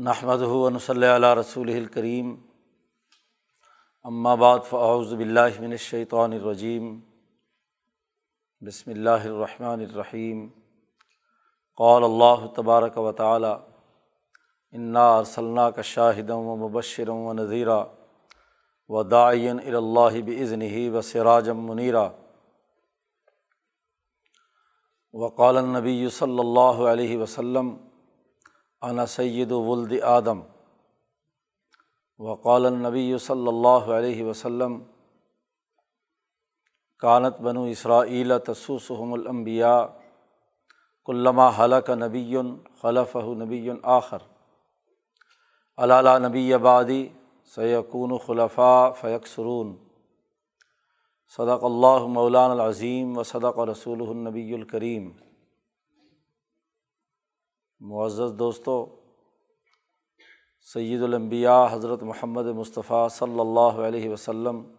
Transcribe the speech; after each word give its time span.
نحمد 0.00 0.42
ہُون 0.42 0.78
صلی 0.78 1.06
علیہ 1.06 1.34
رسول 1.34 1.68
الکریم 1.70 2.34
بعد 4.38 4.58
فاعوذ 4.68 5.12
باللہ 5.14 5.60
من 5.60 5.70
الشیطان 5.70 6.32
الرجیم 6.32 6.86
بسم 8.62 8.90
اللہ 8.90 9.26
الرحمن 9.26 9.80
الرحیم 9.80 10.46
قال 11.78 12.04
اللہ 12.04 12.46
تبارک 12.56 12.96
و 12.98 13.12
تعالی 13.12 13.52
انا 14.72 15.04
ارسلنا 15.16 15.68
کا 15.70 15.82
شاہدم 15.82 16.46
و 16.46 16.56
مبشرم 16.58 17.26
و 17.26 17.32
نذیرہ 17.32 17.78
و 18.90 19.02
داعین 19.08 19.60
اراء 19.64 20.10
بزن 20.22 20.62
ہی 20.68 20.88
و 20.88 21.02
سراجم 21.02 21.64
منیرا 21.66 22.08
وقال 25.14 25.56
النبی 25.58 26.08
صلی 26.12 26.38
اللہ 26.38 26.84
علیہ 26.88 27.18
وسلم 27.18 27.74
انا 28.82 29.06
سید 29.06 29.52
ولد 29.52 29.92
آدم. 30.02 30.40
وقال 32.18 32.66
النبی 32.66 33.18
صلی 33.18 33.48
اللہ 33.48 33.92
علیہ 33.96 34.24
وسلم، 34.24 34.78
کانت 37.02 37.40
بنو 37.40 37.64
اسرائیل 37.64 38.32
تسوسحم 38.38 39.12
الانبیاء 39.12 39.80
کلّہ 41.06 41.50
حلق 41.58 41.90
نبی 41.90 42.36
خلف 42.82 43.16
نبی 43.16 43.70
آخر. 43.82 44.18
علالہ 45.78 46.18
نبی 46.26 46.52
آبادی 46.54 47.06
سیقون 47.54 48.18
خلفاء 48.18 48.90
فیق 49.00 49.26
سرون 49.26 49.76
صدق 51.36 51.64
اللّہ 51.64 52.06
مولان 52.08 52.50
العظیم 52.50 53.18
و 53.18 53.22
صدق 53.22 53.58
رسول 53.68 54.08
النبی 54.08 54.52
الکریم. 54.54 55.10
معزز 57.80 58.32
دوستوں 58.38 58.86
سید 60.62 61.02
الانبیاء 61.02 61.66
حضرت 61.72 62.02
محمد 62.02 62.44
مصطفیٰ 62.44 63.08
صلی 63.08 63.40
اللہ 63.40 63.80
علیہ 63.80 64.10
وسلم 64.10 64.74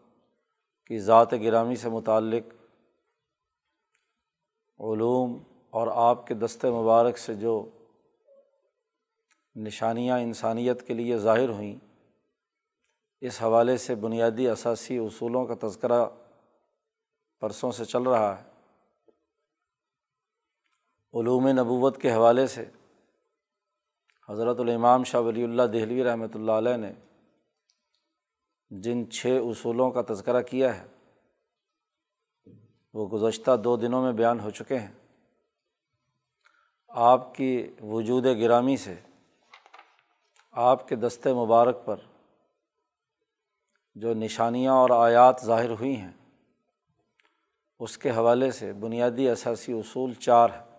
کی 0.86 1.00
ذات 1.00 1.34
گرامی 1.34 1.76
سے 1.76 1.90
متعلق 1.90 2.44
علوم 4.80 5.44
اور 5.70 5.88
آپ 5.88 6.28
کے 6.28 6.34
دست 6.34 6.66
مبارک 6.66 7.18
سے 7.18 7.34
جو 7.34 7.70
نشانیاں 9.56 10.20
انسانیت 10.20 10.88
کے 10.88 10.94
لیے 10.94 11.18
ظاہر 11.18 11.50
ہوئیں، 11.50 11.76
اس 13.22 13.42
حوالے 13.42 13.78
سے 13.78 13.96
بنیادی 13.96 14.48
اثاثی 14.48 14.98
اصولوں 14.98 15.46
کا 15.46 15.68
تذکرہ 15.68 16.06
پرسوں 17.40 17.72
سے 17.72 17.86
چل 17.86 18.04
رہا 18.04 18.38
ہے۔ 18.38 18.50
علوم 21.14 21.48
نبوت 21.48 22.02
کے 22.02 22.12
حوالے 22.12 22.48
سے 22.48 22.66
حضرت 24.32 24.60
الامام 24.60 25.04
شاہ 25.04 25.22
ولی 25.22 25.44
اللہ 25.44 25.64
دہلوی 25.64 26.04
رحمۃ 26.04 26.36
اللہ 26.36 26.52
علیہ 26.52 26.78
نے 26.78 26.92
جن 28.70 29.10
چھ 29.12 29.40
اصولوں 29.44 29.92
کا 29.92 30.02
تذکرہ 30.02 30.42
کیا 30.42 30.82
ہے، 30.82 30.86
وہ 32.94 33.08
گزشتہ 33.08 33.56
دو 33.64 33.76
دنوں 33.78 34.04
میں 34.04 34.12
بیان 34.12 34.40
ہو 34.40 34.50
چکے 34.50 34.80
ہیں۔ 34.80 34.94
آپ 36.90 37.36
کی 37.36 37.76
وجود 37.82 38.26
گرامی 38.26 38.78
سے، 38.78 38.96
آپ 40.52 40.88
کے 40.88 40.95
دست 40.95 41.28
مبارک 41.28 41.86
پر 41.86 41.95
جو 43.95 44.14
نشانیاں 44.14 44.73
اور 44.73 44.90
آیات 44.90 45.45
ظاہر 45.45 45.70
ہوئی 45.70 45.95
ہیں، 45.95 46.12
اس 47.80 47.98
کے 47.98 48.12
حوالے 48.12 48.52
سے 48.52 48.73
بنیادی 48.73 49.30
اثاثی 49.30 49.73
اصول 49.73 50.14
چار 50.14 50.50
ہیں۔ 50.50 50.70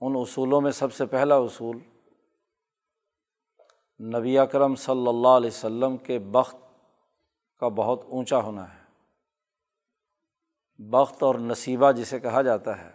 ان 0.00 0.12
اصولوں 0.16 0.60
میں 0.60 0.70
سب 0.70 0.92
سے 0.92 1.06
پہلا 1.06 1.36
اصول 1.36 1.78
نبی 4.18 4.38
اکرم 4.38 4.74
صلی 4.74 5.08
اللہ 5.08 5.28
علیہ 5.28 5.64
و 5.64 5.96
کے 5.96 6.18
بخت 6.18 6.56
کا 7.58 7.68
بہت 7.68 8.04
اونچا 8.04 8.38
ہونا 8.38 8.74
ہے۔ 8.74 8.84
بخت 10.78 11.22
اور 11.22 11.34
نصیبہ 11.34 11.92
جسے 11.92 12.20
کہا 12.20 12.42
جاتا 12.42 12.78
ہے۔ 12.78 12.90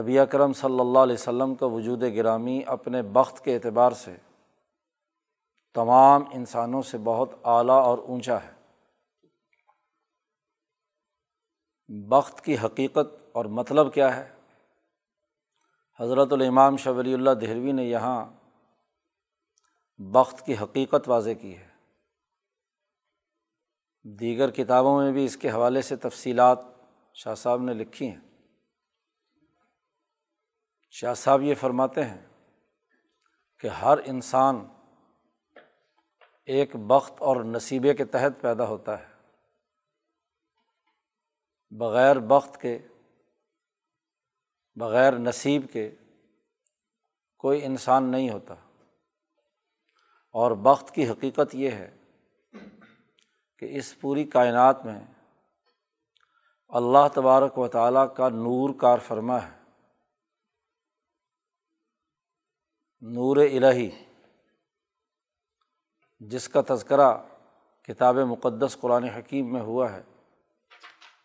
نبی 0.00 0.18
اکرم 0.18 0.52
صلی 0.52 0.80
اللہ 0.80 0.98
علیہ 0.98 1.28
و 1.28 1.54
کا 1.54 1.66
وجود 1.66 2.02
گرامی 2.02 2.62
اپنے 2.66 3.02
بخت 3.02 3.44
کے 3.44 3.54
اعتبار 3.54 3.92
سے 3.92 4.16
تمام 5.74 6.22
انسانوں 6.32 6.82
سے 6.82 6.98
بہت 6.98 7.30
اعلیٰ 7.44 7.82
اور 7.82 7.98
اونچا 7.98 8.42
ہے۔ 8.42 8.52
بخت 11.88 12.44
کی 12.44 12.58
حقیقت 12.58 13.14
اور 13.32 13.44
مطلب 13.44 13.94
کیا 13.94 14.16
ہے؟ 14.16 14.39
حضرت 16.00 16.32
الامام 16.32 16.76
شاہ 16.76 16.92
ولی 16.92 17.14
اللہ 17.14 17.30
دہلوی 17.30 17.72
نے 17.72 17.84
یہاں 17.84 18.32
بخت 19.98 20.46
کی 20.46 20.56
حقیقت 20.56 21.08
واضح 21.08 21.30
کی 21.40 21.58
ہے۔ 21.58 21.68
دیگر 24.02 24.50
کتابوں 24.50 25.02
میں 25.02 25.12
بھی 25.12 25.24
اس 25.24 25.36
کے 25.36 25.50
حوالے 25.50 25.82
سے 25.82 25.96
تفصیلات 25.96 26.58
شاہ 27.14 27.34
صاحب 27.34 27.62
نے 27.62 27.74
لکھی 27.74 28.10
ہیں۔ 28.10 28.20
شاہ 30.90 31.14
صاحب 31.14 31.42
یہ 31.42 31.54
فرماتے 31.54 32.04
ہیں 32.04 32.26
کہ 33.58 33.66
ہر 33.66 33.98
انسان 34.04 34.68
ایک 36.44 36.76
بخت 36.76 37.12
اور 37.18 37.36
نصیبے 37.36 37.94
کے 37.94 38.04
تحت 38.04 38.42
پیدا 38.42 38.64
ہوتا 38.64 38.98
ہے۔ 38.98 39.10
بغیر 41.70 42.18
بخت 42.18 42.60
کے 42.60 42.78
بغیر 44.80 45.12
نصیب 45.12 45.66
کے 45.72 45.94
کوئی 47.38 47.64
انسان 47.64 48.04
نہیں 48.04 48.30
ہوتا۔ 48.30 48.54
اور 50.32 50.50
بخت 50.50 50.94
کی 50.94 51.08
حقیقت 51.08 51.54
یہ 51.54 51.70
ہے 51.70 51.96
کہ 53.58 53.78
اس 53.78 54.00
پوری 54.00 54.24
کائنات 54.24 54.86
میں 54.86 55.00
اللہ 56.68 57.08
تبارک 57.14 57.58
و 57.58 57.68
تعالیٰ 57.68 58.14
کا 58.16 58.28
نور 58.28 58.74
کار 58.74 58.98
فرما 58.98 59.36
ہے۔ 59.36 59.60
نور 63.00 63.36
الہی، 63.36 63.90
جس 66.20 66.48
کا 66.48 66.60
تذکرہ 66.68 67.14
کتاب 67.82 68.14
مقدس 68.14 68.76
قرآن 68.80 69.04
حکیم 69.04 69.52
میں 69.52 69.60
ہوا 69.60 69.92
ہے۔ 69.92 70.02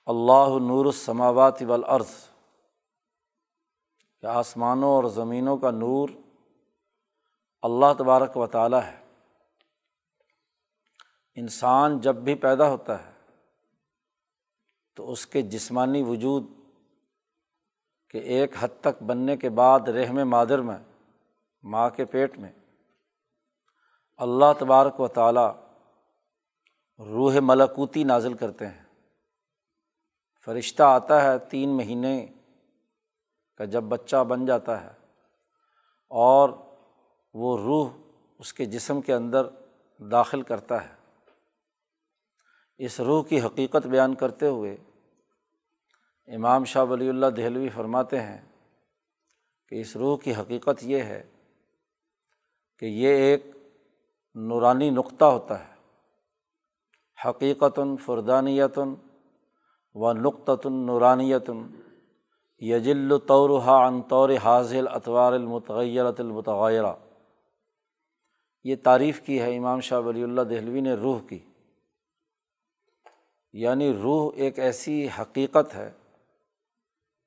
اللہ 0.05 0.47
نور 0.47 0.85
السماوات 0.85 1.61
والارض۔ 1.61 2.34
کہ 4.21 4.25
آسمانوں 4.25 4.89
اور 4.89 5.03
زمینوں 5.03 5.57
کا 5.57 5.71
نور 5.71 6.09
اللہ 7.61 7.93
تبارک 7.97 8.37
و 8.37 8.47
تعالیٰ 8.47 8.83
ہے۔ 8.83 9.05
انسان 11.35 11.99
جب 11.99 12.15
بھی 12.15 12.35
پیدا 12.35 12.69
ہوتا 12.69 13.05
ہے 13.05 13.11
تو 14.95 15.11
اس 15.11 15.27
کے 15.27 15.41
جسمانی 15.41 16.03
وجود 16.03 16.43
کے 18.09 18.19
ایک 18.19 18.51
حد 18.59 18.81
تک 18.81 19.03
بننے 19.03 19.37
کے 19.37 19.49
بعد 19.49 19.79
رحم 19.79 20.29
مادر 20.29 20.59
میں، 20.59 20.77
ماں 21.63 21.89
کے 21.89 22.05
پیٹ 22.05 22.37
میں 22.37 22.51
اللہ 24.17 24.53
تبارک 24.59 24.99
و 24.99 25.07
تعالیٰ 25.07 25.55
روح 26.99 27.33
ملکوتی 27.41 28.03
نازل 28.03 28.33
کرتے 28.33 28.67
ہیں۔ 28.67 28.85
فرشتہ 30.45 30.83
آتا 30.83 31.23
ہے 31.23 31.39
تین 31.39 31.77
مہینے 31.77 32.27
کا 33.57 33.65
جب 33.65 33.83
بچہ 33.83 34.23
بن 34.23 34.45
جاتا 34.45 34.81
ہے 34.83 34.91
اور 36.09 36.49
وہ 37.33 37.57
روح 37.57 37.89
اس 38.39 38.53
کے 38.53 38.65
جسم 38.65 39.01
کے 39.01 39.13
اندر 39.13 39.47
داخل 39.99 40.41
کرتا 40.41 40.89
ہے، 40.89 40.93
اس 42.77 42.99
روح 42.99 43.23
کی 43.23 43.41
حقیقت 43.41 43.87
بیان 43.87 44.15
کرتے 44.15 44.47
ہوئے 44.47 44.75
امام 46.27 46.63
شاہ 46.63 46.83
ولی 46.83 47.09
اللہ 47.09 47.25
دہلوی 47.25 47.69
فرماتے 47.69 48.21
ہیں 48.21 48.41
کہ 49.69 49.81
اس 49.81 49.95
روح 49.95 50.17
کی 50.17 50.35
حقیقت 50.35 50.83
یہ 50.83 51.01
ہے 51.03 51.23
کہ 52.79 52.85
یہ 52.85 53.07
ایک 53.07 53.45
نورانی 54.35 54.89
نقطہ 54.89 55.25
ہوتا 55.25 55.59
ہے۔ 55.59 55.73
حقیقتاً 57.25 57.95
فردانیتاً 57.95 58.95
و 59.95 60.13
نقطۃ 60.13 60.65
نورانیتاً 60.65 61.57
یجل 62.67 63.19
طورحا 63.19 63.87
عن 63.87 64.01
طور 64.01 64.29
حاضل 64.43 64.87
اطوار 64.87 65.33
المتغیرت 65.33 66.19
المتغیرہ۔ 66.19 66.93
یہ 68.63 68.75
تعریف 68.83 69.21
کی 69.21 69.41
ہے 69.41 69.57
امام 69.57 69.79
شاہ 69.79 69.99
ولی 69.99 70.23
اللہ 70.23 70.41
دہلوی 70.41 70.81
نے 70.81 70.93
روح 70.93 71.19
کی۔ 71.29 71.39
یعنی 73.53 73.93
روح 73.93 74.31
ایک 74.35 74.59
ایسی 74.59 75.07
حقیقت 75.21 75.75
ہے 75.75 75.91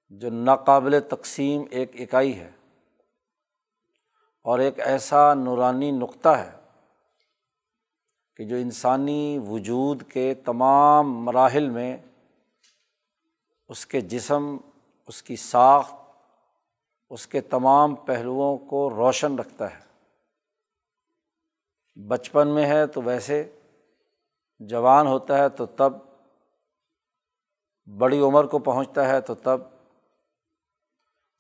جو 0.09 0.31
ناقابل 0.31 1.01
تقسیم 1.01 1.63
ایک 1.71 1.91
اکائی 1.95 2.39
ہے 2.39 2.51
اور 4.43 4.59
ایک 4.59 4.81
ایسا 4.81 5.35
نورانی 5.35 5.91
نقطہ 5.91 6.29
ہے 6.29 6.51
کہ 8.37 8.45
جو 8.45 8.57
انسانی 8.57 9.39
وجود 9.49 10.03
کے 10.03 10.35
تمام 10.35 11.25
مراحل 11.25 11.71
میں 11.71 11.97
اس 13.69 13.87
کے 13.87 14.01
جسم 14.01 14.57
اس 15.09 15.23
کی 15.23 15.37
ساخت، 15.37 15.95
اس 17.11 17.27
کے 17.27 17.41
تمام 17.41 17.95
پہلوؤں 17.95 18.59
کو 18.59 18.91
روشن 18.91 19.39
رکھتا 19.39 19.79
ہے۔ 19.79 19.89
بچپن 22.09 22.49
میں 22.49 22.67
ہے 22.67 22.87
تو 22.87 23.03
ویسے، 23.03 23.59
جوان 24.59 25.07
ہوتا 25.07 25.39
ہے 25.39 25.49
تو 25.49 25.67
تب، 25.67 25.93
بڑی 27.99 28.21
عمر 28.21 28.45
کو 28.45 28.59
پہنچتا 28.59 29.09
ہے 29.09 29.21
تو 29.21 29.35
تب۔ 29.35 29.61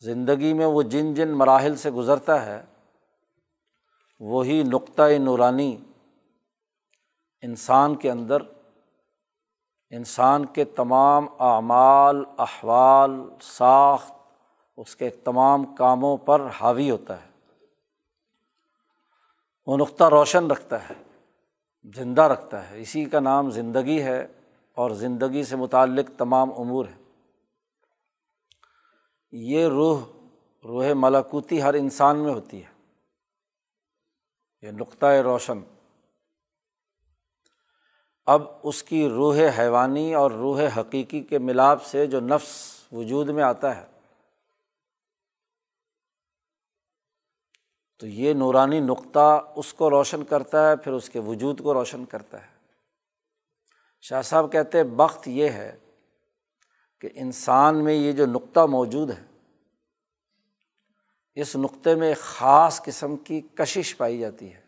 زندگی 0.01 0.53
میں 0.53 0.67
وہ 0.67 0.83
جن 0.83 1.15
جن 1.15 1.29
مراحل 1.29 1.77
سے 1.77 1.91
گزرتا 1.91 2.47
ہے، 2.47 2.65
وہی 4.21 4.63
نقطۂ 4.63 5.19
نورانی 5.19 5.77
انسان 7.41 7.97
کے 7.97 8.11
اندر 8.11 8.43
انسان 9.91 10.47
کے 10.47 10.65
تمام 10.65 11.27
اعمال، 11.39 12.25
احوال 12.39 13.11
ساخت، 13.43 14.13
اس 14.77 14.97
کے 14.97 15.11
تمام 15.11 15.75
کاموں 15.75 16.17
پر 16.17 16.49
حاوی 16.61 16.91
ہوتا 16.91 17.23
ہے۔ 17.23 17.29
وہ 19.67 19.77
نقطہ 19.77 20.05
روشن 20.05 20.47
رکھتا 20.47 20.89
ہے، 20.89 20.95
زندہ 21.95 22.23
رکھتا 22.23 22.71
ہے۔ 22.71 22.81
اسی 22.81 23.05
کا 23.05 23.21
نام 23.21 23.51
زندگی 23.51 24.03
ہے 24.03 24.27
اور 24.75 24.91
زندگی 24.91 25.45
سے 25.45 25.57
متعلق 25.57 26.19
تمام 26.19 26.51
امور 26.59 26.85
ہے 26.85 27.03
یہ 29.33 29.67
روح 29.67 30.01
روح 30.65 30.87
ملاکوتی 30.95 31.63
ہر 31.63 31.75
انسان 31.75 32.17
میں 32.17 32.35
ہوتی 32.35 32.65
ہے۔ 32.65 32.69
یہ 34.63 34.71
نقطۂ 34.71 35.07
روشن 35.07 35.61
اب 38.29 38.43
اس 38.63 38.83
کی 38.83 39.09
روح 39.09 39.37
حیوانی 39.59 40.15
اور 40.15 40.31
روح 40.31 40.63
حقیقی 40.77 41.21
کے 41.21 41.39
ملاپ 41.39 41.85
سے 41.85 42.07
جو 42.07 42.21
نفس 42.21 42.83
وجود 42.93 43.29
میں 43.29 43.43
آتا 43.43 43.77
ہے، 43.77 43.87
تو 47.99 48.07
یہ 48.07 48.35
نورانی 48.35 48.81
نقطہ 48.81 49.53
اس 49.57 49.73
کو 49.75 49.91
روشن 49.91 50.25
کرتا 50.25 50.71
ہے، 50.71 50.77
پھر 50.77 50.93
اس 50.93 51.11
کے 51.11 51.19
وجود 51.19 51.61
کو 51.61 51.75
روشن 51.75 52.05
کرتا 52.05 52.43
ہے۔ 52.43 52.49
شاہ 54.01 54.23
صاحب 54.23 54.53
کہتے 54.53 54.85
بخت 54.85 55.29
یہ 55.29 55.49
ہے 55.49 55.79
کہ 57.01 57.09
انسان 57.15 57.85
میں 57.85 57.95
یہ 57.95 58.13
جو 58.13 58.27
نقطہ 58.27 58.61
موجود 58.61 59.11
ہے، 59.11 59.25
اس 61.35 61.57
نقطے 61.57 61.95
میں 61.95 62.09
ایک 62.09 62.19
خاص 62.19 62.83
قسم 62.83 63.17
کی 63.17 63.41
کشش 63.55 63.97
پائی 63.97 64.19
جاتی 64.19 64.55
ہے۔ 64.55 64.68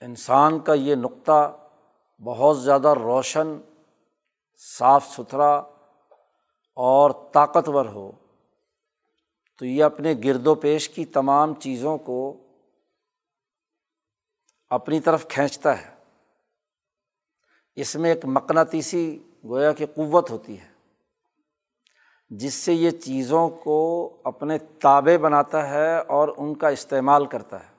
انسان 0.00 0.58
کا 0.58 0.74
یہ 0.74 0.94
نقطہ 0.94 1.56
بہت 2.24 2.60
زیادہ 2.62 2.88
روشن، 2.88 3.56
صاف 4.78 5.06
ستھرا 5.06 5.54
اور 6.76 7.10
طاقتور 7.32 7.86
ہو، 7.86 8.12
تو 9.58 9.64
یہ 9.64 9.84
اپنے 9.84 10.14
گرد 10.24 10.46
و 10.46 10.54
پیش 10.54 10.88
کی 10.88 11.04
تمام 11.04 11.54
چیزوں 11.54 11.98
کو 11.98 12.36
اپنی 14.70 15.00
طرف 15.00 15.28
کھینچتا 15.28 15.78
ہے۔ 15.82 15.94
اس 17.74 17.96
میں 17.96 18.10
ایک 18.10 18.24
مقناطیسی 18.24 19.18
گویا 19.44 19.72
کہ 19.72 19.86
قوت 19.86 20.30
ہوتی 20.30 20.60
ہے، 20.60 20.68
جس 22.30 22.54
سے 22.54 22.74
یہ 22.74 22.90
چیزوں 22.90 23.48
کو 23.48 23.78
اپنے 24.24 24.58
تابے 24.58 25.18
بناتا 25.18 25.70
ہے 25.70 25.98
اور 25.98 26.28
ان 26.36 26.54
کا 26.54 26.68
استعمال 26.68 27.26
کرتا 27.26 27.60
ہے۔ 27.60 27.77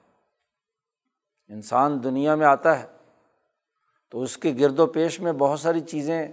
انسان 1.49 2.03
دنیا 2.03 2.35
میں 2.35 2.47
آتا 2.47 2.79
ہے 2.79 2.87
تو 4.11 4.21
اس 4.21 4.37
کے 4.37 4.53
گرد 4.59 4.79
و 4.79 4.87
پیش 4.87 5.19
میں 5.19 5.31
بہت 5.31 5.59
ساری 5.59 5.79
چیزیں، 5.79 6.27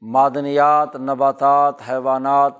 معدنیات، 0.00 0.96
نباتات، 0.96 1.74
حیوانات، 1.88 2.52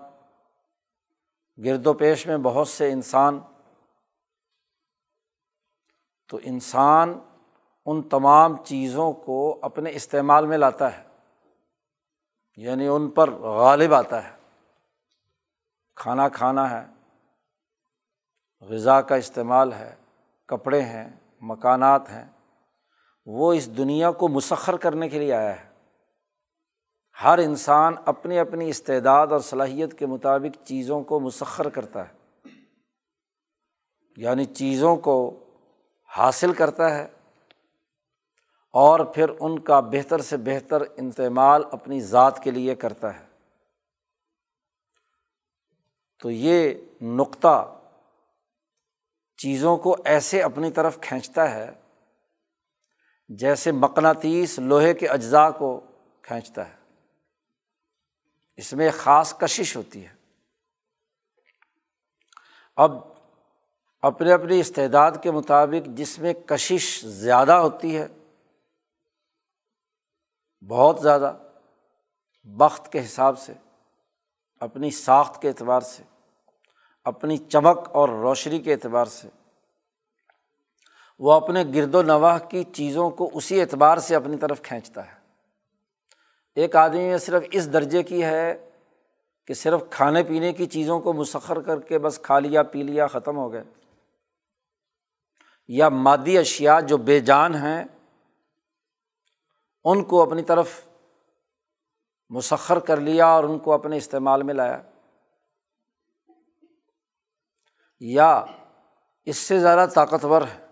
گرد 1.64 1.86
و 1.86 1.92
پیش 1.92 2.26
میں 2.26 2.36
بہت 2.36 2.68
سے 2.68 2.92
انسان۔ 2.92 3.40
تو 6.28 6.38
انسان 6.42 7.18
ان 7.86 8.02
تمام 8.02 8.64
چیزوں 8.64 9.12
کو 9.12 9.58
اپنے 9.62 9.90
استعمال 9.90 10.46
میں 10.46 10.58
لاتا 10.58 10.98
ہے 10.98 11.04
یعنی 12.56 12.86
ان 12.86 13.10
پر 13.10 13.30
غالب 13.30 13.94
آتا 13.94 14.24
ہے۔ 14.24 14.36
کھانا 15.96 16.28
کھانا 16.28 16.70
ہے، 16.70 16.86
غذا 18.60 19.00
کا 19.00 19.14
استعمال 19.14 19.72
ہے۔ 19.72 19.94
کپڑے 20.48 20.82
ہیں، 20.82 21.10
مکانات 21.40 22.10
ہیں، 22.10 22.28
وہ 23.26 23.52
اس 23.52 23.76
دنیا 23.76 24.10
کو 24.10 24.28
مسخر 24.28 24.76
کرنے 24.76 25.08
کے 25.08 25.18
لیے 25.18 25.32
آیا 25.32 25.64
ہے۔ 25.64 25.68
ہر 27.24 27.38
انسان 27.38 27.94
اپنی 28.06 28.38
اپنی 28.38 28.68
استعداد 28.68 29.26
اور 29.26 29.40
صلاحیت 29.40 29.98
کے 29.98 30.06
مطابق 30.06 30.66
چیزوں 30.66 31.02
کو 31.02 31.20
مسخر 31.20 31.68
کرتا 31.68 32.08
ہے۔ 32.08 32.12
یعنی 34.16 34.44
چیزوں 34.44 34.96
کو 34.96 35.44
حاصل 36.16 36.52
کرتا 36.52 36.94
ہے 36.94 37.08
اور 38.72 39.00
پھر 39.00 39.28
ان 39.40 39.58
کا 39.58 39.80
بہتر 39.80 40.20
سے 40.20 40.36
بہتر 40.36 40.80
استعمال 40.80 41.62
اپنی 41.72 42.00
ذات 42.00 42.42
کے 42.42 42.50
لیے 42.50 42.74
کرتا 42.74 43.20
ہے۔ 43.20 43.24
تو 46.22 46.30
یہ 46.30 46.74
نقطہ 47.02 47.80
چیزوں 49.36 49.76
کو 49.76 49.96
ایسے 50.04 50.42
اپنی 50.42 50.70
طرف 50.70 50.98
کھینچتا 51.00 51.50
ہے 51.50 51.70
جیسے 53.28 53.72
مقناطیس 53.72 54.58
لوہے 54.58 54.94
کے 54.94 55.08
اجزاء 55.08 55.50
کو 55.50 55.80
کھینچتا 56.22 56.68
ہے۔ 56.68 56.74
اس 58.56 58.72
میں 58.72 58.90
خاص 58.96 59.38
کشش 59.38 59.76
ہوتی 59.76 60.06
ہے۔ 60.06 60.14
اب 62.76 62.92
اپنے 64.02 64.32
اپنی 64.32 64.60
استعداد 64.60 65.12
کے 65.22 65.30
مطابق 65.30 65.86
جس 65.86 66.18
میں 66.18 66.34
کشش 66.34 67.04
زیادہ 67.04 67.52
ہوتی 67.52 67.98
ہے، 67.98 68.06
بہت 70.68 71.00
زیادہ 71.02 71.36
وقت 72.56 72.92
کے 72.92 73.04
حساب 73.04 73.38
سے، 73.38 73.52
اپنی 74.60 74.90
ساخت 74.90 75.42
کے 75.42 75.48
اعتبار 75.48 75.80
سے۔ 75.80 76.02
اپنی 77.04 77.36
چمک 77.36 77.88
اور 77.92 78.08
روشنی 78.08 78.58
کے 78.58 78.72
اعتبار 78.72 79.04
سے۔ 79.04 79.28
وہ 81.18 81.32
اپنے 81.32 81.64
گرد 81.74 81.94
و 81.94 82.02
نواح 82.02 82.38
کی 82.38 82.64
چیزوں 82.64 83.10
کو 83.10 83.30
اسی 83.34 83.60
اعتبار 83.60 83.98
سے 83.98 84.16
اپنی 84.16 84.36
طرف 84.36 84.62
کھینچتا 84.62 85.06
ہے۔ 85.06 85.12
ایک 86.54 86.76
آدمی 86.76 87.08
میں 87.08 87.18
صرف 87.18 87.42
اس 87.50 87.72
درجے 87.72 88.02
کی 88.02 88.24
ہے 88.24 88.70
کہ 89.46 89.54
صرف 89.54 89.82
کھانے 89.90 90.22
پینے 90.22 90.52
کی 90.52 90.66
چیزوں 90.66 91.00
کو 91.00 91.12
مسخر 91.12 91.60
کر 91.60 91.80
کے 91.80 91.98
بس 91.98 92.18
کھا 92.22 92.38
لیا، 92.38 92.62
پی 92.62 92.82
لیا، 92.82 93.06
ختم 93.06 93.36
ہو 93.36 93.52
گئے۔ 93.52 93.64
یا 95.68 95.88
مادی 95.88 96.38
اشیا 96.38 96.80
جو 96.80 96.96
بے 96.96 97.20
جان 97.20 97.54
ہیں، 97.54 97.84
ان 99.84 100.04
کو 100.04 100.22
اپنی 100.22 100.42
طرف 100.42 100.80
مسخر 102.28 102.78
کر 102.78 102.96
لیا 102.96 103.26
اور 103.26 103.44
ان 103.44 103.58
کو 103.58 103.72
اپنے 103.72 103.96
استعمال 103.96 104.42
میں 104.42 104.54
لایا۔ 104.54 104.82
یا 108.00 108.44
اس 109.24 109.36
سے 109.36 109.60
زیادہ 109.60 109.88
طاقتور 109.94 110.42
ہے، 110.42 110.66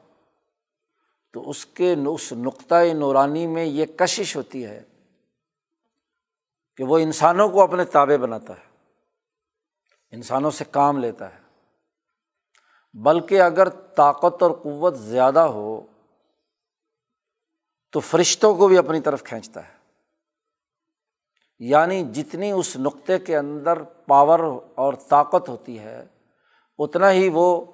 تو 1.33 1.51
اس 1.51 1.67
کے 1.67 1.95
اس 2.07 2.33
نقطۂ 2.33 2.95
نورانی 2.95 3.47
میں 3.47 3.65
یہ 3.65 3.87
کشش 3.87 4.37
ہوتی 4.37 4.67
ہے 4.67 4.83
کہ 6.77 6.85
وہ 6.85 6.99
انسانوں 6.99 7.49
کو 7.49 7.63
اپنے 7.63 7.85
تابے 7.85 8.19
بناتا 8.19 8.53
ہے، 8.53 8.77
انسانوں 10.11 10.51
سے 10.51 10.65
کام 10.65 10.99
لیتا 10.99 11.35
ہے۔ 11.35 11.43
بلکہ 12.93 13.41
اگر 13.41 13.69
طاقت 13.69 14.43
اور 14.43 14.51
قوت 14.51 14.99
زیادہ 14.99 15.41
ہو 15.41 15.87
تو 17.93 18.01
فرشتوں 18.01 18.55
کو 18.55 18.69
بھی 18.69 18.79
اپنی 18.79 19.01
طرف 19.01 19.23
کھینچتا 19.25 19.69
ہے۔ 19.69 19.73
یعنی 21.59 22.05
جتنی 22.05 22.51
اس 22.51 22.77
نقطے 22.77 23.19
کے 23.19 23.37
اندر 23.37 23.83
پاور 23.83 24.41
اور 24.75 24.95
طاقت 24.95 25.49
ہوتی 25.49 25.79
ہے 25.79 26.07
اتنا 26.85 27.13
ہی 27.13 27.29
وہ 27.29 27.65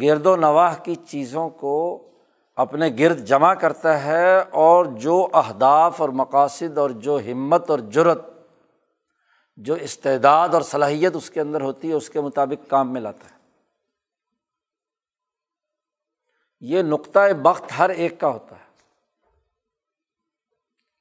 گرد 0.00 0.26
و 0.26 0.36
نواح 0.36 0.76
کی 0.76 0.94
چیزوں 0.94 1.48
کو 1.48 2.08
اپنے 2.56 2.90
گرد 2.98 3.24
جمع 3.24 3.54
کرتا 3.54 4.04
ہے 4.04 4.38
اور 4.38 4.84
جو 4.84 5.28
اہداف 5.32 6.00
اور 6.00 6.08
مقاصد 6.08 6.78
اور 6.78 6.90
جو 6.90 7.18
ہمت 7.32 7.70
اور 7.70 7.78
جرت 7.78 8.24
جو 9.56 9.74
استعداد 9.74 10.48
اور 10.48 10.62
صلاحیت 10.62 11.16
اس 11.16 11.30
کے 11.30 11.40
اندر 11.40 11.60
ہوتی 11.60 11.88
ہے، 11.88 11.92
اس 11.92 12.10
کے 12.10 12.20
مطابق 12.20 12.70
کام 12.70 12.92
میں 12.92 13.00
لاتا 13.00 13.24
ہے۔ 13.24 13.38
یہ 16.60 16.82
نقطۂ 16.82 17.32
بخت 17.42 17.64
ہر 17.78 17.90
ایک 17.90 18.20
کا 18.20 18.28
ہوتا 18.28 18.56
ہے۔ 18.56 18.62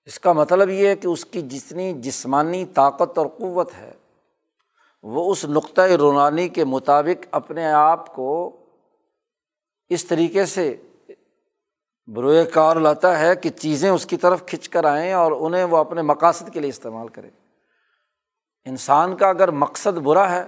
اس 0.05 0.19
کا 0.19 0.33
مطلب 0.33 0.69
یہ 0.69 0.87
ہے 0.87 0.95
کہ 0.95 1.07
اس 1.07 1.25
کی 1.25 1.41
جتنی 1.41 1.93
جسمانی 1.93 2.65
طاقت 2.65 3.17
اور 3.17 3.27
قوت 3.27 3.73
ہے 3.73 3.93
وہ 5.03 5.31
اس 5.31 5.45
نقطۂ 5.45 5.81
رونانی 5.81 6.47
کے 6.47 6.65
مطابق 6.65 7.27
اپنے 7.31 7.71
آپ 7.71 8.15
کو 8.15 8.57
اس 9.89 10.05
طریقے 10.05 10.45
سے 10.45 10.81
بروئے 12.07 12.45
کار 12.45 12.75
لاتا 12.75 13.19
ہے 13.19 13.35
کہ 13.35 13.49
چیزیں 13.49 13.89
اس 13.89 14.05
کی 14.05 14.17
طرف 14.17 14.45
کھنچ 14.45 14.69
کر 14.69 14.83
آئیں 14.83 15.13
اور 15.13 15.31
انہیں 15.31 15.63
وہ 15.63 15.77
اپنے 15.77 16.01
مقاصد 16.01 16.53
کے 16.53 16.59
لیے 16.59 16.69
استعمال 16.69 17.07
کرے۔ 17.07 17.29
انسان 18.65 19.17
کا 19.17 19.29
اگر 19.29 19.51
مقصد 19.51 19.97
برا 19.97 20.31
ہے، 20.31 20.43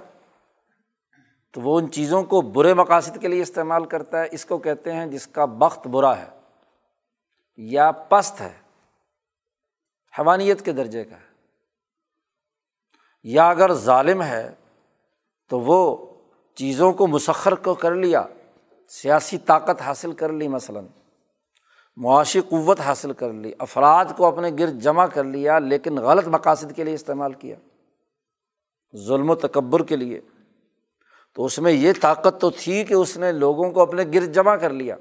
تو 1.52 1.62
وہ 1.62 1.80
ان 1.80 1.92
چیزوں 1.92 2.24
کو 2.24 2.42
برے 2.42 2.74
مقاصد 2.74 3.22
کے 3.22 3.28
لیے 3.28 3.42
استعمال 3.42 3.86
کرتا 3.86 4.22
ہے۔ 4.22 4.28
اس 4.32 4.46
کو 4.46 4.58
کہتے 4.58 4.94
ہیں 4.94 5.06
جس 5.06 5.28
کا 5.28 5.46
بخت 5.46 5.88
برا 5.88 6.18
ہے 6.18 6.30
یا 7.58 7.92
پست 7.92 8.42
ہے 8.42 8.54
حوانیت 10.20 10.66
کے 10.66 10.72
درجے 10.72 11.04
کا 11.04 11.16
ہے۔ 11.16 11.33
یا 13.24 13.50
اگر 13.50 13.74
ظالم 13.74 14.24
ہے 14.24 14.52
تو 15.50 15.60
وہ 15.60 15.98
چیزوں 16.56 16.94
کو 16.94 17.08
مسخر 17.08 17.56
کو 17.56 17.74
کر 17.74 17.96
لیا، 17.96 18.26
سیاسی 18.88 19.38
طاقت 19.38 19.82
حاصل 19.82 20.12
کر 20.12 20.32
لی 20.32 20.48
مثلاً، 20.48 20.86
معاشی 21.96 22.42
قوت 22.42 22.80
حاصل 22.80 23.14
کر 23.14 23.34
لی، 23.34 23.52
افراد 23.60 24.06
کو 24.18 24.26
اپنے 24.26 24.52
گرد 24.60 24.80
جمع 24.80 25.06
کر 25.06 25.24
لیا، 25.24 25.60
لیکن 25.60 25.96
غلط 25.96 26.28
مقاصد 26.28 26.76
کے 26.76 26.84
لیے 26.84 26.94
استعمال 26.94 27.34
کیا، 27.34 27.56
ظلم 29.08 29.30
و 29.30 29.36
تکبر 29.36 29.84
کے 29.84 29.96
لیے۔ 29.96 30.22
تو 31.34 31.46
اس 31.46 31.60
میں 31.60 31.72
یہ 31.72 31.94
طاقت 32.02 32.42
تو 32.42 32.50
تھی 32.50 32.84
کہ 32.84 32.94
اس 32.94 33.18
نے 33.18 33.32
لوگوں 33.32 33.72
کو 33.72 33.82
اپنے 33.82 34.04
گرد 34.14 34.34
جمع 34.34 34.56
کر 34.56 34.70
لیا۔ 34.70 34.96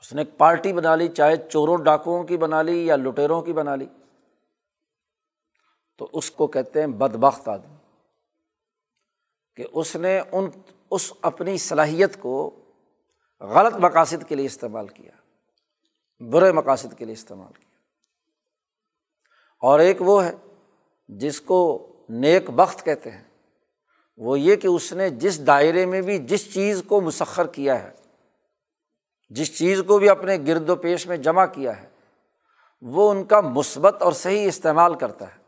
اس 0.00 0.12
نے 0.12 0.20
ایک 0.20 0.38
پارٹی 0.38 0.72
بنا 0.72 0.96
لی، 0.96 1.08
چاہے 1.08 1.36
چوروں، 1.36 1.76
ڈاکوؤں 1.78 2.24
کی 2.24 2.36
بنا 2.36 2.62
لی 2.62 2.86
یا 2.86 2.96
لٹیروں 2.96 3.42
کی 3.42 3.52
بنا 3.52 3.76
لی۔ 3.76 3.86
تو 5.98 6.08
اس 6.12 6.30
کو 6.30 6.46
کہتے 6.46 6.80
ہیں 6.80 6.86
بد 6.86 7.16
بخت 7.16 7.48
آدمی۔ 7.48 7.76
کہ 9.56 9.64
اس 9.72 9.96
نے 9.96 10.20
ان، 10.32 10.50
اس 10.90 11.12
اپنی 11.22 11.58
صلاحیت 11.58 12.20
کو 12.20 12.64
غلط 13.40 13.74
مقاصد 13.74 14.28
کے 14.28 14.34
لیے 14.34 14.46
استعمال 14.46 14.88
کیا، 14.88 15.10
برے 16.20 16.52
مقاصد 16.52 16.98
کے 16.98 17.04
لیے 17.04 17.12
استعمال 17.12 17.52
کیا۔ 17.52 17.78
اور 19.60 19.78
ایک 19.78 19.96
وہ 20.00 20.24
ہے 20.24 20.32
جس 21.08 21.40
کو 21.40 21.92
نیک 22.08 22.50
بخت 22.50 22.84
کہتے 22.84 23.10
ہیں۔ 23.10 23.24
وہ 24.16 24.40
یہ 24.40 24.56
کہ 24.56 24.66
اس 24.66 24.92
نے 24.92 25.10
جس 25.10 25.46
دائرے 25.46 25.86
میں 25.86 26.02
بھی 26.02 26.18
جس 26.18 26.54
چیز 26.54 26.82
کو 26.88 27.00
مسخر 27.00 27.46
کیا 27.46 27.82
ہے، 27.82 27.90
جس 29.28 29.58
چیز 29.58 29.82
کو 29.86 29.98
بھی 29.98 30.08
اپنے 30.08 30.38
گرد 30.46 30.70
و 30.70 30.76
پیش 30.76 31.06
میں 31.06 31.16
جمع 31.16 31.46
کیا 31.46 31.82
ہے، 31.82 31.88
وہ 32.80 33.10
ان 33.10 33.24
کا 33.24 33.40
مثبت 33.40 34.02
اور 34.02 34.12
صحیح 34.12 34.48
استعمال 34.48 34.94
کرتا 34.94 35.34
ہے۔ 35.34 35.45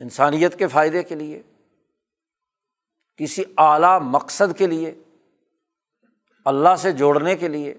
انسانیت 0.00 0.58
کے 0.58 0.66
فائدے 0.66 1.02
کے 1.02 1.14
لیے، 1.14 1.42
کسی 3.16 3.44
اعلیٰ 3.58 4.00
مقصد 4.00 4.58
کے 4.58 4.66
لیے، 4.66 4.94
اللہ 6.44 6.76
سے 6.78 6.92
جوڑنے 6.92 7.36
کے 7.36 7.48
لیے، 7.48 7.74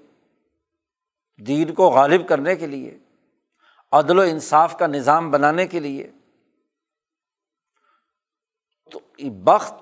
دین 1.47 1.73
کو 1.73 1.89
غالب 1.89 2.27
کرنے 2.27 2.55
کے 2.55 2.67
لیے، 2.67 2.97
عدل 3.91 4.19
و 4.19 4.21
انصاف 4.21 4.77
کا 4.79 4.87
نظام 4.87 5.31
بنانے 5.31 5.67
کے 5.67 5.79
لیے۔ 5.79 6.11
تو 8.91 8.99
بخت 9.43 9.73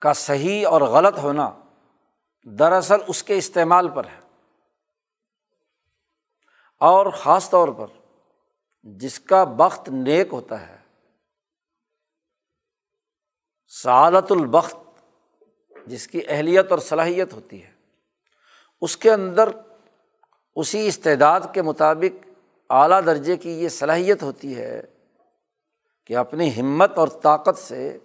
کا 0.00 0.12
صحیح 0.12 0.66
اور 0.68 0.80
غلط 0.80 1.18
ہونا 1.18 1.50
دراصل 2.44 2.96
اس 3.06 3.22
کے 3.22 3.38
استعمال 3.38 3.88
پر 3.88 4.04
ہے۔ 4.04 4.20
اور 6.78 7.06
خاص 7.10 7.50
طور 7.50 7.68
پر 7.68 7.86
جس 8.86 9.20
کا 9.20 9.44
بخت 9.44 9.88
نیک 9.88 10.28
ہوتا 10.32 10.68
ہے۔ 10.68 10.76
سعادت 13.66 14.32
البخت، 14.32 14.76
جس 15.86 16.06
کی 16.06 16.20
اہلیت 16.28 16.70
اور 16.70 16.78
صلاحیت 16.78 17.32
ہوتی 17.32 17.64
ہے۔ 17.64 17.72
اس 18.80 18.96
کے 18.96 19.12
اندر 19.12 19.48
اسی 20.56 20.86
استعداد 20.86 21.40
کے 21.54 21.62
مطابق 21.62 22.28
اعلیٰ 22.70 23.00
درجے 23.06 23.36
کی 23.36 23.50
یہ 23.50 23.68
صلاحیت 23.68 24.22
ہوتی 24.22 24.56
ہے 24.56 24.82
کہ 26.06 26.16
اپنی 26.16 26.60
ہمت 26.60 26.98
اور 26.98 27.08
طاقت 27.08 27.58
سے 27.58 27.98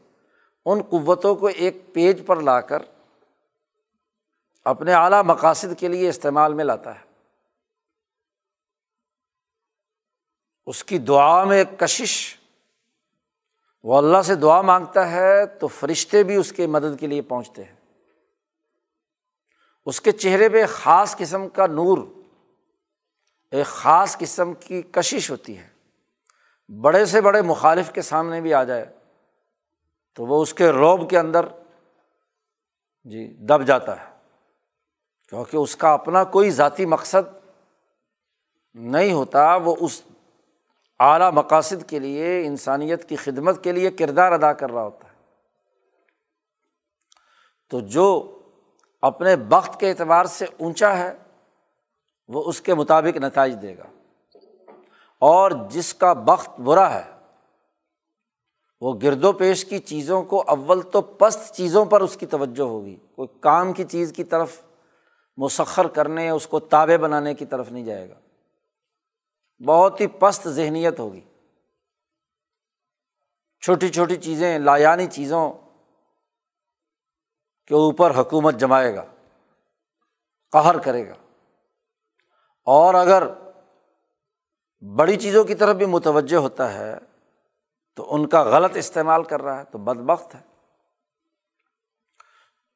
ان 0.65 0.81
قوتوں 0.81 1.35
کو 1.35 1.47
ایک 1.47 1.93
پیج 1.93 2.21
پر 2.25 2.41
لا 2.41 2.61
کر 2.61 2.81
اپنے 4.65 4.93
اعلیٰ 4.93 5.23
مقاصد 5.23 5.79
کے 5.79 5.87
لیے 5.87 6.09
استعمال 6.09 6.53
میں 6.53 6.65
لاتا 6.65 6.99
ہے۔ 6.99 7.08
اس 10.69 10.83
کی 10.83 10.97
دعا 10.97 11.43
میں 11.43 11.57
ایک 11.57 11.79
کشش۔ 11.79 12.37
وہ 13.83 13.97
اللہ 13.97 14.21
سے 14.21 14.35
دعا 14.35 14.61
مانگتا 14.61 15.11
ہے 15.11 15.45
تو 15.45 15.67
فرشتے 15.67 16.23
بھی 16.23 16.35
اس 16.35 16.51
کے 16.51 16.67
مدد 16.67 16.99
کے 16.99 17.07
لیے 17.07 17.21
پہنچتے 17.21 17.63
ہیں۔ 17.63 17.75
اس 19.85 20.01
کے 20.01 20.11
چہرے 20.11 20.49
پہ 20.49 20.65
خاص 20.69 21.17
قسم 21.17 21.49
کا 21.49 21.67
نور، 21.67 21.97
ایک 23.51 23.65
خاص 23.65 24.17
قسم 24.17 24.53
کی 24.53 24.81
کشش 24.81 25.31
ہوتی 25.31 25.57
ہے۔ 25.57 25.69
بڑے 26.81 27.05
سے 27.05 27.21
بڑے 27.21 27.41
مخالف 27.41 27.91
کے 27.91 28.01
سامنے 28.01 28.41
بھی 28.41 28.53
آ 28.53 28.63
جائے 28.63 28.85
تو 30.15 30.25
وہ 30.25 30.41
اس 30.41 30.53
کے 30.53 30.69
روب 30.69 31.09
کے 31.09 31.19
اندر 31.19 31.45
جی 33.03 33.27
دب 33.27 33.63
جاتا 33.63 33.99
ہے۔ 33.99 34.15
کیونکہ 35.29 35.57
اس 35.57 35.75
کا 35.75 35.93
اپنا 35.93 36.23
کوئی 36.23 36.49
ذاتی 36.49 36.85
مقصد 36.85 37.37
نہیں 38.73 39.13
ہوتا، 39.13 39.55
وہ 39.55 39.75
اس 39.79 40.01
اعلیٰ 40.99 41.31
مقاصد 41.31 41.89
کے 41.89 41.99
لیے، 41.99 42.45
انسانیت 42.45 43.09
کی 43.09 43.15
خدمت 43.15 43.63
کے 43.63 43.71
لیے 43.71 43.91
کردار 43.91 44.31
ادا 44.31 44.53
کر 44.53 44.71
رہا 44.71 44.83
ہوتا 44.83 45.07
ہے۔ 45.07 45.09
تو 47.69 47.79
جو 47.79 48.39
اپنے 49.01 49.35
وقت 49.49 49.79
کے 49.79 49.89
اعتبار 49.89 50.25
سے 50.25 50.45
اونچا 50.59 50.97
ہے، 50.97 51.17
وہ 52.27 52.43
اس 52.43 52.61
کے 52.61 52.73
مطابق 52.73 53.17
نتائج 53.17 53.61
دے 53.61 53.77
گا۔ 53.77 53.83
اور 55.19 55.51
جس 55.69 55.93
کا 55.93 56.13
وقت 56.27 56.59
برا 56.59 56.93
ہے، 56.93 57.11
وہ 58.81 58.93
گرد 59.03 59.23
و 59.23 59.31
پیش 59.31 59.65
کی 59.65 59.79
چیزوں 59.79 60.23
کو 60.23 60.43
اول 60.47 60.81
تو 60.81 61.01
پست 61.01 61.53
چیزوں 61.53 61.85
پر 61.85 62.01
اس 62.01 62.17
کی 62.17 62.25
توجہ 62.25 62.63
ہوگی۔ 62.63 62.97
کوئی 63.15 63.27
کام 63.39 63.73
کی 63.73 63.83
چیز 63.83 64.13
کی 64.15 64.23
طرف 64.23 64.61
مسخر 65.37 65.87
کرنے، 65.87 66.29
اس 66.29 66.47
کو 66.47 66.59
تابے 66.59 66.97
بنانے 66.97 67.33
کی 67.33 67.45
طرف 67.45 67.71
نہیں 67.71 67.85
جائے 67.85 68.09
گا۔ 68.09 68.15
بہت 69.65 70.01
ہی 70.01 70.07
پست 70.07 70.47
ذہنیت 70.47 70.99
ہوگی۔ 70.99 71.21
چھوٹی 73.61 73.89
چھوٹی 73.89 74.15
چیزیں، 74.15 74.59
لایانی 74.59 75.07
چیزوں 75.07 75.53
کے 77.67 77.73
اوپر 77.73 78.11
حکومت 78.15 78.55
جمائے 78.55 78.95
گا، 78.95 79.05
قہر 80.51 80.79
کرے 80.79 81.09
گا۔ 81.09 81.13
اور 82.65 82.93
اگر 82.93 83.23
بڑی 84.95 85.15
چیزوں 85.15 85.43
کی 85.43 85.55
طرف 85.55 85.75
بھی 85.75 85.85
متوجہ 85.85 86.37
ہوتا 86.37 86.73
ہے 86.73 86.97
تو 87.95 88.15
ان 88.15 88.29
کا 88.29 88.43
غلط 88.43 88.71
استعمال 88.75 89.23
کر 89.23 89.41
رہا 89.41 89.59
ہے 89.59 89.63
تو 89.63 89.77
بد 89.77 89.97
بخت 89.97 90.35
ہے۔ 90.35 90.39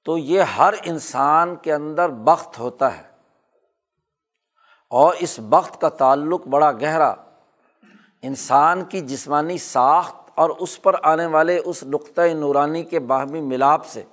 تو 0.06 0.18
یہ 0.18 0.42
ہر 0.42 0.74
انسان 0.84 1.56
کے 1.56 1.74
اندر 1.74 2.10
بخت 2.10 2.60
ہوتا 2.60 2.98
ہے۔ 2.98 3.12
اور 4.93 5.13
اس 5.13 5.39
وقت 5.50 5.81
کا 5.81 5.89
تعلق 5.89 6.47
بڑا 6.47 6.71
گہرا۔ 6.71 7.15
انسان 8.21 8.85
کی 8.85 9.01
جسمانی 9.01 9.57
ساخت 9.57 10.15
اور 10.35 10.50
اس 10.50 10.81
پر 10.81 10.95
آنے 11.03 11.25
والے 11.25 11.62
اس 11.65 11.83
نقطۂ 11.83 12.21
نورانی 12.33 12.83
کے 12.83 13.00
باہمی 13.00 13.41
ملاپ 13.41 13.85
سے 13.85 14.03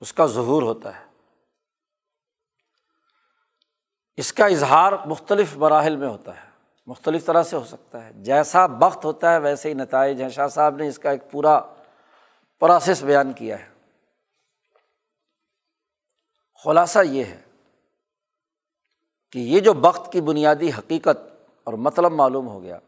اس 0.00 0.12
کا 0.12 0.26
ظہور 0.26 0.62
ہوتا 0.62 1.00
ہے۔ 1.00 1.04
اس 4.16 4.32
کا 4.32 4.46
اظہار 4.46 4.92
مختلف 5.06 5.56
مراحل 5.56 5.96
میں 5.96 6.08
ہوتا 6.08 6.44
ہے، 6.44 6.48
مختلف 6.86 7.26
طرح 7.26 7.42
سے 7.42 7.56
ہو 7.56 7.64
سکتا 7.64 8.04
ہے۔ 8.04 8.12
جیسا 8.12 8.66
وقت 8.80 9.04
ہوتا 9.04 9.32
ہے، 9.32 9.38
ویسے 9.38 9.68
ہی 9.68 9.74
نتائج 9.74 10.22
ہیں۔ 10.22 10.28
شاہ 10.28 10.48
صاحب 10.48 10.76
نے 10.76 10.88
اس 10.88 10.98
کا 10.98 11.10
ایک 11.10 11.30
پورا 11.30 11.60
پروسیس 12.60 13.02
بیان 13.02 13.32
کیا 13.32 13.58
ہے۔ 13.58 13.68
خلاصہ 16.64 16.98
یہ 17.04 17.24
ہے 17.24 17.51
کہ 19.32 19.38
یہ 19.38 19.60
جو 19.60 19.72
وقت 19.80 20.12
کی 20.12 20.20
بنیادی 20.20 20.70
حقیقت 20.78 21.18
اور 21.64 21.74
مطلب 21.74 22.12
معلوم 22.12 22.48
ہو 22.48 22.62
گیا، 22.62 22.78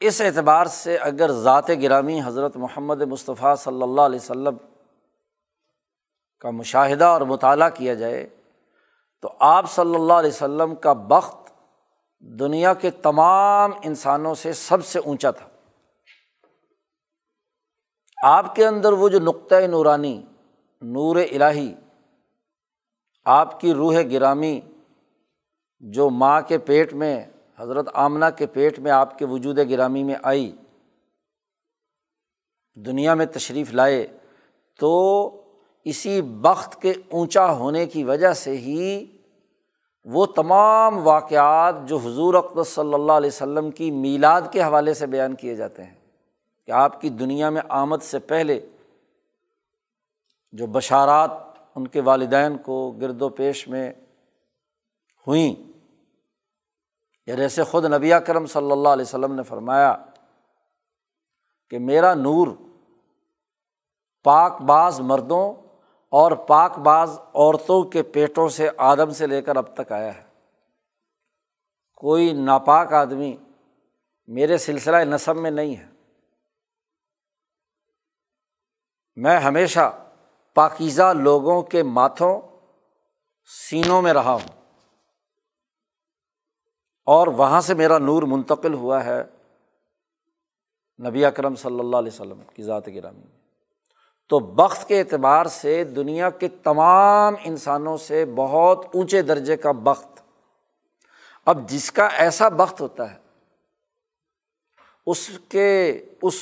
اس 0.00 0.20
اعتبار 0.20 0.66
سے 0.66 0.96
اگر 0.96 1.32
ذات 1.32 1.68
گرامی 1.82 2.20
حضرت 2.24 2.56
محمد 2.56 3.02
مصطفیٰ 3.02 3.56
صلی 3.56 3.82
اللہ 3.82 4.00
علیہ 4.00 4.18
و 4.18 4.22
سلم 4.22 4.56
کا 6.38 6.50
مشاہدہ 6.50 7.04
اور 7.04 7.20
مطالعہ 7.20 7.68
کیا 7.68 7.94
جائے، 7.94 8.26
تو 9.22 9.32
آپ 9.38 9.70
صلی 9.70 9.94
اللہ 9.94 10.12
علیہ 10.12 10.30
و 10.30 10.38
سلم 10.38 10.74
کا 10.74 10.94
وقت 11.08 11.52
دنیا 12.18 12.74
کے 12.74 12.90
تمام 12.90 13.72
انسانوں 13.82 14.34
سے 14.34 14.52
سب 14.52 14.84
سے 14.84 14.98
اونچا 14.98 15.30
تھا۔ 15.30 15.48
آپ 18.18 18.54
کے 18.54 18.66
اندر 18.66 18.92
وہ 18.92 19.08
جو 19.08 19.20
نقطۂ 19.20 19.66
نورانی، 19.66 20.22
نور 20.82 21.16
الہی، 21.16 21.74
آپ 23.24 23.60
کی 23.60 23.74
روح 23.74 24.00
گرامی 24.10 24.60
جو 25.84 26.10
ماں 26.10 26.40
کے 26.40 26.58
پیٹ 26.58 26.92
میں، 26.94 27.24
حضرت 27.58 27.88
آمنہ 27.94 28.24
کے 28.38 28.46
پیٹ 28.46 28.78
میں 28.78 28.90
آپ 28.90 29.18
کے 29.18 29.24
وجود 29.24 29.58
گرامی 29.70 30.02
میں 30.02 30.14
آئی، 30.22 30.52
دنیا 32.74 33.14
میں 33.14 33.26
تشریف 33.26 33.72
لائے، 33.74 34.06
تو 34.80 34.92
اسی 35.84 36.20
وقت 36.40 36.82
کے 36.82 36.92
اونچا 37.12 37.52
ہونے 37.52 37.86
کی 37.86 38.04
وجہ 38.04 38.32
سے 38.32 38.56
ہی 38.56 39.04
وہ 40.04 40.26
تمام 40.26 41.06
واقعات 41.06 41.74
جو 41.88 41.96
حضور 41.96 42.34
اقدس 42.34 42.68
صلی 42.68 42.94
اللہ 42.94 43.12
علیہ 43.12 43.28
وسلم 43.28 43.70
کی 43.70 43.90
میلاد 43.90 44.42
کے 44.52 44.62
حوالے 44.62 44.94
سے 44.94 45.06
بیان 45.06 45.34
کیے 45.34 45.54
جاتے 45.54 45.84
ہیں 45.84 45.94
کہ 46.66 46.72
آپ 46.72 47.00
کی 47.00 47.08
دنیا 47.08 47.50
میں 47.50 47.62
آمد 47.68 48.02
سے 48.02 48.18
پہلے 48.18 48.60
جو 50.52 50.66
بشارات 50.66 51.30
ان 51.74 51.86
کے 51.88 52.00
والدین 52.00 52.56
کو 52.56 52.90
گرد 52.90 53.22
و 53.22 53.28
پیش 53.28 53.68
میں 53.68 53.92
ہوئیں 55.26 55.73
یعنی 57.26 57.40
یا 57.40 57.48
جیسے 57.48 57.64
خود 57.64 57.84
نبی 57.84 58.10
کرم 58.26 58.46
صلی 58.46 58.72
اللہ 58.72 58.88
علیہ 58.88 59.02
وسلم 59.02 59.34
نے 59.34 59.42
فرمایا 59.42 59.96
کہ 61.70 61.78
میرا 61.78 62.14
نور 62.14 62.48
پاک 64.24 64.62
باز 64.62 65.00
مردوں 65.00 65.52
اور 66.08 66.32
پاک 66.32 66.78
باز 66.78 67.18
عورتوں 67.34 67.82
کے 67.82 68.02
پیٹوں 68.02 68.48
سے 68.48 68.68
آدم 68.76 69.10
سے 69.10 69.26
لے 69.26 69.42
کر 69.42 69.56
اب 69.56 69.76
تک 69.76 69.92
آیا 69.92 70.14
ہے۔ 70.14 70.24
کوئی 71.94 72.32
ناپاک 72.32 72.92
آدمی 72.92 73.36
میرے 74.26 74.58
سلسلہ 74.58 74.96
نصب 74.96 75.36
میں 75.36 75.50
نہیں 75.50 75.76
ہے۔ 75.76 75.86
میں 79.16 79.40
ہمیشہ 79.40 80.06
پاکیزہ 80.54 81.12
لوگوں 81.12 81.62
کے 81.62 81.82
ماتھوں 81.82 82.40
سینوں 83.70 84.02
میں 84.02 84.12
رہا 84.12 84.32
ہوں۔ 84.32 84.63
اور 87.04 87.26
وہاں 87.26 87.60
سے 87.60 87.74
میرا 87.74 87.98
نور 87.98 88.22
منتقل 88.22 88.74
ہوا 88.74 89.04
ہے 89.04 89.22
نبی 91.06 91.24
اکرم 91.24 91.54
صلی 91.54 91.80
اللہ 91.80 91.96
علیہ 91.96 92.12
وسلم 92.12 92.42
کی 92.54 92.62
ذات 92.62 92.88
گرامی 92.88 93.18
میں۔ 93.18 93.44
تو 94.28 94.38
بخت 94.38 94.88
کے 94.88 95.00
اعتبار 95.00 95.46
سے 95.46 95.84
دنیا 95.84 96.30
کے 96.30 96.48
تمام 96.48 97.34
انسانوں 97.44 97.96
سے 97.96 98.24
بہت 98.36 98.86
اونچے 98.94 99.22
درجے 99.22 99.56
کا 99.56 99.72
بخت۔ 99.72 100.20
اب 101.46 101.68
جس 101.68 101.92
کا 101.92 102.06
ایسا 102.06 102.48
بخت 102.48 102.80
ہوتا 102.80 103.14
ہے، 103.14 103.18
اس 105.06 105.30
کے، 105.48 106.00
اس 106.22 106.34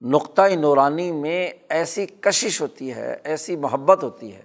نقطۂ 0.00 0.50
نورانی 0.50 1.12
میں 1.12 1.50
ایسی 1.68 2.06
کشش 2.06 2.60
ہوتی 2.60 2.94
ہے، 2.94 3.16
ایسی 3.24 3.56
محبت 3.56 4.02
ہوتی 4.02 4.34
ہے 4.34 4.42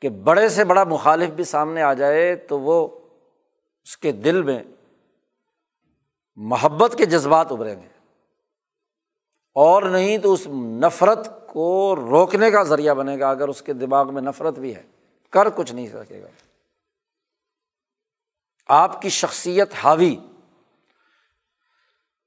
کہ 0.00 0.08
بڑے 0.08 0.48
سے 0.48 0.64
بڑا 0.64 0.84
مخالف 0.84 1.30
بھی 1.30 1.44
سامنے 1.44 1.82
آ 1.82 1.92
جائے 1.92 2.36
تو 2.36 2.60
وہ 2.60 2.88
اس 3.84 3.98
کے 3.98 4.12
دل 4.12 4.42
میں 4.42 4.62
محبت 6.36 6.94
کے 6.98 7.06
جذبات 7.06 7.52
ابھریں 7.52 7.82
گے۔ 7.82 7.88
اور 9.54 9.82
نہیں 9.82 10.18
تو 10.18 10.32
اس 10.32 10.46
نفرت 10.86 11.28
کو 11.46 11.96
روکنے 11.96 12.50
کا 12.50 12.62
ذریعہ 12.62 12.94
بنے 12.94 13.18
گا، 13.18 13.30
اگر 13.30 13.48
اس 13.48 13.62
کے 13.62 13.72
دماغ 13.72 14.14
میں 14.14 14.22
نفرت 14.22 14.58
بھی 14.58 14.76
ہے۔ 14.76 14.82
کر 15.30 15.50
کچھ 15.56 15.72
نہیں 15.72 15.88
سکے 15.88 16.22
گا۔ 16.22 16.26
آپ 18.66 19.02
کی 19.02 19.08
شخصیت 19.08 19.72
حاوی۔ 19.74 20.16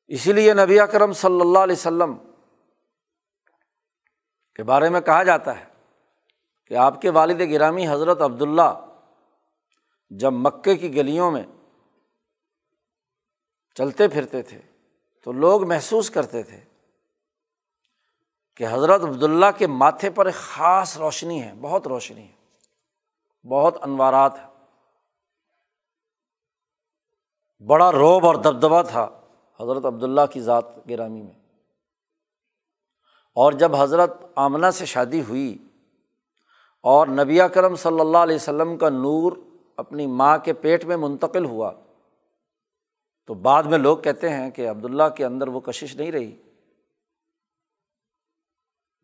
اسی 0.07 0.33
لیے 0.33 0.53
نبی 0.53 0.79
اکرم 0.79 1.13
صلی 1.13 1.41
اللہ 1.41 1.59
علیہ 1.59 1.75
وسلم 1.75 2.17
کے 4.55 4.63
بارے 4.63 4.89
میں 4.89 5.01
کہا 5.01 5.23
جاتا 5.23 5.59
ہے 5.59 5.65
کہ 6.67 6.73
آپ 6.73 7.01
کے 7.01 7.09
والد 7.09 7.39
گرامی 7.39 7.87
حضرت 7.87 8.21
عبداللہ 8.21 8.84
جب 10.19 10.33
مکے 10.33 10.75
کی 10.75 10.95
گلیوں 10.95 11.31
میں 11.31 11.43
چلتے 13.75 14.07
پھرتے 14.07 14.41
تھے 14.41 14.61
تو 15.23 15.31
لوگ 15.31 15.67
محسوس 15.67 16.09
کرتے 16.09 16.43
تھے 16.43 16.63
کہ 18.55 18.65
حضرت 18.71 19.01
عبداللہ 19.01 19.45
کے 19.57 19.67
ماتھے 19.67 20.09
پر 20.09 20.25
ایک 20.25 20.35
خاص 20.35 20.97
روشنی 20.97 21.43
ہے، 21.43 21.53
بہت 21.61 21.87
روشنی 21.87 22.27
ہے، 22.27 22.35
بہت 23.47 23.77
انوارات 23.81 24.39
ہے 24.39 24.55
بڑا 27.65 27.91
روب 27.91 28.25
اور 28.25 28.35
دبدبا 28.35 28.81
تھا 28.81 29.21
حضرت 29.59 29.85
عبداللہ 29.85 30.21
کی 30.33 30.41
ذات 30.41 30.65
گرامی 30.89 31.21
میں۔ 31.21 31.33
اور 33.35 33.51
جب 33.51 33.75
حضرت 33.75 34.21
آمنہ 34.35 34.71
سے 34.73 34.85
شادی 34.85 35.21
ہوئی 35.21 35.57
اور 36.81 37.07
نبی 37.07 37.39
کرم 37.53 37.75
صلی 37.75 37.99
اللہ 37.99 38.17
علیہ 38.17 38.35
وسلم 38.35 38.77
کا 38.77 38.89
نور 38.89 39.31
اپنی 39.77 40.07
ماں 40.07 40.37
کے 40.37 40.53
پیٹ 40.53 40.85
میں 40.85 40.97
منتقل 40.97 41.45
ہوا 41.45 41.71
تو 43.25 43.33
بعد 43.33 43.63
میں 43.63 43.77
لوگ 43.77 43.97
کہتے 43.97 44.29
ہیں 44.29 44.51
کہ 44.51 44.69
عبداللہ 44.69 45.03
کے 45.17 45.25
اندر 45.25 45.47
وہ 45.47 45.59
کشش 45.59 45.95
نہیں 45.95 46.11
رہی۔ 46.11 46.41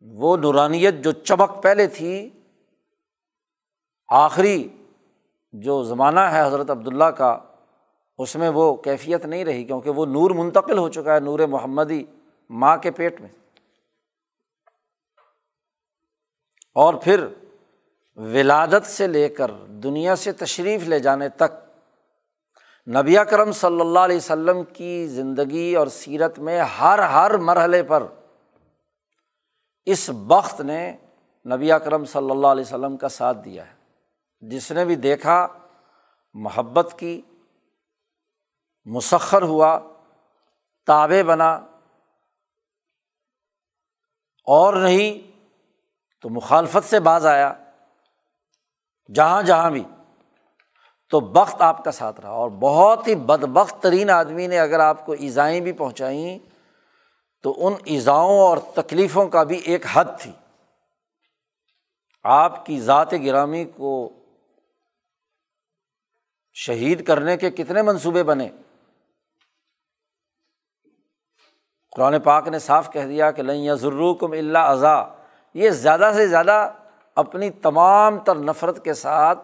وہ 0.00 0.36
نورانیت 0.36 0.94
جو 0.94 1.12
چمک 1.12 1.62
پہلے 1.62 1.86
تھی، 1.86 2.30
آخری 4.08 4.68
جو 5.52 5.82
زمانہ 5.82 6.20
ہے 6.20 6.46
حضرت 6.46 6.70
عبداللہ 6.70 7.04
کا، 7.04 7.38
اس 8.18 8.36
میں 8.36 8.48
وہ 8.48 8.74
کیفیت 8.74 9.26
نہیں 9.26 9.44
رہی 9.44 9.64
کیونکہ 9.64 9.90
وہ 9.90 10.06
نور 10.06 10.30
منتقل 10.30 10.78
ہو 10.78 10.88
چکا 10.88 11.14
ہے 11.14 11.20
نور 11.20 11.38
محمدی 11.38 12.04
ماں 12.50 12.76
کے 12.76 12.90
پیٹ 12.90 13.20
میں۔ 13.20 13.28
اور 16.74 16.94
پھر 16.94 17.26
ولادت 18.16 18.86
سے 18.86 19.06
لے 19.06 19.28
کر 19.28 19.50
دنیا 19.66 20.16
سے 20.16 20.32
تشریف 20.32 20.82
لے 20.82 21.00
جانے 21.00 21.28
تک 21.28 21.76
نبی 22.88 23.16
کرم 23.30 23.52
صلی 23.52 23.80
اللہ 23.80 23.98
علیہ 23.98 24.16
وسلم 24.16 24.64
کی 24.64 25.06
زندگی 25.06 25.74
اور 25.74 25.86
سیرت 25.86 26.38
میں 26.38 26.60
ہر 26.60 26.98
ہر 26.98 27.36
مرحلے 27.36 27.82
پر 27.82 28.02
اس 29.84 30.10
وقت 30.26 30.60
نے 30.60 30.96
نبی 31.54 31.70
کرم 31.84 32.04
صلی 32.04 32.30
اللہ 32.30 32.46
علیہ 32.46 32.64
وسلم 32.64 32.96
کا 32.96 33.08
ساتھ 33.08 33.38
دیا 33.44 33.66
ہے۔ 33.66 33.74
جس 34.40 34.72
نے 34.72 34.84
بھی 34.84 34.94
دیکھا، 34.94 35.48
محبت 36.34 36.94
کی، 36.98 37.22
مسخر 38.84 39.42
ہوا 39.42 39.78
تابے 40.86 41.22
بنا، 41.22 41.54
اور 44.46 44.74
نہیں 44.74 45.32
تو 46.22 46.28
مخالفت 46.28 46.90
سے 46.90 47.00
باز 47.00 47.26
آیا۔ 47.26 47.52
جہاں 49.14 49.42
جہاں 49.42 49.70
بھی۔ 49.70 49.84
تو 51.10 51.20
بخت 51.20 51.62
آپ 51.62 51.84
کا 51.84 51.90
ساتھ 51.90 52.20
رہا 52.20 52.28
اور 52.28 52.50
بہت 52.50 53.08
ہی 53.08 53.14
بد 53.14 53.44
بخت 53.44 53.82
ترین 53.82 54.10
آدمی 54.10 54.46
نے 54.46 54.58
اگر 54.58 54.80
آپ 54.80 55.06
کو 55.06 55.12
ایزائیں 55.12 55.60
بھی 55.60 55.72
پہنچائیں 55.72 56.38
تو 57.42 57.66
ان 57.66 57.74
ایزاؤں 57.84 58.38
اور 58.38 58.58
تکلیفوں 58.74 59.28
کا 59.28 59.42
بھی 59.42 59.58
ایک 59.58 59.84
حد 59.92 60.04
تھی۔ 60.20 60.32
آپ 62.22 62.66
کی 62.66 62.80
ذات 62.80 63.12
گرامی 63.12 63.64
کو 63.64 64.12
شہید 66.54 67.06
کرنے 67.06 67.36
کے 67.36 67.50
کتنے 67.50 67.82
منصوبے 67.82 68.22
بنے۔ 68.22 68.48
قرآن 71.96 72.20
پاک 72.20 72.48
نے 72.48 72.58
صاف 72.58 72.92
کہہ 72.92 73.06
دیا 73.06 73.30
کہ 73.30 73.42
لیں 73.42 73.74
ضرور 73.74 74.16
کم 74.16 74.32
اللہ 74.32 74.58
اضا 74.58 75.04
یہ 75.54 75.70
زیادہ 75.70 76.10
سے 76.14 76.26
زیادہ 76.26 76.70
اپنی 77.16 77.50
تمام 77.50 78.18
تر 78.18 78.34
نفرت 78.34 78.84
کے 78.84 78.94
ساتھ 78.94 79.38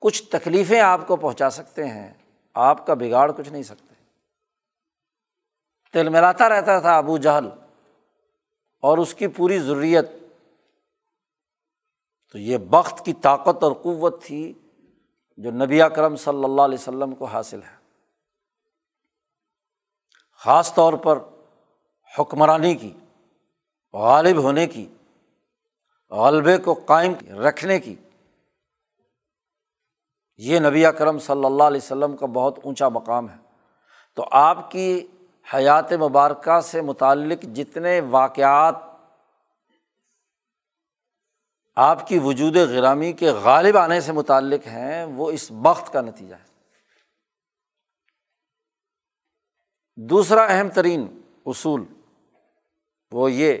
کچھ 0.00 0.22
تکلیفیں 0.30 0.80
آپ 0.80 1.00
کو 1.06 1.16
پہنچا 1.16 1.50
سکتے 1.50 1.84
ہیں۔ 1.88 2.14
آپ 2.54 2.86
کا 2.86 2.94
بگاڑ 2.94 3.32
کچھ 3.32 3.48
نہیں 3.48 3.62
سکتے۔ 3.62 3.94
تل 5.92 6.08
ملاتا 6.08 6.48
رہتا 6.48 6.78
تھا 6.78 6.98
ابو 6.98 7.18
جہل 7.18 7.48
اور 8.82 8.98
اس 8.98 9.14
کی 9.14 9.26
پوری 9.26 9.58
ضروریت 9.58 10.10
تو 12.32 12.38
یہ 12.38 12.58
بخت 12.58 13.04
کی 13.04 13.12
طاقت 13.12 13.62
اور 13.62 13.72
قوت 13.72 14.22
تھی 14.22 14.52
جو 15.36 15.50
نبی 15.50 15.82
اکرم 15.82 16.16
صلی 16.16 16.44
اللہ 16.44 16.62
علیہ 16.62 16.78
وسلم 16.78 17.14
کو 17.14 17.24
حاصل 17.24 17.62
ہے۔ 17.62 17.76
خاص 20.32 20.74
طور 20.74 20.92
پر 20.92 21.18
حکمرانی 22.18 22.74
کی، 22.74 22.92
غالب 23.92 24.36
ہونے 24.36 24.66
کی 24.66 24.94
غلبے 26.12 26.58
کو 26.58 26.74
قائم 26.74 27.12
رکھنے 27.40 27.78
کی۔ 27.78 27.96
یہ 30.36 30.60
نبی 30.60 30.84
کرم 30.98 31.18
صلی 31.18 31.44
اللہ 31.44 31.62
علیہ 31.62 31.80
وسلم 31.84 32.16
کا 32.16 32.26
بہت 32.26 32.58
اونچا 32.64 32.88
مقام 32.88 33.30
ہے۔ 33.30 33.36
تو 34.14 34.28
آپ 34.30 34.70
کی 34.70 35.06
حیات 35.54 35.92
مبارکہ 35.92 36.60
سے 36.60 36.80
متعلق 36.80 37.42
جتنے 37.42 38.00
واقعات 38.00 38.74
آپ 41.76 42.08
کی 42.08 42.18
وجود 42.18 42.56
غرامی 42.56 43.12
کے 43.12 43.30
غالب 43.30 43.76
آنے 43.76 44.00
سے 44.00 44.12
متعلق 44.12 44.66
ہیں، 44.66 45.04
وہ 45.04 45.30
اس 45.30 45.52
وقت 45.62 45.92
کا 45.92 46.00
نتیجہ 46.00 46.34
ہے۔ 46.34 46.52
دوسرا 49.96 50.44
اہم 50.44 50.68
ترین 50.68 51.20
اصول 51.46 51.84
وہ 53.12 53.32
یہ 53.32 53.58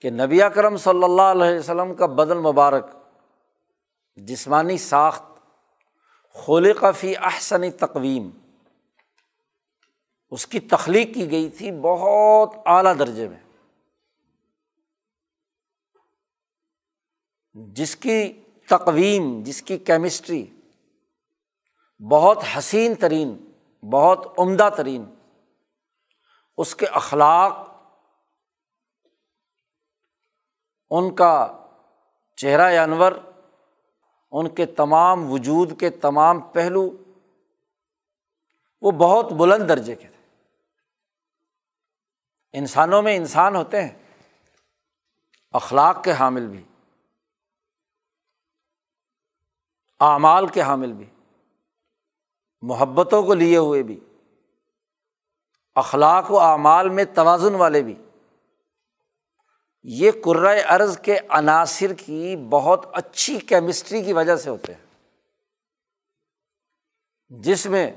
کہ 0.00 0.10
نبی 0.10 0.40
کرم 0.54 0.76
صلی 0.76 1.04
اللہ 1.04 1.22
علیہ 1.22 1.58
وسلم 1.58 1.94
کا 1.94 2.06
بدن 2.06 2.36
مبارک، 2.36 2.86
جسمانی 4.16 4.78
ساخت 4.78 5.22
خلقفی 6.34 7.16
احسنی 7.16 7.70
تقویم، 7.70 8.30
اس 10.30 10.46
کی 10.46 10.60
تخلیق 10.60 11.14
کی 11.14 11.30
گئی 11.30 11.48
تھی 11.48 11.72
بہت 11.72 12.54
اعلیٰ 12.66 12.98
درجے 12.98 13.28
میں۔ 13.28 13.40
جس 17.54 17.96
کی 17.96 18.42
تقویم، 18.68 19.42
جس 19.42 19.62
کی 19.62 19.78
کیمسٹری 19.78 20.46
بہت 22.10 22.38
حسین 22.58 22.94
ترین، 22.94 23.52
بہت 23.90 24.26
عمدہ 24.38 24.68
ترین، 24.76 25.04
اس 26.56 26.74
کے 26.74 26.86
اخلاق 26.86 27.67
ان 30.90 31.14
کا 31.14 31.64
چہرہ 32.36 32.78
انور، 32.78 33.12
ان 34.30 34.48
کے 34.48 34.66
تمام 34.66 35.32
وجود 35.32 35.80
کے 35.80 35.90
تمام 35.90 36.40
پہلو، 36.40 36.90
وہ 38.82 38.90
بہت 38.90 39.32
بلند 39.32 39.68
درجے 39.68 39.94
کے 39.94 40.08
تھے۔ 40.08 40.24
انسانوں 42.52 43.02
میں 43.02 43.16
انسان 43.16 43.56
ہوتے 43.56 43.82
ہیں، 43.82 43.98
اخلاق 45.52 46.04
کے 46.04 46.12
حامل 46.12 46.46
بھی، 46.46 46.64
اعمال 50.00 50.46
کے 50.46 50.62
حامل 50.62 50.92
بھی، 50.92 51.06
محبتوں 52.62 53.22
کو 53.22 53.34
لیے 53.34 53.56
ہوئے 53.56 53.82
بھی، 53.82 54.00
اخلاق 55.74 56.30
و 56.30 56.40
اعمال 56.40 56.88
میں 56.88 57.04
توازن 57.14 57.54
والے 57.54 57.82
بھی۔ 57.82 57.94
یہ 59.90 60.10
کرائے 60.24 60.60
ارض 60.60 60.98
کے 60.98 61.18
عناصر 61.28 61.92
کی 61.92 62.36
بہت 62.50 62.86
اچھی 62.92 63.38
کیمسٹری 63.38 64.02
کی 64.02 64.12
وجہ 64.12 64.36
سے 64.36 64.50
ہوتے 64.50 64.74
ہیں۔ 64.74 64.80
جس 67.28 67.66
میں 67.66 67.92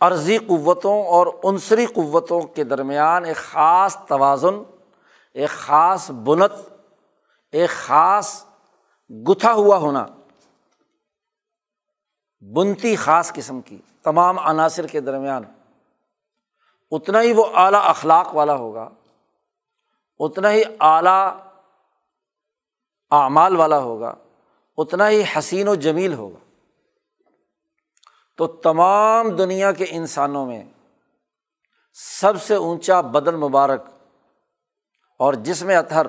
عرضی 0.00 0.38
قوتوں 0.38 1.06
اور 1.06 1.26
عنصری 1.44 1.86
قوتوں 1.86 2.40
کے 2.40 2.64
درمیان 2.64 3.24
ایک 3.24 3.36
خاص 3.36 3.96
توازن، 4.08 4.62
ایک 5.34 5.48
خاص 5.48 6.10
بنت، 6.10 6.52
ایک 7.52 7.70
خاص 7.70 8.44
گتھا 9.10 9.52
ہوا 9.52 9.76
ہونا، 9.76 10.06
بنتی 12.40 12.96
خاص 12.96 13.32
قسم 13.32 13.60
کی 13.60 13.78
تمام 14.02 14.38
عناصر 14.38 14.86
کے 14.86 15.00
درمیان، 15.00 15.42
اتنا 16.90 17.22
ہی 17.22 17.32
وہ 17.32 17.44
اعلیٰ 17.54 17.82
اخلاق 17.84 18.34
والا 18.34 18.54
ہوگا۔ 18.54 18.88
اتنا 20.24 20.52
ہی 20.52 20.62
اعلیٰ 20.80 21.40
اعمال 23.10 23.56
والا 23.56 23.78
ہوگا، 23.78 24.14
اتنا 24.76 25.08
ہی 25.08 25.22
حسین 25.38 25.68
و 25.68 25.74
جمیل 25.74 26.14
ہوگا۔ 26.14 26.38
تو 28.36 28.46
تمام 28.46 29.28
دنیا 29.28 29.72
کے 29.72 29.84
انسانوں 29.88 30.46
میں 30.46 30.64
سب 31.92 32.42
سے 32.42 32.54
اونچا 32.54 33.00
بدن 33.00 33.34
مبارک 33.34 33.82
اور 35.18 35.34
جس 35.34 35.62
میں 35.62 35.76
اطہر 35.76 36.06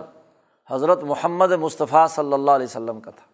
حضرت 0.69 1.03
محمد 1.03 1.51
مصطفیٰ 1.51 2.07
صلی 2.07 2.33
اللہ 2.33 2.51
علیہ 2.51 2.65
وسلم 2.65 2.99
کا 2.99 3.11
تھا۔ 3.11 3.25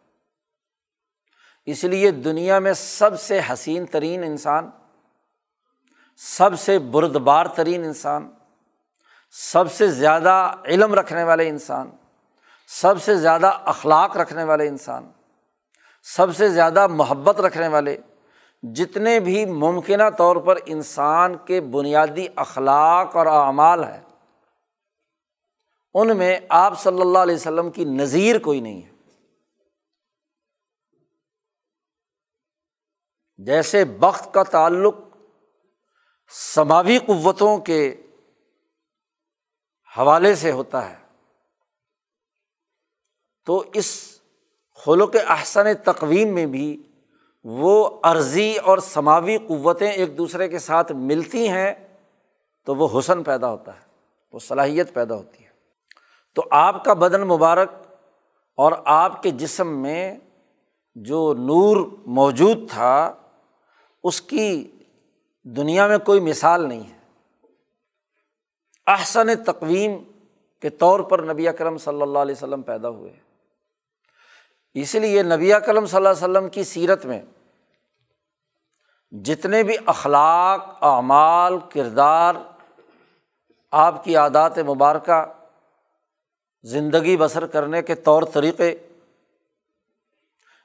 اس 1.65 1.83
لیے 1.83 2.11
دنیا 2.11 2.59
میں 2.59 2.73
سب 2.73 3.21
سے 3.21 3.39
حسین 3.53 3.85
ترین 3.85 4.23
انسان، 4.23 4.69
سب 6.17 6.59
سے 6.59 6.79
بردبار 6.79 7.45
ترین 7.45 7.83
انسان 7.83 8.29
سب 9.31 9.71
سے 9.71 9.87
زیادہ 9.87 10.51
علم 10.65 10.93
رکھنے 10.93 11.23
والے 11.23 11.47
انسان، 11.49 11.89
سب 12.67 13.01
سے 13.01 13.15
زیادہ 13.15 13.47
اخلاق 13.65 14.17
رکھنے 14.17 14.43
والے 14.43 14.67
انسان، 14.67 15.11
سب 16.03 16.35
سے 16.35 16.49
زیادہ 16.49 16.87
محبت 16.87 17.39
رکھنے 17.39 17.67
والے، 17.67 17.97
جتنے 18.63 19.19
بھی 19.19 19.45
ممکنہ 19.45 20.09
طور 20.17 20.35
پر 20.35 20.57
انسان 20.65 21.37
کے 21.45 21.61
بنیادی 21.61 22.27
اخلاق 22.35 23.15
اور 23.15 23.25
اعمال 23.25 23.83
ہیں، 23.83 24.01
ان 25.93 26.17
میں 26.17 26.39
آپ 26.49 26.79
صلی 26.81 27.01
اللہ 27.01 27.19
علیہ 27.19 27.35
وسلم 27.35 27.71
کی 27.71 27.85
نظیر 27.85 28.39
کوئی 28.39 28.59
نہیں 28.59 28.81
ہے۔ 28.81 28.89
جیسے 33.37 33.85
بخت 33.85 34.33
کا 34.33 34.43
تعلق 34.43 34.95
سماوی 36.29 36.97
قوتوں 36.97 37.57
کے 37.57 37.95
حوالے 39.97 40.35
سے 40.35 40.51
ہوتا 40.51 40.89
ہے۔ 40.89 40.95
تو 43.45 43.63
اس 43.73 44.19
خلق 44.85 45.15
احسن 45.27 45.73
تقویم 45.85 46.35
میں 46.35 46.45
بھی 46.45 46.83
وہ 47.43 47.99
عرضی 48.03 48.57
اور 48.57 48.77
سماوی 48.77 49.37
قوتیں 49.37 49.91
ایک 49.91 50.17
دوسرے 50.17 50.49
کے 50.49 50.59
ساتھ 50.59 50.91
ملتی 50.91 51.49
ہیں 51.49 51.97
تو 52.65 52.75
وہ 52.75 52.99
حسن 52.99 53.23
پیدا 53.23 53.51
ہوتا 53.51 53.75
ہے، 53.75 53.85
وہ 54.31 54.39
صلاحیت 54.39 54.93
پیدا 54.93 55.15
ہوتی 55.15 55.43
ہے۔ 55.43 55.49
تو 56.35 56.43
آپ 56.51 56.85
کا 56.85 56.93
بدن 56.93 57.21
مبارک 57.21 57.69
اور 58.55 58.71
آپ 58.85 59.23
کے 59.23 59.31
جسم 59.31 59.81
میں 59.81 60.17
جو 60.95 61.33
نور 61.33 61.87
موجود 62.05 62.69
تھا، 62.69 63.15
اس 64.03 64.21
کی 64.21 64.71
دنیا 65.43 65.87
میں 65.87 65.97
کوئی 65.97 66.19
مثال 66.19 66.69
نہیں 66.69 66.89
ہے۔ 66.89 67.00
احسن 68.87 69.43
تقویم 69.43 69.91
کے 70.59 70.69
طور 70.69 70.99
پر 70.99 71.19
نبی 71.19 71.47
اکرم 71.47 71.77
صلی 71.77 72.01
اللہ 72.01 72.19
علیہ 72.19 72.35
وسلم 72.35 72.61
پیدا 72.61 72.89
ہوئے۔ 72.89 73.13
اسی 74.73 74.99
لیے 74.99 75.23
نبی 75.23 75.53
اکرم 75.53 75.85
صلی 75.85 75.97
اللہ 75.97 76.09
علیہ 76.09 76.23
وسلم 76.23 76.49
کی 76.49 76.63
سیرت 76.63 77.05
میں 77.05 77.21
جتنے 79.11 79.63
بھی 79.63 79.77
اخلاق، 79.85 80.83
اعمال، 80.83 81.59
کردار، 81.73 82.35
آپ 83.71 84.03
کی 84.03 84.15
عادات 84.15 84.57
مبارکہ، 84.57 85.25
زندگی 86.63 87.17
بسر 87.17 87.45
کرنے 87.45 87.81
کے 87.81 87.95
طور 87.95 88.23
طریقے، 88.23 88.75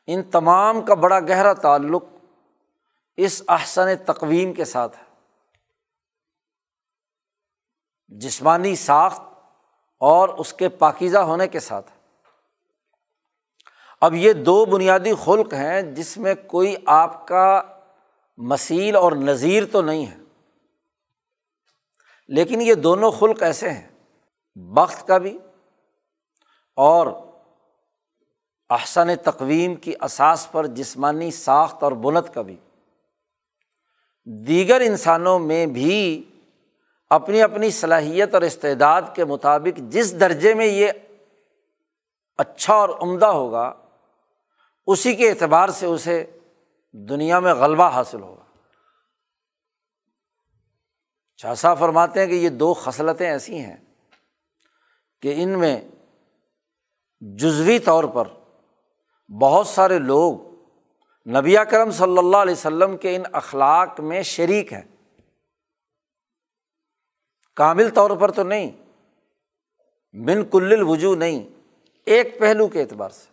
ان 0.07 0.23
تمام 0.23 0.81
کا 0.81 0.95
بڑا 0.95 1.21
گہرا 1.21 1.53
تعلق 1.53 2.05
اس 3.17 3.43
احسن 3.49 3.89
تقویم 4.05 4.53
کے 4.53 4.65
ساتھ 4.65 4.97
ہے۔ 4.97 5.06
جسمانی 8.09 8.77
ساخت 8.77 9.21
اور 10.01 10.29
اس 10.29 10.53
کے 10.53 10.69
پاکیزہ 10.69 11.19
ہونے 11.19 11.49
کے 11.49 11.61
ساتھ۔ 11.61 11.91
اب 14.01 14.15
یہ 14.15 14.33
دو 14.33 14.65
بنیادی 14.65 15.13
خلق 15.25 15.55
ہیں 15.55 15.83
جس 15.83 16.19
میں 16.19 16.35
کوئی 16.47 16.77
آپ 16.87 17.27
کا 17.27 17.63
مسیل 18.37 18.97
اور 18.97 19.13
نظیر 19.13 19.63
تو 19.73 19.83
نہیں 19.83 20.07
ہے۔ 20.07 20.17
لیکن 22.29 22.61
یہ 22.61 22.75
دونوں 22.75 23.11
خلق 23.11 23.43
ایسے 23.43 23.71
ہیں، 23.71 23.89
بخت 24.57 25.07
کا 25.07 25.19
بھی 25.19 25.39
اور 26.77 27.07
احسن 28.71 29.17
تقویم 29.17 29.75
کی 29.75 29.93
اساس 30.01 30.53
پر 30.53 30.67
جسمانی 30.67 31.31
ساخت 31.31 31.83
اور 31.83 31.93
بنت 31.93 32.35
کا 32.35 32.43
بھی۔ 32.43 32.57
دیگر 34.25 34.81
انسانوں 34.81 35.39
میں 35.39 35.67
بھی 35.67 36.25
اپنی 37.11 37.43
اپنی 37.43 37.71
صلاحیت 37.71 38.35
اور 38.35 38.43
استعداد 38.43 39.03
کے 39.15 39.25
مطابق 39.25 39.79
جس 39.79 40.21
درجے 40.21 40.55
میں 40.55 40.67
یہ 40.67 40.93
اچھا 42.39 42.75
اور 42.75 42.89
عمدہ 42.89 43.27
ہوگا، 43.27 43.75
اسی 44.87 45.15
کے 45.15 45.31
اعتبار 45.31 45.69
سے 45.69 45.87
اسے 45.87 46.25
دنیا 46.93 47.41
میں 47.41 47.55
غلبہ 47.55 47.89
حاصل 47.89 48.23
ہوگا۔ 48.23 48.43
چاسا 51.37 51.75
فرماتے 51.75 52.21
ہیں 52.21 52.27
کہ 52.27 52.33
یہ 52.33 52.49
دو 52.49 52.75
خصلتیں 52.75 53.31
ایسی 53.31 53.59
ہیں 53.59 53.77
کہ 55.23 55.35
ان 55.37 55.49
میں 55.49 55.81
جزوی 57.21 57.79
طور 57.79 58.05
پر 58.05 58.29
بہت 59.41 59.67
سارے 59.67 59.99
لوگ 59.99 60.55
نبی 61.29 61.57
کرم 61.71 61.91
صلی 61.91 62.19
اللہ 62.19 62.37
علیہ 62.37 62.53
وسلم 62.53 62.97
کے 62.97 63.17
ان 63.17 63.23
اخلاق 63.33 64.01
میں 64.01 64.23
شریک 64.23 64.73
ہیں۔ 64.73 64.96
کامل 67.57 67.91
طور 67.91 68.11
پر 68.21 68.31
تو 68.31 68.43
نہیں 68.43 68.71
بن 70.15 70.45
کل 70.45 70.73
الوجو 70.73 71.15
نہیں، 71.15 71.49
ایک 72.07 72.39
پہلو 72.41 72.69
کے 72.69 72.83
اعتبار 72.83 73.11
سے، 73.11 73.29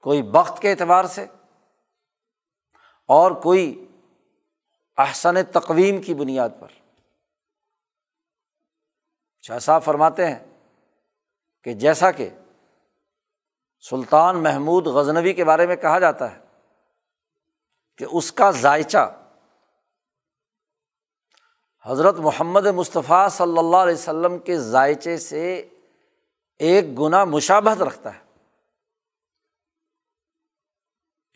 کوئی 0.00 0.22
بخت 0.22 0.62
کے 0.62 0.70
اعتبار 0.70 1.04
سے، 1.04 1.26
اور 3.08 3.30
کوئی 3.32 3.86
احسن 4.96 5.34
تقویم 5.44 6.02
کی 6.02 6.14
بنیاد 6.14 6.50
پر۔ 6.60 6.68
شاہ 9.40 9.58
صاحب 9.58 9.82
فرماتے 9.82 10.26
ہیں 10.26 10.38
کہ 11.62 11.74
جیسا 11.74 12.10
کہ 12.10 12.28
سلطان 13.84 14.42
محمود 14.42 14.86
غزنوی 14.86 15.32
کے 15.32 15.44
بارے 15.44 15.66
میں 15.66 15.76
کہا 15.76 15.98
جاتا 15.98 16.36
ہے 16.36 16.40
کہ 17.96 18.06
اس 18.12 18.32
کا 18.32 18.50
ذائچہ 18.50 19.23
حضرت 21.86 22.18
محمد 22.18 22.66
مصطفیٰ 22.66 23.28
صلی 23.28 23.58
اللہ 23.58 23.76
علیہ 23.76 23.94
وسلم 23.94 24.38
کے 24.38 24.58
ذائچے 24.58 25.16
سے 25.16 25.68
ایک 26.58 27.00
گنا 27.00 27.24
مشابہت 27.24 27.82
رکھتا 27.82 28.14
ہے۔ 28.14 28.18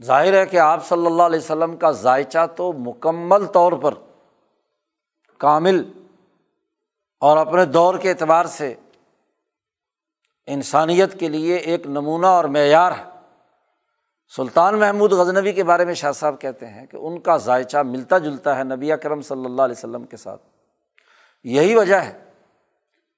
ظاہر 0.05 0.33
ہے 0.33 0.47
کہ 0.47 0.57
آپ 0.57 0.87
صلی 0.87 1.07
اللہ 1.07 1.23
علیہ 1.23 1.39
وسلم 1.39 1.77
کا 1.77 1.91
ذائچہ 1.91 2.47
تو 2.57 2.73
مکمل 2.73 3.47
طور 3.47 3.73
پر 3.73 3.95
کامل 5.39 5.93
اور 7.21 7.37
اپنے 7.37 7.65
دور 7.65 7.99
کے 7.99 8.11
اعتبار 8.11 8.45
سے 8.45 8.75
انسانیت 10.47 11.21
کے 11.21 11.29
لیے 11.29 11.57
ایک 11.57 11.87
نمونہ 11.87 12.27
اور 12.27 12.45
معیار 12.45 12.93
ہے۔ 12.93 13.18
سلطان 14.37 14.79
محمود 14.79 15.13
غزنوی 15.13 15.53
کے 15.53 15.65
بارے 15.65 15.85
میں 15.85 15.95
شاہ 15.95 16.13
صاحب 16.13 16.41
کہتے 16.41 16.67
ہیں 16.67 16.87
کہ 16.87 16.97
ان 16.97 17.21
کا 17.21 17.37
ذائچہ 17.37 17.79
ملتا 17.79 18.19
جلتا 18.19 18.59
ہے 18.59 18.65
نبی 18.65 18.91
کرم 19.03 19.21
صلی 19.21 19.45
اللہ 19.45 19.63
علیہ 19.63 19.75
وسلم 19.79 20.05
کے 20.05 20.17
ساتھ۔ 20.17 20.43
یہی 21.43 21.75
وجہ 21.75 21.95
ہے 21.95 22.25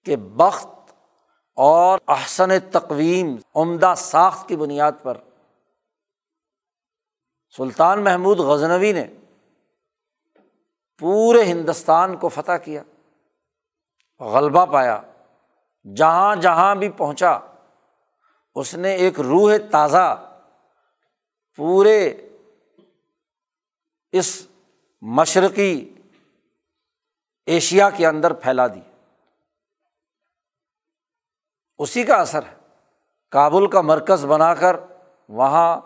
کہ 0.04 0.16
بخت 0.16 0.68
اور 1.54 1.98
احسن 2.08 2.58
تقویم 2.72 3.36
عمدہ 3.54 3.94
ساخت 3.96 4.48
کی 4.48 4.56
بنیاد 4.56 4.92
پر 5.02 5.16
سلطان 7.56 8.04
محمود 8.04 8.38
غزنوی 8.38 8.92
نے 8.92 9.06
پورے 10.98 11.44
ہندوستان 11.44 12.16
کو 12.16 12.28
فتح 12.28 12.56
کیا، 12.64 12.82
غلبہ 14.20 14.66
پایا، 14.66 15.00
جہاں 15.96 16.36
جہاں 16.36 16.74
بھی 16.74 16.88
پہنچا، 16.88 17.38
اس 18.54 18.74
نے 18.74 18.94
ایک 18.94 19.20
روح 19.20 19.52
تازہ 19.70 20.26
پورے 21.56 22.28
اس 24.12 24.46
مشرقی 25.00 25.94
ایشیا 27.46 27.90
کے 27.90 28.06
اندر 28.06 28.32
پھیلا 28.32 28.66
دی۔ 28.66 28.80
اسی 31.78 32.04
کا 32.04 32.14
اثر 32.14 32.42
ہے۔ 32.42 32.54
کابل 33.30 33.66
کا 33.66 33.80
مرکز 33.80 34.24
بنا 34.24 34.54
کر 34.54 34.76
وہاں 35.28 35.80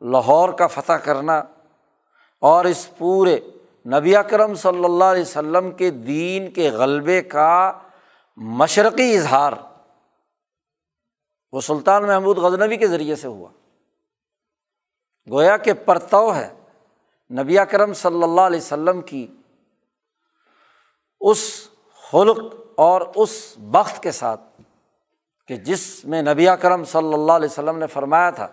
لاہور 0.00 0.48
کا 0.48 0.66
فتح 0.66 0.92
کرنا 0.92 1.38
اور 2.40 2.64
اس 2.64 2.90
پورے 2.98 3.40
نبی 3.86 4.16
اکرم 4.16 4.54
صلی 4.54 4.84
اللہ 4.84 5.04
علیہ 5.04 5.22
وسلم 5.22 5.70
کے 5.70 5.90
دین 5.90 6.50
کے 6.50 6.70
غلبے 6.70 7.22
کا 7.22 7.78
مشرقی 8.36 9.16
اظہار 9.16 9.52
وہ 11.52 11.60
سلطان 11.60 12.06
محمود 12.06 12.38
غزنوی 12.38 12.76
کے 12.76 12.86
ذریعے 12.86 13.16
سے 13.16 13.28
ہوا۔ 13.28 13.50
گویا 15.30 15.56
کہ 15.56 15.72
پرتو 15.72 16.34
ہے۔ 16.34 16.54
نبی 17.30 17.58
اکرم 17.58 17.92
صلی 17.92 18.22
اللہ 18.22 18.40
علیہ 18.40 18.58
وسلم 18.58 19.00
کی 19.00 19.26
اس 21.20 21.68
خلق 22.10 22.54
اور 22.76 23.00
اس 23.14 23.54
بخت 23.58 24.02
کے 24.02 24.12
ساتھ 24.12 24.40
کہ 25.46 25.56
جس 25.56 26.04
میں 26.04 26.22
نبی 26.22 26.48
اکرم 26.48 26.84
صلی 26.84 27.14
اللہ 27.14 27.32
علیہ 27.32 27.48
وسلم 27.50 27.78
نے 27.78 27.86
فرمایا 27.86 28.30
تھا 28.30 28.48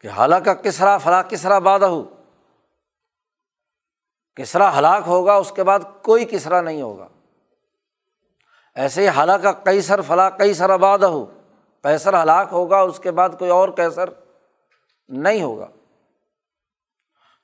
کہ 0.00 0.08
حالانکہ 0.08 0.54
کسرا 0.54 0.98
فلاں 0.98 1.22
کسرا 1.22 1.58
بادہ 1.58 1.84
ہو، 1.84 2.02
کسرا 4.34 4.78
ہلاک 4.78 5.02
ہوگا، 5.06 5.34
اس 5.34 5.52
کے 5.56 5.64
بعد 5.64 5.78
کوئی 6.02 6.24
کسرا 6.24 6.60
نہیں 6.60 6.82
ہوگا۔ 6.82 7.08
ایسے 8.74 9.02
ہی 9.02 9.08
حالانکہ 9.08 9.52
کئی 9.64 9.82
سر 9.82 10.00
فلاں 10.00 10.30
کئی 10.30 10.54
سر 10.54 10.70
آباد 10.70 10.98
ہو 10.98 11.43
کیسر 11.84 12.22
ہلاک 12.22 12.48
ہوگا، 12.52 12.80
اس 12.80 12.98
کے 12.98 13.10
بعد 13.10 13.28
کوئی 13.38 13.50
اور 13.50 13.68
کیسر 13.68 14.08
نہیں 15.08 15.42
ہوگا۔ 15.42 15.66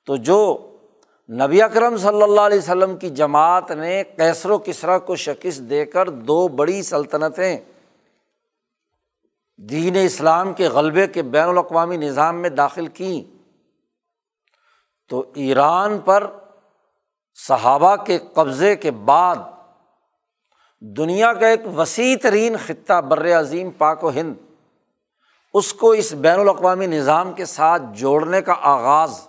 تو 0.06 0.16
جو 0.16 0.38
نبی 1.28 1.62
اکرم 1.62 1.96
صلی 1.96 2.22
اللہ 2.22 2.40
علیہ 2.40 2.58
وسلم 2.58 2.96
کی 2.96 3.10
جماعت 3.10 3.70
نے 3.70 4.02
کیسر 4.16 4.50
و 4.50 4.58
کسرا 4.58 4.98
کو 4.98 5.16
شکست 5.16 5.60
دے 5.70 5.84
کر 5.86 6.08
دو 6.08 6.48
بڑی 6.48 6.82
سلطنتیں 6.82 7.56
دین 9.58 9.96
اسلام 10.02 10.52
کے 10.52 10.68
غلبے 10.68 11.06
کے 11.06 11.22
بین 11.22 11.48
الاقوامی 11.48 11.96
نظام 11.96 12.40
میں 12.42 12.50
داخل 12.50 12.86
کیں، 12.86 13.22
تو 15.10 15.24
ایران 15.34 15.98
پر 15.98 16.26
صحابہ 17.38 17.96
کے 17.96 18.18
قبضے 18.34 18.76
کے 18.76 18.90
بعد 18.90 19.36
دنیا 20.82 21.32
کا 21.32 21.46
ایک 21.46 21.60
وسیع 21.76 22.16
ترین 22.22 22.56
خطہ 22.66 23.00
بر 23.00 23.40
عظیم 23.40 23.70
پاک 23.70 24.04
و 24.04 24.10
ہند، 24.10 24.34
اس 25.54 25.74
کو 25.74 25.90
اس 25.90 26.12
بین 26.12 26.40
الاقوامی 26.40 26.86
نظام 26.86 27.32
کے 27.32 27.44
ساتھ 27.44 27.82
جوڑنے 27.92 28.42
کا 28.42 28.54
آغاز 28.60 29.28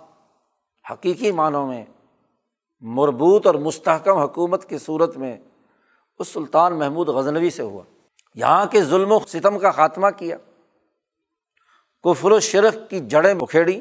حقیقی 0.90 1.32
معنوں 1.32 1.66
میں 1.66 1.84
مربوط 2.80 3.46
اور 3.46 3.54
مستحکم 3.54 4.18
حکومت 4.18 4.68
کی 4.68 4.78
صورت 4.78 5.16
میں 5.16 5.36
اس 6.18 6.28
سلطان 6.28 6.78
محمود 6.78 7.08
غزنوی 7.08 7.50
سے 7.50 7.62
ہوا۔ 7.62 7.82
یہاں 8.34 8.66
کے 8.66 8.84
ظلم 8.84 9.12
و 9.12 9.18
ستم 9.18 9.58
کا 9.58 9.70
خاتمہ 9.70 10.10
کیا۔ 10.16 10.36
کفر 12.02 12.30
و 12.30 12.40
شرخ 12.40 12.74
کی 12.90 13.00
جڑیں 13.00 13.34
بکھیڑی 13.34 13.80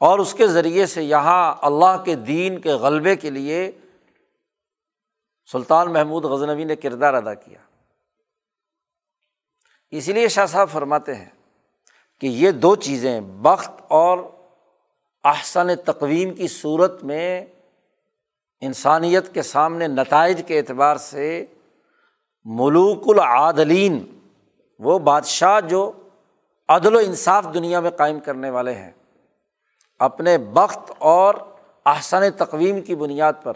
اور 0.00 0.18
اس 0.18 0.34
کے 0.34 0.46
ذریعے 0.46 0.86
سے 0.86 1.02
یہاں 1.02 1.54
اللہ 1.62 2.02
کے 2.04 2.14
دین 2.14 2.60
کے 2.60 2.72
غلبے 2.72 3.16
کے 3.16 3.30
لیے 3.30 3.72
سلطان 5.52 5.92
محمود 5.92 6.24
غزنوی 6.24 6.64
نے 6.64 6.76
کردار 6.76 7.14
ادا 7.14 7.34
کیا۔ 7.34 7.58
اس 9.90 10.08
لیے 10.08 10.28
شاہ 10.28 10.46
صاحب 10.46 10.68
فرماتے 10.72 11.14
ہیں 11.14 11.28
کہ 12.20 12.26
یہ 12.26 12.50
دو 12.50 12.76
چیزیں 12.76 13.20
بخت 13.20 13.70
اور 13.88 14.18
احسن 15.24 15.76
تقویم 15.76 16.34
کی 16.34 16.48
صورت 16.48 17.04
میں 17.04 17.46
انسانیت 18.60 19.34
کے 19.34 19.42
سامنے 19.42 19.86
نتائج 19.86 20.42
کے 20.46 20.58
اعتبار 20.58 20.96
سے 20.96 21.46
ملوک 22.44 23.08
العادلین، 23.08 24.20
وہ 24.78 24.98
بادشاہ 24.98 25.60
جو 25.60 25.92
عدل 26.68 26.94
و 26.94 26.98
انصاف 26.98 27.46
دنیا 27.54 27.80
میں 27.80 27.90
قائم 27.90 28.20
کرنے 28.20 28.50
والے 28.50 28.74
ہیں، 28.74 28.90
اپنے 29.98 30.38
بخت 30.38 30.92
اور 30.98 31.34
احسن 31.86 32.30
تقویم 32.30 32.80
کی 32.80 32.94
بنیاد 32.94 33.32
پر 33.42 33.52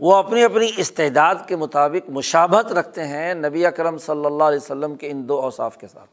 وہ 0.00 0.16
اپنی 0.16 0.44
اپنی 0.44 0.70
استعداد 0.76 1.34
کے 1.46 1.56
مطابق 1.56 2.10
مشابت 2.10 2.72
رکھتے 2.72 3.06
ہیں 3.06 3.34
نبی 3.34 3.66
اکرم 3.66 3.98
صلی 3.98 4.26
اللہ 4.26 4.44
علیہ 4.44 4.58
وسلم 4.58 4.94
کے 4.94 5.10
ان 5.10 5.28
دو 5.28 5.40
اوصاف 5.40 5.78
کے 5.78 5.86
ساتھ۔ 5.86 6.10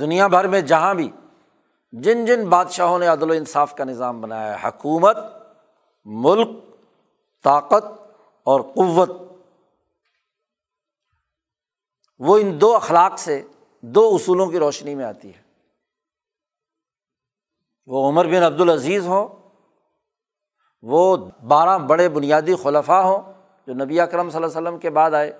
دنیا 0.00 0.26
بھر 0.26 0.46
میں 0.46 0.60
جہاں 0.60 0.94
بھی 0.94 1.10
جن 1.92 2.26
جن 2.26 2.48
بادشاہوں 2.48 2.98
نے 2.98 3.06
عدل 3.06 3.30
و 3.30 3.32
انصاف 3.32 3.74
کا 3.74 3.84
نظام 3.84 4.20
بنایا 4.20 4.62
ہے، 4.62 4.68
حکومت، 4.68 5.16
ملک، 6.04 6.48
طاقت 7.44 7.84
اور 8.42 8.60
قوت، 8.60 9.10
وہ 12.18 12.38
ان 12.38 12.60
دو 12.60 12.76
اخلاق 12.76 13.18
سے 13.18 13.42
دو 13.80 14.14
اصولوں 14.14 14.46
کی 14.46 14.58
روشنی 14.58 14.94
میں 14.94 15.04
آتی 15.04 15.34
ہے۔ 15.34 15.42
وہ 17.86 18.08
عمر 18.08 18.26
بن 18.26 18.42
عبدالعزیز 18.42 19.06
ہوں 19.06 19.45
وہ 20.82 21.16
بارہ 21.48 21.78
بڑے 21.78 22.08
بنیادی 22.08 22.54
خلفہ 22.62 23.00
ہوں 23.04 23.32
جو 23.68 23.74
نبی 23.74 24.00
اکرم 24.00 24.28
صلی 24.30 24.36
اللہ 24.36 24.46
علیہ 24.48 24.58
وسلم 24.58 24.78
کے 24.78 24.90
بعد 24.90 25.14
آئے، 25.14 25.32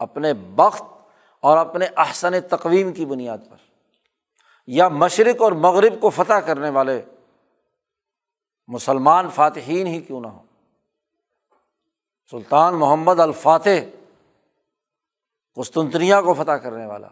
اپنے 0.00 0.32
بخت 0.56 0.84
اور 1.42 1.56
اپنے 1.56 1.86
احسن 1.96 2.40
تقویم 2.50 2.92
کی 2.92 3.04
بنیاد 3.06 3.38
پر، 3.50 3.56
یا 4.68 4.88
مشرق 4.88 5.42
اور 5.42 5.52
مغرب 5.60 6.00
کو 6.00 6.10
فتح 6.10 6.40
کرنے 6.46 6.70
والے 6.70 7.00
مسلمان 8.68 9.28
فاتحین 9.30 9.86
ہی 9.86 10.00
کیوں 10.00 10.20
نہ 10.20 10.26
ہوں؟ 10.26 10.46
سلطان 12.32 12.74
محمد 12.74 13.20
الفاتح 13.20 13.78
قسطنطنیہ 15.56 16.14
کو 16.24 16.34
فتح 16.34 16.58
کرنے 16.62 16.86
والا، 16.86 17.08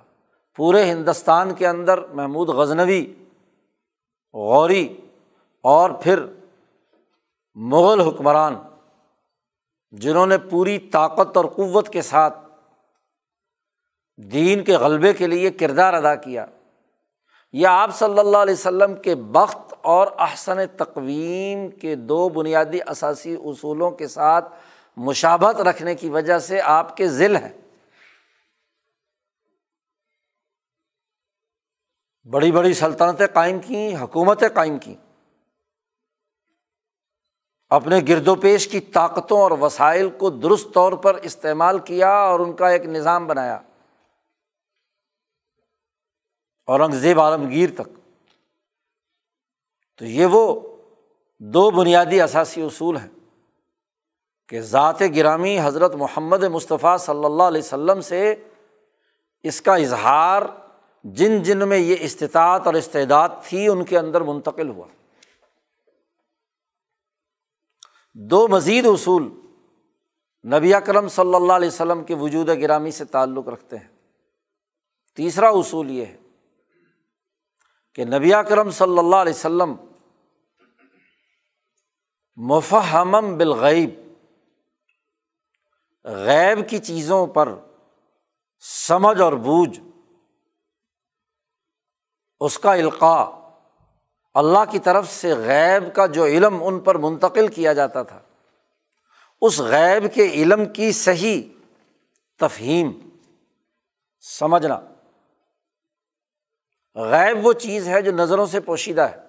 پورے 0.59 0.85
ہندوستان 0.85 1.55
کے 1.55 1.67
اندر 1.67 2.07
محمود 2.09 2.49
غزنوی، 2.49 3.05
غوری 4.35 4.87
اور 5.65 5.91
پھر 6.03 6.25
مغل 7.59 8.01
حکمران 8.01 8.57
جنہوں 9.91 10.27
نے 10.27 10.39
پوری 10.39 10.79
طاقت 10.79 11.37
اور 11.37 11.45
قوت 11.45 11.89
کے 11.89 12.03
ساتھ 12.03 12.39
دین 14.17 14.65
کے 14.65 14.77
غلبے 14.77 15.13
کے 15.13 15.27
لیے 15.27 15.51
کردار 15.51 15.95
ادا 15.95 16.15
کیا 16.15 16.47
یا 17.53 17.83
آپ 17.83 17.97
صلی 17.97 18.19
اللہ 18.19 18.37
علیہ 18.37 18.55
وسلم 18.55 18.95
کے 18.95 19.15
بخت 19.15 19.75
اور 19.83 20.07
احسن 20.19 20.67
تقویم 20.77 21.71
کے 21.71 21.95
دو 21.95 22.29
بنیادی 22.29 22.79
اثاثی 22.87 23.37
اصولوں 23.45 23.91
کے 23.91 24.09
ساتھ 24.09 24.53
مشابت 24.97 25.57
رکھنے 25.57 25.95
کی 25.95 26.09
وجہ 26.09 26.39
سے 26.39 26.61
آپ 26.61 26.97
کے 26.97 27.09
ذیل 27.09 27.37
ہیں۔ 27.37 27.53
بڑی 32.25 32.53
بڑی 32.53 32.75
سلطنتیں 32.75 33.27
قائم 33.27 33.59
کیں، 33.59 33.97
حکومتیں 33.97 34.49
قائم 34.49 34.79
کیں۔ 34.79 35.06
اپنے 37.71 38.01
گرد 38.09 38.29
و 38.29 38.35
پیش 38.35 38.69
کی 38.69 38.81
طاقتوں 38.81 39.41
اور 39.41 39.51
وسائل 39.51 40.11
کو 40.11 40.31
درست 40.31 40.67
طور 40.75 40.93
پر 40.93 41.15
استعمال 41.15 41.79
کیا 41.79 42.11
اور 42.11 42.41
ان 42.41 42.53
کا 42.53 42.69
ایک 42.69 42.85
نظام 42.85 43.27
بنایا۔ 43.27 43.61
اورنگزیب 46.67 47.21
عالمگیر 47.21 47.71
تک۔ 47.75 47.89
تو 49.99 50.05
یہ 50.05 50.27
وہ 50.27 50.77
دو 51.39 51.71
بنیادی 51.71 52.21
اثاثی 52.21 52.63
اصول 52.63 52.97
ہیں 52.97 53.09
کہ 54.49 54.61
ذات 54.61 55.01
گرامی 55.01 55.59
حضرت 55.63 55.95
محمد 55.95 56.43
مصطفیٰ 56.43 56.99
صلی 56.99 57.25
اللہ 57.25 57.43
علیہ 57.43 57.63
وسلم 57.63 58.01
سے 58.01 58.35
اس 59.43 59.61
کا 59.61 59.75
اظہار 59.75 60.43
جن 61.05 61.43
جن 61.43 61.69
میں 61.69 61.79
یہ 61.79 61.97
استطاعت 62.01 62.67
اور 62.67 62.75
استعداد 62.75 63.29
تھی 63.49 63.69
ان 63.69 63.85
کے 63.85 63.99
اندر 63.99 64.21
منتقل 64.21 64.69
ہوا۔ 64.69 64.87
دو 68.19 68.49
مزید 68.49 68.87
اصول 68.87 69.23
نبی 70.45 70.75
اکرم 70.75 71.09
صلی 71.09 71.35
اللہ 71.35 71.53
علیہ 71.53 71.69
وسلم 71.69 72.05
کے 72.05 72.15
وجود 72.15 72.49
گرامی 72.49 72.91
سے 72.91 73.05
تعلق 73.05 73.49
رکھتے 73.49 73.79
ہیں۔ 73.79 73.89
تیسرا 75.15 75.49
اصول 75.49 75.91
یہ 75.91 76.07
ہے 76.07 76.17
کہ 77.95 78.05
نبی 78.05 78.35
اکرم 78.35 78.71
صلی 78.71 78.99
اللہ 78.99 79.17
علیہ 79.17 79.33
وسلم 79.33 79.75
مفہم 82.37 83.37
بالغیب، 83.37 83.91
غیب 86.05 86.69
کی 86.69 86.79
چیزوں 86.79 87.27
پر 87.27 87.55
سمجھ 88.61 89.21
اور 89.21 89.33
بوجھ، 89.33 89.81
اس 92.41 92.59
کا 92.59 92.75
القاع 92.75 93.46
اللہ 94.37 94.65
کی 94.71 94.79
طرف 94.79 95.11
سے 95.11 95.35
غیب 95.35 95.95
کا 95.95 96.07
جو 96.07 96.25
علم 96.25 96.57
ان 96.63 96.79
پر 96.81 96.95
منتقل 96.95 97.49
کیا 97.49 97.73
جاتا 97.73 98.03
تھا، 98.03 98.21
اس 99.43 99.61
غیب 99.61 100.05
کے 100.15 100.27
علم 100.33 100.65
کی 100.73 100.91
صحیح 100.93 101.43
تفہیم، 102.41 102.93
سمجھنا۔ 104.25 104.79
غیب 106.97 107.47
وہ 107.47 107.53
چیز 107.53 107.89
ہے 107.89 108.03
جو 108.03 108.13
نظروں 108.13 108.47
سے 108.47 108.61
پوشیدہ 108.61 109.03
ہے۔ 109.03 109.25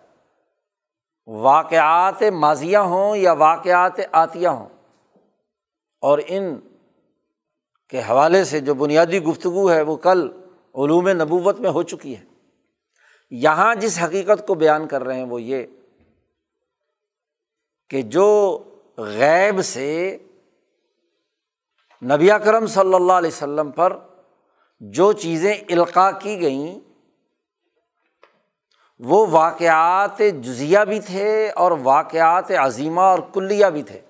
واقعات 1.28 2.24
ماضیاں 2.34 2.82
ہوں 2.82 3.18
یا 3.18 3.34
واقعات 3.34 4.00
آتیہ 4.12 4.48
ہوں، 4.48 4.70
اور 6.04 6.20
ان 6.28 6.56
کے 7.92 8.02
حوالے 8.10 8.44
سے 8.44 8.60
جو 8.60 8.74
بنیادی 8.74 9.20
گفتگو 9.24 9.70
ہے، 9.72 9.82
وہ 9.82 9.96
کل 9.98 10.28
علوم 10.76 11.08
نبوت 11.10 11.60
میں 11.60 11.70
ہو 11.70 11.84
چکی 11.84 12.16
ہے۔ 12.18 12.24
یہاں 13.30 13.76
جس 13.76 14.00
حقیقت 14.04 14.48
کو 14.48 14.56
بیان 14.56 14.88
کر 14.88 15.04
رہے 15.04 15.16
ہیں 15.16 15.26
وہ 15.26 15.42
یہ 15.42 15.66
کہ 17.90 18.02
جو 18.02 18.60
غیب 18.98 19.62
سے 19.62 20.18
نبی 22.04 22.30
کرم 22.46 22.68
صلی 22.68 22.94
اللہ 22.94 23.14
علیہ 23.14 23.30
وسلم 23.30 23.72
پر 23.72 23.98
جو 24.80 25.12
چیزیں 25.12 25.54
القاع 25.54 26.12
کی 26.12 26.42
گئیں، 26.42 26.80
وہ 29.00 29.28
واقعات 29.28 30.18
جزیہ 30.18 30.80
بھی 30.80 31.00
تھے 31.00 31.52
اور 31.52 31.72
واقعات 31.84 32.52
عظیمہ 32.52 33.02
اور 33.02 33.20
کلیہ 33.34 33.66
بھی 33.66 33.84
تھے۔ 33.84 34.02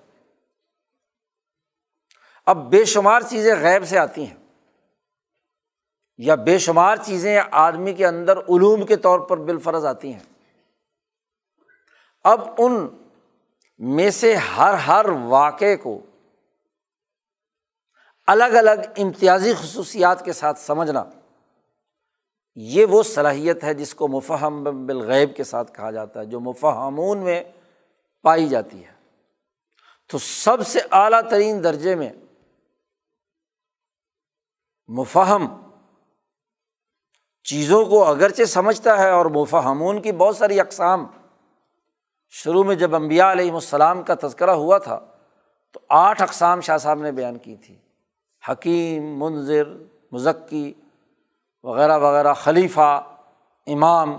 اب 2.46 2.70
بے 2.70 2.84
شمار 2.84 3.20
چیزیں 3.20 3.54
غیب 3.60 3.84
سے 3.84 3.98
آتی 3.98 4.26
ہیں۔ 4.26 4.37
یا 6.18 6.34
بے 6.34 6.58
شمار 6.58 6.96
چیزیں 6.96 7.40
آدمی 7.50 7.92
کے 7.94 8.06
اندر 8.06 8.38
علوم 8.38 8.86
کے 8.86 8.96
طور 8.96 9.20
پر 9.20 9.36
بالفرض 9.36 9.84
آتی 9.84 10.12
ہیں۔ 10.12 10.20
اب 12.24 12.40
ان 12.58 12.86
میں 13.78 14.10
سے 14.10 14.34
ہر 14.34 14.74
ہر 14.74 15.06
واقعے 15.08 15.76
کو 15.76 16.00
الگ 18.26 18.44
الگ 18.44 18.80
امتیازی 18.96 19.52
خصوصیات 19.54 20.24
کے 20.24 20.32
ساتھ 20.32 20.58
سمجھنا، 20.58 21.04
یہ 22.54 22.84
وہ 22.84 23.02
صلاحیت 23.02 23.64
ہے 23.64 23.74
جس 23.74 23.94
کو 23.94 24.08
مفہم 24.08 24.86
بالغیب 24.86 25.36
کے 25.36 25.44
ساتھ 25.44 25.72
کہا 25.74 25.90
جاتا 25.90 26.20
ہے، 26.20 26.26
جو 26.26 26.40
مفہمون 26.40 27.18
میں 27.18 27.42
پائی 28.22 28.48
جاتی 28.48 28.84
ہے۔ 28.84 28.92
تو 30.08 30.18
سب 30.18 30.66
سے 30.66 30.80
اعلیٰ 30.90 31.20
ترین 31.30 31.64
درجے 31.64 31.94
میں 31.94 32.12
مفہم 34.88 35.67
چیزوں 37.48 37.84
کو 37.84 38.04
اگرچہ 38.04 38.44
سمجھتا 38.44 38.98
ہے 38.98 39.10
اور 39.10 39.26
مفہمون 39.26 40.02
کی 40.02 40.12
بہت 40.12 40.36
ساری 40.36 40.60
اقسام۔ 40.60 41.06
شروع 42.28 42.64
میں 42.64 42.74
جب 42.74 42.94
امبیا 42.94 43.32
علیہم 43.32 43.54
السلام 43.54 44.02
کا 44.02 44.14
تذکرہ 44.14 44.50
ہوا 44.50 44.78
تھا، 44.78 45.00
تو 45.72 45.80
آٹھ 45.88 46.22
اقسام 46.22 46.60
شاہ 46.60 46.78
صاحب 46.78 47.00
نے 47.00 47.12
بیان 47.12 47.38
کی 47.38 47.56
تھی۔ 47.56 47.78
حکیم 48.48 49.18
منظر 49.18 49.68
مزکی 50.12 50.72
وغیرہ 51.62 51.98
وغیرہ، 51.98 52.34
خلیفہ، 52.34 53.02
امام۔ 53.66 54.14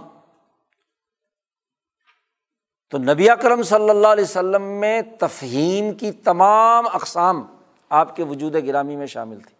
تو 2.89 2.97
نبی 2.97 3.29
اکرم 3.29 3.63
صلی 3.63 3.89
اللہ 3.89 4.07
علیہ 4.07 4.23
وسلم 4.23 4.61
میں 4.61 5.01
تفہیم 5.19 5.93
کی 5.93 6.11
تمام 6.11 6.87
اقسام 6.93 7.43
آپ 7.89 8.15
کے 8.15 8.23
وجود 8.23 8.55
گرامی 8.67 8.95
میں 8.95 9.05
شامل 9.05 9.39
تھی۔ 9.39 9.58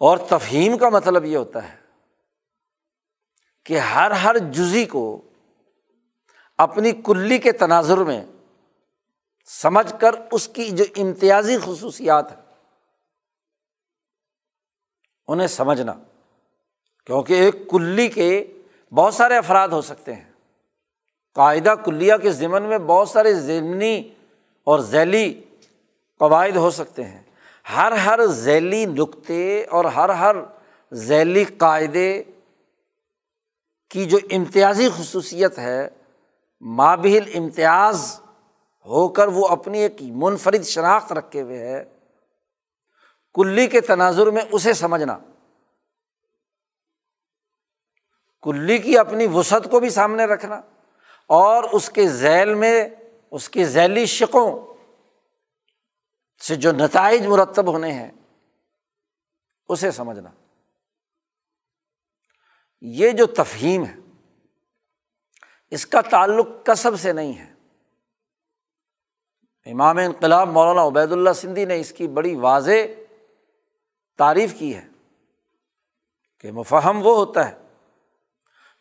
اور 0.00 0.18
تفہیم 0.18 0.78
کا 0.78 0.88
مطلب 0.88 1.24
یہ 1.24 1.36
ہوتا 1.36 1.72
ہے 1.72 1.76
کہ 3.64 3.78
ہر 3.78 4.10
ہر 4.10 4.38
جزی 4.38 4.84
کو 4.84 5.22
اپنی 6.58 6.92
کلی 6.92 7.38
کے 7.38 7.52
تناظر 7.52 7.98
میں 7.98 8.24
سمجھ 9.46 10.00
کر 10.00 10.14
اس 10.32 10.48
کی 10.48 10.70
جو 10.70 10.84
امتیازی 10.96 11.56
خصوصیات 11.64 12.30
ہیں، 12.30 12.54
انہیں 15.28 15.46
سمجھنا۔ 15.46 15.92
کیونکہ 17.06 17.32
ایک 17.32 17.70
کلی 17.70 18.08
کے 18.08 18.58
بہت 18.94 19.14
سارے 19.14 19.36
افراد 19.36 19.68
ہو 19.68 19.82
سکتے 19.82 20.14
ہیں۔ 20.14 20.32
قاعدہ 21.34 21.74
کلیہ 21.84 22.14
کے 22.22 22.30
ضمن 22.30 22.62
میں 22.62 22.78
بہت 22.78 23.08
سارے 23.08 23.34
ضمنی 23.34 24.14
اور 24.64 24.78
ذیلی 24.78 25.44
قواعد 26.18 26.56
ہو 26.56 26.70
سکتے 26.70 27.04
ہیں۔ 27.04 27.22
ہر 27.68 27.92
ہر 27.92 28.26
ذیلی 28.26 28.84
نقطے 28.86 29.64
اور 29.64 29.84
ہر 29.84 30.08
ہر 30.08 30.36
ذیلی 30.92 31.44
قاعدے 31.44 32.22
کی 33.90 34.04
جو 34.04 34.18
امتیازی 34.30 34.88
خصوصیت 34.96 35.58
ہے 35.58 35.88
مابل 36.60 37.30
امتیاز 37.34 38.20
ہو 38.86 39.08
کر 39.08 39.28
وہ 39.28 39.48
اپنی 39.48 39.78
ایک 39.78 40.02
منفرد 40.02 40.62
شناخت 40.62 41.12
رکھے 41.12 41.42
ہوئے 41.42 41.58
ہے۔ 41.58 41.84
کلی 43.34 43.66
کے 43.66 43.80
تناظر 43.80 44.26
میں 44.26 44.42
اسے 44.52 44.72
سمجھنا۔ 44.72 45.18
کلی 48.42 48.78
کی 48.78 48.98
اپنی 48.98 49.26
وسعت 49.26 49.70
کو 49.70 49.80
بھی 49.80 49.90
سامنے 49.90 50.24
رکھنا 50.24 50.60
اور 51.26 51.64
اس 51.72 51.90
کے 51.90 52.08
ذیل 52.08 52.54
میں، 52.54 52.88
اس 53.30 53.48
کے 53.48 53.64
ذیلی 53.64 54.06
شکوں 54.06 54.69
سے 56.42 56.56
جو 56.56 56.72
نتائج 56.72 57.26
مرتب 57.26 57.66
ہونے 57.66 57.92
ہیں، 57.92 58.10
اسے 59.68 59.90
سمجھنا۔ 59.90 60.30
یہ 62.80 63.10
جو 63.10 63.26
تفہیم 63.26 63.84
ہے، 63.84 63.96
اس 65.70 65.86
کا 65.86 66.00
تعلق 66.00 66.46
کسب 66.66 67.00
سے 67.00 67.12
نہیں 67.12 67.38
ہے۔ 67.38 67.54
امام 69.72 69.98
انقلاب 69.98 70.48
مولانا 70.48 70.86
عبید 70.86 71.12
اللہ 71.12 71.32
سندھی 71.32 71.64
نے 71.64 71.80
اس 71.80 71.92
کی 71.92 72.08
بڑی 72.08 72.34
واضح 72.34 73.02
تعریف 74.18 74.54
کی 74.58 74.76
ہے 74.76 74.88
کہ 76.40 76.52
مفہم 76.52 77.06
وہ 77.06 77.16
ہوتا 77.16 77.48
ہے 77.48 77.58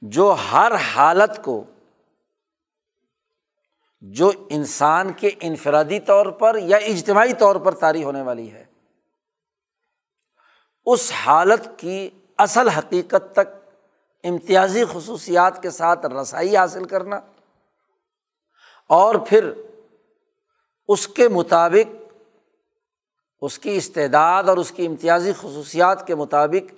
جو 0.02 0.36
ہر 0.52 0.72
حالت 0.76 1.44
کو 1.44 1.64
جو 4.02 4.32
انسان 4.50 5.14
کے 5.14 5.30
انفرادی 5.42 6.00
طور 6.00 6.26
پر 6.26 6.58
یا 6.62 6.78
اجتماعی 6.78 7.34
طور 7.34 7.56
پر 7.56 7.74
طاری 7.74 8.04
ہونے 8.04 8.22
والی 8.22 8.52
ہے، 8.52 8.66
اس 10.86 11.12
حالت 11.12 11.68
کی 11.78 12.10
اصل 12.38 12.70
حقیقت 12.70 13.34
تک 13.34 13.56
امتیازی 14.24 14.84
خصوصیات 14.94 15.62
کے 15.62 15.70
ساتھ 15.70 16.06
رسائی 16.06 16.58
حاصل 16.58 16.86
کرنا 16.86 17.20
اور 18.90 19.16
پھر 19.28 19.52
اس 20.88 21.08
کے 21.08 21.28
مطابق 21.28 21.96
اس 23.42 23.60
کی 23.60 23.76
استعداد 23.78 24.44
اور 24.44 24.58
اس 24.58 24.72
کی 24.72 24.86
امتیازی 24.86 25.34
خصوصیات 25.34 26.08
کے 26.08 26.16
مطابق 26.16 26.74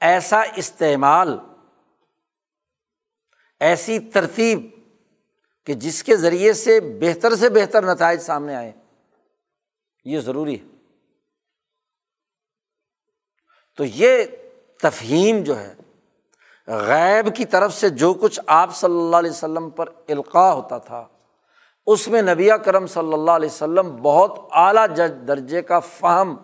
ایسا 0.00 0.42
استعمال، 0.56 1.38
ایسی 3.60 3.98
ترتیب 3.98 4.68
کہ 5.66 5.74
جس 5.74 6.02
کے 6.04 6.16
ذریعے 6.16 6.52
سے 6.52 6.80
بہتر 7.00 7.34
سے 7.34 7.48
بہتر 7.48 7.84
نتائج 7.84 8.20
سامنے 8.20 8.54
آئے، 8.56 8.72
یہ 10.04 10.20
ضروری 10.20 10.60
ہے۔ 10.60 10.66
تو 13.76 13.84
یہ 13.84 14.24
تفہیم 14.82 15.42
جو 15.42 15.58
ہے، 15.58 15.74
غیب 16.68 17.36
کی 17.36 17.44
طرف 17.44 17.74
سے 17.74 17.88
جو 17.88 18.14
کچھ 18.14 18.40
آپ 18.46 18.76
صلی 18.76 18.96
اللہ 18.96 19.16
علیہ 19.16 19.30
وسلم 19.30 19.70
پر 19.70 19.88
القاع 20.08 20.52
ہوتا 20.52 20.78
تھا، 20.78 21.06
اس 21.86 22.08
میں 22.08 22.22
نبی 22.22 22.48
کرم 22.64 22.86
صلی 22.86 23.12
اللہ 23.12 23.30
علیہ 23.30 23.48
وسلم 23.48 23.96
بہت 23.96 24.38
اعلیٰ 24.52 24.86
درجے 25.28 25.62
کا 25.62 25.78
فہم، 25.80 26.36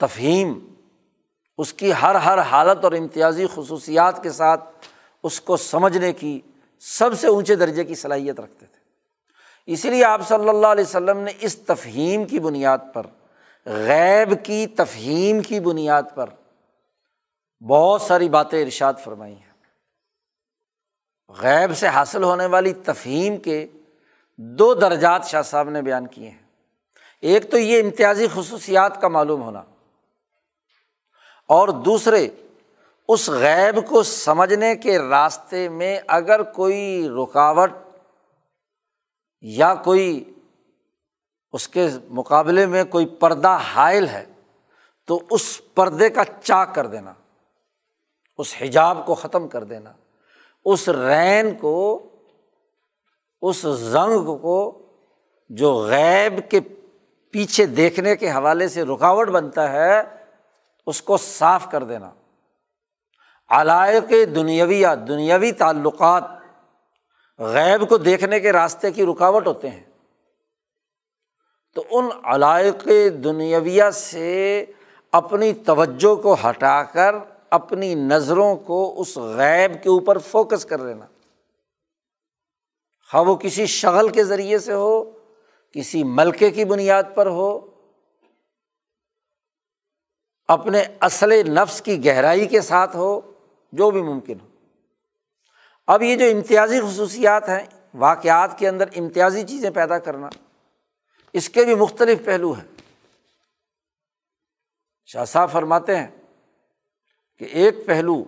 تفہیم، 0.00 0.58
اس 1.58 1.72
کی 1.72 1.92
ہر 1.92 2.14
ہر 2.14 2.38
حالت 2.38 2.84
اور 2.84 2.92
امتیازی 2.92 3.46
خصوصیات 3.54 4.22
کے 4.22 4.30
ساتھ 4.32 4.86
اس 5.24 5.40
کو 5.40 5.56
سمجھنے 5.56 6.12
کی 6.12 6.40
سب 6.80 7.18
سے 7.18 7.26
اونچے 7.26 7.56
درجے 7.56 7.84
کی 7.84 7.94
صلاحیت 7.94 8.40
رکھتے 8.40 8.66
تھے۔ 8.66 8.80
اسی 9.66 9.90
لیے 9.90 10.04
آپ 10.04 10.28
صلی 10.28 10.48
اللہ 10.48 10.66
علیہ 10.66 10.84
وسلم 10.84 11.18
نے 11.18 11.32
اس 11.40 11.58
تفہیم 11.58 12.24
کی 12.24 12.40
بنیاد 12.40 12.78
پر، 12.94 13.06
غیب 13.66 14.44
کی 14.44 14.66
تفہیم 14.66 15.40
کی 15.40 15.60
بنیاد 15.60 16.02
پر 16.14 16.30
بہت 17.68 18.02
ساری 18.02 18.28
باتیں 18.28 18.64
ارشاد 18.64 18.94
فرمائی 19.04 19.34
ہیں۔ 19.34 19.50
غیب 21.28 21.78
سے 21.78 21.88
حاصل 21.88 22.22
ہونے 22.22 22.46
والی 22.46 22.72
تفہیم 22.72 23.36
کے 23.36 23.66
دو 24.36 24.74
درجات 24.74 25.26
شاہ 25.26 25.42
صاحب 25.42 25.70
نے 25.70 25.82
بیان 25.82 26.06
کیے 26.06 26.30
ہیں۔ 26.30 26.38
ایک 27.20 27.50
تو 27.50 27.58
یہ 27.58 27.82
امتیازی 27.82 28.26
خصوصیات 28.34 29.00
کا 29.00 29.08
معلوم 29.08 29.42
ہونا 29.42 29.62
اور 31.46 31.68
دوسرے 31.68 32.28
اس 33.12 33.28
غیب 33.28 33.88
کو 33.88 34.02
سمجھنے 34.02 34.76
کے 34.76 34.98
راستے 34.98 35.68
میں 35.68 35.98
اگر 36.08 36.42
کوئی 36.42 37.08
رکاوٹ 37.08 37.70
یا 39.40 39.74
کوئی 39.74 40.34
اس 41.52 41.68
کے 41.68 41.88
مقابلے 42.08 42.66
میں 42.66 42.84
کوئی 42.84 43.06
پردہ 43.06 43.58
حائل 43.74 44.08
ہے، 44.08 44.24
تو 45.06 45.22
اس 45.30 45.60
پردے 45.74 46.10
کا 46.10 46.22
چاک 46.42 46.74
کر 46.74 46.86
دینا، 46.86 47.12
اس 48.38 48.54
حجاب 48.60 49.06
کو 49.06 49.14
ختم 49.14 49.48
کر 49.48 49.64
دینا، 49.64 49.92
اس 50.64 50.88
رین 50.88 51.54
کو، 51.54 52.08
اس 53.42 53.56
زنگ 53.62 54.36
کو 54.36 54.88
جو 55.48 55.74
غیب 55.74 56.50
کے 56.50 56.60
پیچھے 57.30 57.66
دیکھنے 57.66 58.16
کے 58.16 58.30
حوالے 58.30 58.68
سے 58.68 58.82
رکاوٹ 58.82 59.28
بنتا 59.28 59.72
ہے، 59.72 60.02
اس 60.86 61.02
کو 61.02 61.16
صاف 61.16 61.70
کر 61.70 61.84
دینا۔ 61.84 62.10
علائق 63.50 64.10
دنیاوی 64.10 64.80
یا 64.80 64.94
دنیاوی 64.94 65.52
تعلقات 65.52 66.24
غیب 67.38 67.88
کو 67.88 67.98
دیکھنے 67.98 68.40
کے 68.40 68.52
راستے 68.52 68.90
کی 68.90 69.06
رکاوٹ 69.06 69.46
ہوتے 69.46 69.70
ہیں۔ 69.70 69.82
تو 71.74 71.84
ان 71.90 72.08
علائق 72.24 72.88
دنیاویہ 73.24 73.90
سے 73.92 74.64
اپنی 75.12 75.52
توجہ 75.52 76.14
کو 76.14 76.34
ہٹا 76.34 76.82
کر 76.82 77.14
اپنی 77.50 77.94
نظروں 77.94 78.56
کو 78.56 79.00
اس 79.00 79.16
غیب 79.16 79.82
کے 79.82 79.88
اوپر 79.88 80.18
فوکس 80.18 80.64
کر 80.64 80.78
لینا۔ 80.78 81.06
ہاں 83.14 83.24
وہ 83.24 83.36
کسی 83.36 83.66
شغل 83.66 84.08
کے 84.08 84.24
ذریعے 84.24 84.58
سے 84.58 84.72
ہو، 84.72 85.10
کسی 85.72 86.04
ملکے 86.04 86.50
کی 86.50 86.64
بنیاد 86.64 87.02
پر 87.14 87.26
ہو، 87.26 87.70
اپنے 90.48 90.82
اصل 91.00 91.50
نفس 91.50 91.82
کی 91.82 92.04
گہرائی 92.04 92.46
کے 92.46 92.60
ساتھ 92.60 92.96
ہو 92.96 93.29
جو 93.72 93.90
بھی 93.90 94.02
ممکن 94.02 94.40
ہو۔ 94.40 94.46
اب 95.86 96.02
یہ 96.02 96.16
جو 96.16 96.24
امتیازی 96.24 96.80
خصوصیات 96.80 97.48
ہیں، 97.48 97.66
واقعات 97.94 98.58
کے 98.58 98.68
اندر 98.68 98.88
امتیازی 98.96 99.42
چیزیں 99.42 99.70
پیدا 99.70 99.98
کرنا، 99.98 100.28
اس 101.32 101.48
کے 101.48 101.64
بھی 101.64 101.74
مختلف 101.74 102.24
پہلو 102.24 102.52
ہیں۔ 102.52 102.66
شاہ 105.06 105.24
صاحب 105.24 105.52
فرماتے 105.52 105.96
ہیں 105.96 106.06
کہ 107.38 107.44
ایک 107.44 107.86
پہلو 107.86 108.24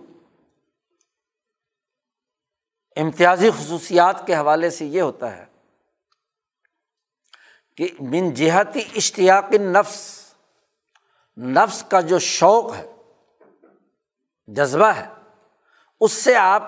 امتیازی 2.95 3.49
خصوصیات 3.49 4.27
کے 4.27 4.35
حوالے 4.35 4.69
سے 4.69 4.85
یہ 4.85 5.01
ہوتا 5.01 5.37
ہے 5.37 5.45
کہ 7.77 7.89
من 7.99 8.33
جہتی 8.33 8.79
اشتیاق 8.95 9.53
نفس 9.53 10.33
نفس 11.37 11.83
کا 11.89 12.01
جو 12.01 12.19
شوق 12.19 12.75
ہے، 12.75 12.85
جذبہ 14.47 14.85
ہے 14.85 15.22
اس 16.03 16.11
سے 16.11 16.35
آپ 16.35 16.63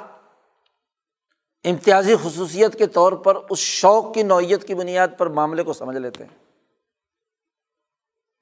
امتیازی 1.64 2.16
خصوصیت 2.24 2.78
کے 2.78 2.88
طور 2.88 3.12
پر 3.12 3.36
اس 3.50 3.60
شوق 3.60 4.14
کی 4.14 4.24
نوعیت 4.24 4.68
کی 4.68 4.76
بنیاد 4.76 5.08
پر 5.18 5.28
معاملے 5.28 5.64
کو 5.64 5.74
سمجھ 5.74 5.98
لیتے 5.98 6.24
ہیں۔ 6.24 6.44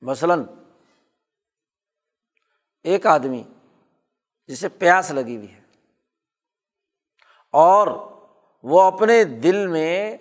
مثلاً، 0.01 0.43
ایک 2.83 3.05
آدمی 3.05 3.43
جسے 4.47 4.69
پیاس 4.69 5.11
لگی 5.11 5.37
ہوئی 5.37 5.53
ہے 5.53 5.61
اور 7.49 7.87
وہ 8.63 8.81
اپنے 8.81 9.23
دل 9.23 9.67
میں 9.67 10.17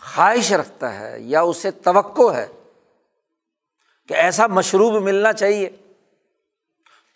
خواہش 0.00 0.52
رکھتا 0.52 1.00
ہے 1.00 1.20
یا 1.20 1.40
اسے 1.40 1.70
توقع 1.70 2.32
ہے 2.32 2.48
کہ 4.08 4.14
ایسا 4.14 4.46
مشروب 4.46 5.02
ملنا 5.02 5.32
چاہیے، 5.32 5.70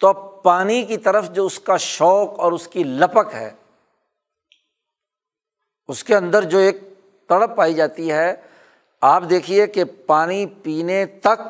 تو 0.01 0.34
پانی 0.45 0.85
کی 0.85 0.97
طرف 0.97 1.31
جو 1.31 1.47
اس 1.47 1.59
کا 1.59 1.77
شوق 1.77 2.39
اور 2.41 2.53
اس 2.53 2.69
کی 2.69 2.85
لپک 2.85 3.35
ہے، 3.35 3.51
اس 5.89 6.05
کے 6.05 6.17
اندر 6.17 6.45
جو 6.45 6.59
ایک 6.59 6.81
تڑپ 7.29 7.57
پائی 7.57 7.75
جاتی 7.75 8.11
ہے، 8.13 8.35
آپ 9.01 9.23
دیکھیے 9.31 9.67
کہ 9.67 9.85
پانی 9.85 10.47
پینے 10.47 11.07
تک 11.07 11.41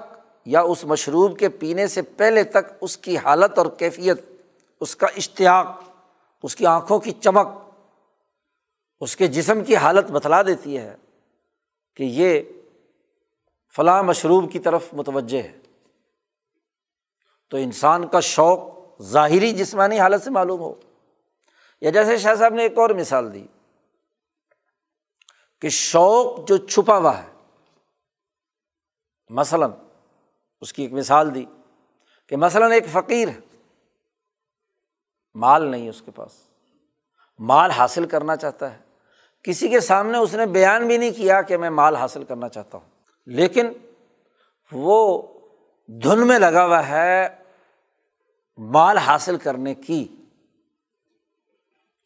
یا 0.45 0.61
اس 0.61 0.85
مشروب 0.85 1.39
کے 1.39 1.49
پینے 1.49 1.87
سے 1.87 2.03
پہلے 2.03 2.45
تک 2.45 2.73
اس 2.81 2.97
کی 2.97 3.17
حالت 3.17 3.59
اور 3.59 3.67
کیفیت، 3.79 4.21
اس 4.81 4.97
کا 4.97 5.07
اشتیاق، 5.17 5.67
اس 6.43 6.57
کی 6.57 6.67
آنکھوں 6.67 6.99
کی 6.99 7.13
چمک، 7.13 7.49
اس 9.01 9.17
کے 9.17 9.27
جسم 9.27 9.65
کی 9.65 9.77
حالت 9.77 10.11
بتلا 10.11 10.43
دیتی 10.43 10.79
ہے 10.79 10.95
کہ 11.97 12.03
یہ 12.03 12.43
فلاں 13.75 14.03
مشروب 14.03 14.53
کی 14.53 14.59
طرف 14.59 14.89
متوجہ 14.93 15.43
ہے۔ 15.43 15.59
تو 17.51 17.57
انسان 17.57 18.07
کا 18.09 18.21
شوق 18.21 18.74
ظاہری 19.03 19.53
جسمانی 19.53 20.01
حالت 20.01 20.23
سے 20.23 20.31
معلوم 20.31 20.61
ہو۔ 20.61 20.75
یا 21.81 21.91
جیسے 21.91 22.19
شاہ 22.19 22.35
صاحب 22.35 22.55
نے 22.55 22.63
ایک 22.63 22.79
اور 22.79 22.91
مثال 22.91 23.35
دی 23.35 23.47
کہ 25.61 25.69
شوق 25.69 26.49
جو 26.49 26.57
چھپا 26.57 26.99
ہوا 26.99 27.19
ہے۔ 27.19 27.33
مثلاً 29.29 29.71
اس 30.61 30.73
کی 30.73 30.83
ایک 30.83 30.93
مثال 30.93 31.35
دی 31.35 31.45
کہ 32.29 32.37
مثلاً 32.37 32.73
ایک 32.73 32.87
فقیر 32.93 33.29
ہے۔ 33.29 33.41
مال 35.35 35.67
نہیں 35.67 35.89
اس 35.89 36.03
کے 36.05 36.11
پاس۔ 36.11 36.31
مال 37.39 37.71
حاصل 37.71 38.07
کرنا 38.07 38.37
چاہتا 38.37 38.73
ہے۔ 38.73 38.79
کسی 39.43 39.69
کے 39.69 39.81
سامنے 39.81 40.19
اس 40.19 40.35
نے 40.35 40.47
بیان 40.47 40.87
بھی 40.87 40.97
نہیں 40.97 41.11
کیا 41.11 41.43
کہ 41.43 41.57
میں 41.57 41.71
مال 41.71 41.97
حاصل 41.97 42.25
کرنا 42.25 42.49
چاہتا 42.49 42.79
ہوں۔ 42.79 42.89
لیکن 43.27 43.67
وہ 44.73 45.23
دھن 45.87 46.27
میں 46.27 46.39
لگا 46.39 46.67
ہوا 46.67 46.89
ہے۔ 46.89 47.44
مال 48.59 48.99
حاصل 48.99 49.37
کرنے 49.37 49.75
کی، 49.75 50.07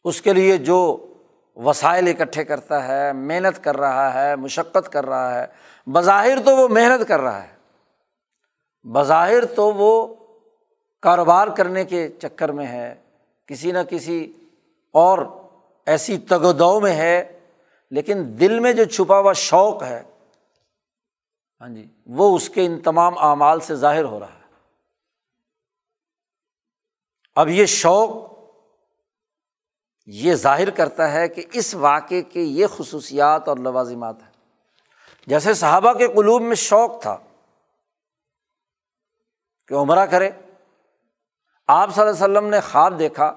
اس 0.05 0.21
کے 0.21 0.33
لیے 0.33 0.57
جو 0.57 0.79
وسائل 1.55 2.07
اکٹھے 2.07 2.43
کرتا 2.43 2.87
ہے، 2.87 3.13
محنت 3.13 3.63
کر 3.63 3.77
رہا 3.77 4.13
ہے، 4.13 4.35
مشقت 4.35 4.91
کر 4.91 5.05
رہا 5.05 5.41
ہے، 5.41 5.45
بظاہر 5.87 6.37
تو 6.45 6.55
وہ 6.55 6.67
محنت 6.67 7.07
کر 7.07 7.19
رہا 7.19 7.43
ہے۔ 7.43 7.57
بظاہر 8.83 9.45
تو 9.45 9.71
وہ 9.73 10.15
کاروبار 11.03 11.47
کرنے 11.47 11.85
کے 11.85 12.07
چکر 12.21 12.51
میں 12.51 12.67
ہے، 12.67 12.95
کسی 13.45 13.71
نہ 13.71 13.83
کسی 13.89 14.33
اور 14.93 15.19
ایسی 15.85 16.17
تگ 16.17 16.45
و 16.45 16.51
دو 16.51 16.79
میں 16.79 16.93
ہے، 16.93 17.37
لیکن 17.91 18.23
دل 18.39 18.59
میں 18.59 18.73
جو 18.73 18.83
چھپا 18.83 19.19
ہوا 19.19 19.33
شوق 19.33 19.83
ہے 19.83 20.01
ہاں 21.61 21.69
جی 21.69 21.85
وہ 22.07 22.35
اس 22.35 22.49
کے 22.49 22.65
ان 22.65 22.79
تمام 22.79 23.17
اعمال 23.17 23.59
سے 23.59 23.75
ظاہر 23.75 24.03
ہو 24.03 24.19
رہا 24.19 24.33
ہے۔ 24.33 24.38
اب 27.39 27.49
یہ 27.49 27.65
شوق 27.65 28.09
یہ 30.05 30.33
ظاہر 30.33 30.69
کرتا 30.69 31.11
ہے 31.11 31.27
کہ 31.27 31.45
اس 31.53 31.75
واقعے 31.75 32.21
کے 32.21 32.41
یہ 32.41 32.67
خصوصیات 32.67 33.47
اور 33.47 33.57
لوازمات 33.57 34.23
ہیں۔ 34.23 34.31
جیسے 35.27 35.53
صحابہ 35.53 35.93
کے 35.93 36.07
قلوب 36.07 36.41
میں 36.41 36.55
شوق 36.55 37.01
تھا 37.01 37.17
کہ 39.67 39.73
عمرہ 39.73 40.05
کرے۔ 40.05 40.29
آپ 41.67 41.95
صلی 41.95 42.01
اللہ 42.01 42.25
علیہ 42.25 42.37
وسلم 42.37 42.49
نے 42.49 42.59
خواب 42.59 42.99
دیکھا 42.99 43.33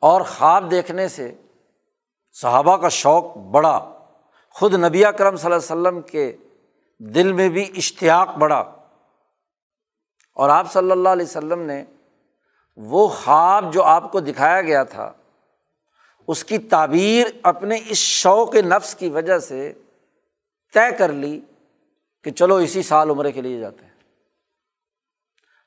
اور 0.00 0.20
خواب 0.20 0.70
دیکھنے 0.70 1.08
سے 1.08 1.34
صحابہ 2.32 2.76
کا 2.76 2.88
شوق 2.88 3.36
بڑا 3.36 3.98
خود 4.50 4.74
نبی 4.74 5.02
کرم 5.18 5.36
صلی 5.36 5.52
اللہ 5.52 5.56
علیہ 5.56 5.80
وسلم 5.80 6.00
کے 6.00 6.36
دل 6.98 7.32
میں 7.32 7.48
بھی 7.48 7.72
اشتیاق 7.76 8.28
بڑھا۔ 8.28 8.60
اور 10.34 10.48
آپ 10.48 10.72
صلی 10.72 10.90
اللہ 10.90 11.08
علیہ 11.08 11.26
وسلم 11.26 11.58
نے 11.58 11.84
وہ 12.76 13.08
خواب 13.08 13.72
جو 13.72 13.82
آپ 13.82 14.12
کو 14.12 14.20
دکھایا 14.20 14.62
گیا 14.62 14.82
تھا، 14.84 15.12
اس 16.28 16.44
کی 16.44 16.58
تعبیر 16.58 17.26
اپنے 17.42 17.78
اس 17.86 17.98
شوق 17.98 18.54
نفس 18.54 18.94
کی 18.94 19.08
وجہ 19.08 19.38
سے 19.38 19.72
طے 20.74 20.90
کر 20.98 21.12
لی 21.12 21.40
کہ 22.24 22.30
چلو 22.30 22.54
اسی 22.54 22.82
سال 22.82 23.10
عمرے 23.10 23.32
کے 23.32 23.40
لیے 23.40 23.60
جاتے 23.60 23.84
ہیں۔ 23.84 23.90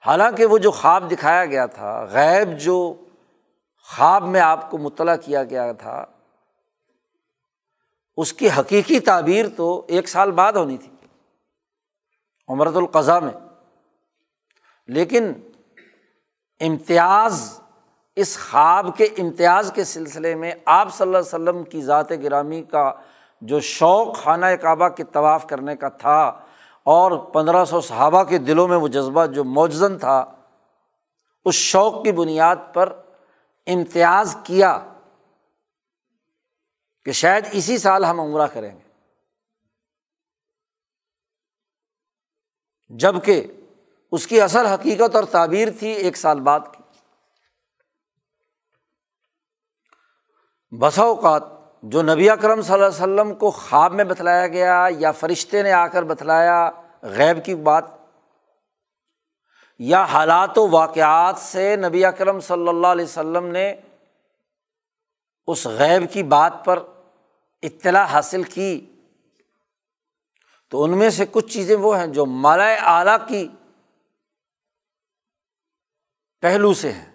حالانکہ 0.06 0.46
وہ 0.46 0.58
جو 0.58 0.72
خواب 0.72 1.12
دکھایا 1.12 1.46
گیا 1.46 1.66
تھا، 1.66 2.04
غیب 2.04 2.60
جو 2.60 3.06
خواب 3.82 4.24
میں 4.24 4.42
آپ 4.42 4.70
کو 4.72 4.78
مطلع 4.78 5.16
کیا 5.16 5.44
گیا 5.44 5.72
تھا، 5.72 6.06
اس 8.18 8.34
کی 8.34 8.50
حقیقی 8.50 9.00
تعبیر 9.00 9.46
تو 9.58 9.86
ایک 9.88 10.10
سال 10.10 10.32
بعد 10.32 10.54
ہونی 10.54 10.78
تھی 10.78 10.92
عمرت 12.50 12.76
القضا 12.76 13.20
میں۔ 13.20 13.34
لیکن 14.88 15.32
امتیاز، 16.66 17.60
اس 18.16 18.38
خواب 18.40 18.88
کے 18.98 19.06
امتیاز 19.18 19.72
کے 19.76 19.84
سلسلے 19.84 20.36
میں 20.36 20.52
آپ 20.66 20.94
صلی 20.94 21.08
اللہ 21.08 21.18
علیہ 21.18 21.28
وسلم 21.28 21.64
کی 21.64 21.82
ذات 21.82 22.12
گرامی 22.24 22.62
کا 22.64 22.92
جو 23.42 23.60
شوق 23.60 24.16
خانہ 24.18 24.46
کعبہ 24.62 24.90
کے 24.90 25.04
طواف 25.04 25.48
کرنے 25.48 25.76
کا 25.76 25.90
تھا 25.90 26.20
اور 26.86 27.18
پندرہ 27.34 27.66
سو 27.66 27.82
صحابہ 27.82 28.24
کے 28.24 28.38
دلوں 28.38 28.68
میں 28.68 28.78
وہ 28.78 28.88
جذبہ 28.88 29.26
جو 29.26 29.44
موجزن 29.44 29.98
تھا، 29.98 30.34
اس 31.46 31.56
شوق 31.56 32.04
کی 32.04 32.12
بنیاد 32.12 32.56
پر 32.74 32.94
امتیاز 33.68 34.36
کیا 34.44 34.78
کہ 37.06 37.12
شاید 37.12 37.46
اسی 37.52 37.78
سال 37.78 38.06
ہم 38.06 38.20
عمرہ 38.20 38.48
کریں 38.48 38.72
گے۔ 38.76 38.92
جبکہ 42.88 43.48
اس 44.14 44.26
کی 44.28 44.42
اصل 44.42 44.66
حقیقت 44.66 45.16
اور 45.16 45.24
تعبیر 45.32 45.68
تھی 45.80 45.92
ایک 45.92 46.18
سال 46.18 46.40
بعد 46.40 46.60
کی۔ 46.74 46.82
بسا 50.72 51.04
اوقات 51.04 51.44
جو 51.84 52.02
نبی 52.02 52.30
اکرم 52.30 52.62
صلی 52.62 52.74
اللہ 52.74 52.86
علیہ 52.86 52.96
وسلم 52.96 53.34
کو 53.36 53.50
خواب 53.52 53.94
میں 53.94 54.04
بتلایا 54.04 54.48
گیا 54.48 54.86
یا 55.00 55.12
فرشتے 55.12 55.62
نے 55.64 55.72
آ 55.72 55.86
کر 55.88 56.04
بتلایا 56.04 56.70
غیب 57.16 57.44
کی 57.46 57.56
بات، 57.56 57.86
یا 59.80 60.04
حالات 60.04 60.58
و 60.58 60.68
واقعات 60.70 61.38
سے 61.40 61.76
نبی 61.76 62.06
اکرم 62.06 62.40
صلی 62.40 62.68
اللہ 62.68 62.88
علیہ 62.88 63.06
وسلم 63.06 63.48
نے 63.48 63.74
اس 65.48 65.66
غیب 65.80 66.04
کی 66.14 66.24
بات 66.36 66.64
پر 66.66 66.80
اطلاع 67.64 68.06
حاصل 68.06 68.44
کی، 68.44 68.86
تو 70.72 70.84
ان 70.84 70.98
میں 70.98 71.10
سے 71.10 71.26
کچھ 71.32 71.52
چیزیں 71.54 71.76
وہ 71.76 71.98
ہیں 71.98 72.08
جو 72.10 72.26
مالا 72.26 72.74
اعلیٰ 72.98 73.18
کی 73.28 73.48
پہلو 76.44 76.74
سے 76.74 76.92
ہیں۔ 76.92 77.06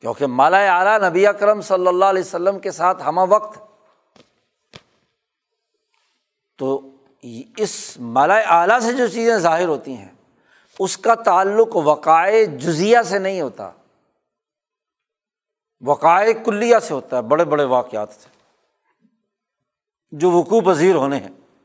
کیونکہ 0.00 0.26
مالا 0.26 0.78
اعلیٰ 0.78 1.10
نبی 1.10 1.26
اکرم 1.26 1.60
صلی 1.60 1.86
اللہ 1.86 2.04
علیہ 2.04 2.22
وسلم 2.22 2.58
کے 2.58 2.70
ساتھ 2.70 3.02
ہمہ 3.02 3.20
وقت۔ 3.28 3.58
تو 6.58 6.96
اس 7.56 7.98
مالا 8.00 8.34
اعلیٰ 8.34 8.80
سے 8.80 8.92
جو 8.92 9.06
چیزیں 9.06 9.38
ظاہر 9.38 9.66
ہوتی 9.66 9.96
ہیں، 9.96 10.08
اس 10.78 10.98
کا 10.98 11.14
تعلق 11.14 11.76
وقائے 11.76 12.46
جزیہ 12.46 12.98
سے 13.04 13.18
نہیں 13.18 13.40
ہوتا۔ 13.40 13.70
وقائے 15.86 16.34
کلیہ 16.34 16.78
سے 16.78 16.94
ہوتا 16.94 17.16
ہے، 17.16 17.22
بڑے 17.22 17.44
بڑے 17.44 17.64
واقعات 17.64 18.08
سے۔ 18.12 18.28
جو 20.10 20.30
وقوع 20.30 20.60
پذیر 20.60 20.94
ہونے 20.94 21.16
ہیں۔ 21.16 21.56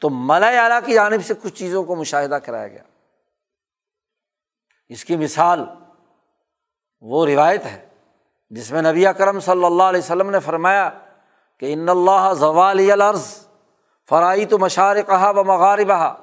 تو 0.00 0.10
ملا 0.10 0.48
اعلیٰ 0.48 0.80
کی 0.86 0.94
جانب 0.94 1.24
سے 1.24 1.34
کچھ 1.42 1.54
چیزوں 1.54 1.84
کو 1.84 1.96
مشاہدہ 1.96 2.34
کرایا 2.34 2.68
گیا۔ 2.68 2.82
اس 4.92 5.04
کی 5.04 5.16
مثال 5.16 5.64
وہ 7.02 7.26
روایت 7.26 7.66
ہے 7.66 7.78
جس 8.50 8.70
میں 8.72 8.82
نبی 8.82 9.06
اکرم 9.06 9.38
صلی 9.40 9.64
اللہ 9.64 9.82
علیہ 9.82 10.00
وسلم 10.00 10.30
نے 10.30 10.40
فرمایا 10.40 10.90
کہ 11.62 11.72
ان 11.72 11.88
اللہ 11.88 12.32
زوال 12.38 12.90
العرض 12.90 13.24
فرائی 14.10 14.44
تو 14.46 14.58
مشار 14.58 14.96
کہا 15.02 15.30
و 15.30 15.44
مغاربہ 15.44 16.14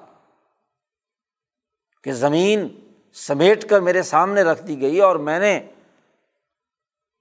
کہ 2.04 2.14
زمین 2.14 2.68
سمیٹ 3.16 3.70
کر 3.70 3.80
میرے 3.80 4.04
سامنے 4.04 4.44
رکھ 4.44 4.64
دی 4.64 4.82
گئی 4.82 5.00
اور 5.00 5.16
میں 5.16 5.40
نے 5.40 5.60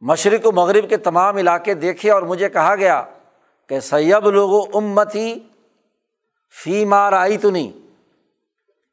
مشرق 0.03 0.47
و 0.47 0.53
مغرب 0.53 0.89
کے 0.89 0.97
تمام 0.97 1.37
علاقے 1.37 1.75
دیکھے 1.75 2.11
اور 2.11 2.23
مجھے 2.23 2.49
کہا 2.49 2.75
گیا 2.77 3.03
کہ 3.71 3.81
سیب 3.81 4.31
لوگ 4.31 4.77
امتی 4.77 5.39
فی 6.55 6.85
مار 6.85 7.13
آئی 7.13 7.39
تو 7.39 7.51
نہیں 7.51 7.73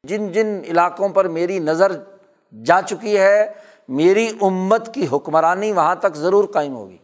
جن 0.04 0.32
جن 0.32 0.60
علاقوں 0.64 1.08
پر 1.08 1.28
میری 1.28 1.58
نظر 1.58 1.92
جا 2.64 2.82
چکی 2.82 3.18
ہے، 3.18 3.52
میری 3.88 4.30
امت 4.40 4.94
کی 4.94 5.06
حکمرانی 5.12 5.72
وہاں 5.72 5.94
تک 5.94 6.14
ضرور 6.14 6.44
قائم 6.44 6.76
ہوگی۔ 6.76 6.98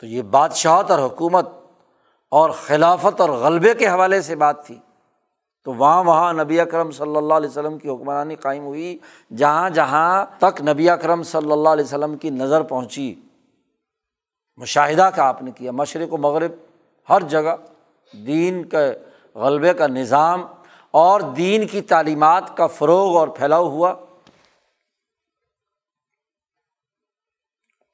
تو 0.00 0.06
یہ 0.06 0.22
بادشاہت 0.22 0.90
اور 0.90 1.10
حکومت 1.10 1.48
اور 2.28 2.50
خلافت 2.50 3.20
اور 3.20 3.28
غلبے 3.28 3.74
کے 3.74 3.88
حوالے 3.88 4.20
سے 4.20 4.36
بات 4.36 4.66
تھی۔ 4.66 4.78
تو 5.64 5.72
وہاں 5.72 6.04
وہاں 6.04 6.32
نبی 6.32 6.60
اکرم 6.60 6.90
صلی 6.90 7.16
اللہ 7.16 7.34
علیہ 7.34 7.48
وسلم 7.48 7.78
کی 7.78 7.88
حکمرانی 7.88 8.34
قائم 8.34 8.64
ہوئی، 8.64 8.98
جہاں 9.36 9.70
جہاں 9.70 10.26
تک 10.38 10.62
نبی 10.62 10.90
اکرم 10.90 11.22
صلی 11.22 11.52
اللہ 11.52 11.68
علیہ 11.68 11.84
وسلم 11.84 12.16
کی 12.16 12.30
نظر 12.30 12.62
پہنچی۔ 12.62 13.14
مشاہدہ 14.56 15.10
کا 15.14 15.24
آپ 15.24 15.42
نے 15.42 15.50
کیا، 15.50 15.72
مشرق 15.72 16.12
و 16.12 16.16
مغرب، 16.16 16.52
ہر 17.08 17.22
جگہ 17.22 17.56
دین 18.12 18.64
کے 18.64 18.92
غلبے 19.38 19.74
کا 19.74 19.86
نظام 19.86 20.46
اور 20.96 21.20
دین 21.20 21.66
کی 21.66 21.80
تعلیمات 21.80 22.56
کا 22.56 22.66
فروغ 22.66 23.16
اور 23.16 23.28
پھیلاؤ 23.28 23.64
ہوا۔ 23.64 23.94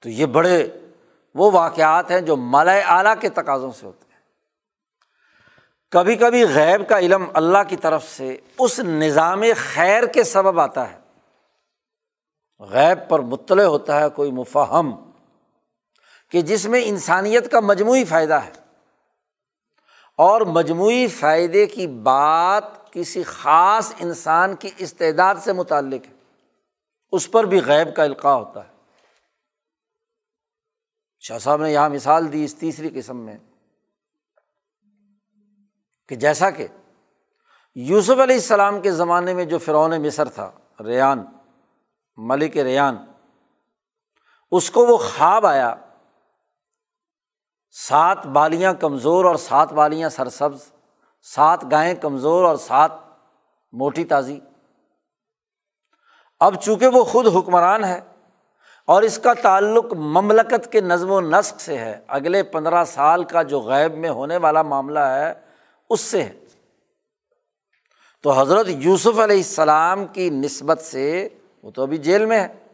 تو 0.00 0.08
یہ 0.08 0.26
بڑے 0.26 0.68
وہ 1.34 1.50
واقعات 1.50 2.10
ہیں 2.10 2.20
جو 2.20 2.36
مالا 2.36 2.72
اعلیٰ 2.72 3.14
کے 3.20 3.28
تقاضوں 3.28 3.72
سے 3.72 3.86
ہوتے 3.86 4.04
ہیں۔ 4.12 4.20
کبھی 5.90 6.16
کبھی 6.16 6.44
غیب 6.44 6.88
کا 6.88 6.98
علم 6.98 7.24
اللہ 7.34 7.58
کی 7.68 7.76
طرف 7.76 8.04
سے 8.04 8.36
اس 8.58 8.80
نظام 8.80 9.42
خیر 9.56 10.06
کے 10.06 10.24
سبب 10.24 10.60
آتا 10.60 10.92
ہے۔ 10.92 10.98
غیب 12.58 13.10
پر 13.10 13.18
مطلع 13.18 13.64
ہوتا 13.64 14.00
ہے 14.00 14.10
کوئی 14.10 14.32
مفہم 14.32 15.10
کہ 16.30 16.40
جس 16.40 16.66
میں 16.66 16.80
انسانیت 16.84 17.52
کا 17.52 17.60
مجموعی 17.60 18.04
فائدہ 18.04 18.34
ہے۔ 18.34 18.52
اور 20.16 20.40
مجموعی 20.40 21.06
فائدے 21.06 21.66
کی 21.66 21.86
بات 21.86 22.81
کسی 22.92 23.22
خاص 23.22 23.92
انسان 23.98 24.56
کی 24.56 24.70
استعداد 24.78 25.34
سے 25.34 25.52
متعلق 25.52 26.06
ہے، 26.06 26.14
اس 27.12 27.30
پر 27.30 27.44
بھی 27.44 27.60
غیب 27.62 27.96
کا 27.96 28.02
القاع 28.02 28.34
ہوتا 28.34 28.64
ہے۔ 28.64 28.72
شاہ 31.18 31.38
صاحب 31.38 31.62
نے 31.62 31.72
یہاں 31.72 31.88
مثال 31.88 32.32
دی 32.32 32.44
اس 32.44 32.54
تیسری 32.54 32.90
قسم 32.94 33.16
میں، 33.16 33.38
کہ 36.08 36.16
جیسا 36.16 36.50
کہ 36.50 36.66
یوسف 37.74 38.18
علیہ 38.22 38.36
السلام 38.36 38.80
کے 38.80 38.90
زمانے 38.90 39.34
میں 39.34 39.44
جو 39.44 39.58
فرعون 39.58 40.02
مصر 40.02 40.28
تھا، 40.28 40.50
ریان، 40.84 41.24
ملک 42.16 42.56
ریان، 42.56 42.96
اس 44.50 44.70
کو 44.70 44.86
وہ 44.86 44.96
خواب 44.98 45.46
آیا۔ 45.46 45.74
سات 47.70 48.26
بالیاں 48.26 48.74
کمزور 48.74 49.24
اور 49.24 49.36
سات 49.36 49.72
بالیاں 49.72 50.08
سرسبز۔ 50.08 50.70
سات 51.22 51.64
گائیں 51.70 51.94
کمزور 51.94 52.44
اور 52.44 52.56
سات 52.56 52.92
موٹی 53.72 54.04
تازی۔ 54.04 54.40
اب 56.40 56.62
چونکہ 56.62 56.86
وہ 56.86 57.04
خود 57.04 57.26
حکمران 57.36 57.84
ہے 57.84 58.00
اور 58.86 59.02
اس 59.02 59.18
کا 59.18 59.32
تعلق 59.32 59.92
مملکت 59.92 60.72
کے 60.72 60.80
نظم 60.80 61.10
و 61.10 61.20
نسق 61.20 61.60
سے 61.60 61.78
ہے، 61.78 62.00
اگلے 62.08 62.42
پندرہ 62.42 62.84
سال 62.84 63.24
کا 63.24 63.42
جو 63.42 63.60
غیب 63.60 63.94
میں 63.94 64.10
ہونے 64.10 64.36
والا 64.36 64.62
معاملہ 64.62 64.98
ہے، 64.98 65.34
اس 65.90 66.00
سے 66.00 66.22
ہے۔ 66.22 66.32
تو 68.22 68.32
حضرت 68.32 68.66
یوسف 68.68 69.18
علیہ 69.18 69.36
السلام 69.36 70.06
کی 70.06 70.30
نسبت 70.30 70.80
سے 70.80 71.28
وہ 71.62 71.70
تو 71.70 71.82
ابھی 71.82 71.98
جیل 71.98 72.26
میں 72.26 72.40
ہے۔ 72.40 72.66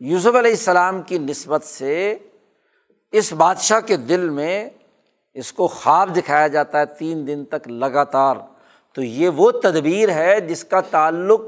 یوسف 0.00 0.26
علیہ 0.26 0.50
السلام 0.50 1.02
کی 1.02 1.18
نسبت 1.18 1.64
سے 1.64 2.18
اس 3.10 3.32
بادشاہ 3.32 3.80
کے 3.80 3.96
دل 3.96 4.28
میں 4.30 4.70
اس 5.34 5.52
کو 5.52 5.68
خواب 5.68 6.16
دکھایا 6.16 6.46
جاتا 6.46 6.80
ہے 6.80 6.86
تین 6.86 7.26
دن 7.26 7.44
تک 7.44 7.68
لگاتار۔ 7.68 8.36
تو 8.92 9.02
یہ 9.02 9.28
وہ 9.28 9.50
تدبیر 9.50 10.08
ہے 10.08 10.40
جس 10.40 10.64
کا 10.64 10.80
تعلق 10.80 11.40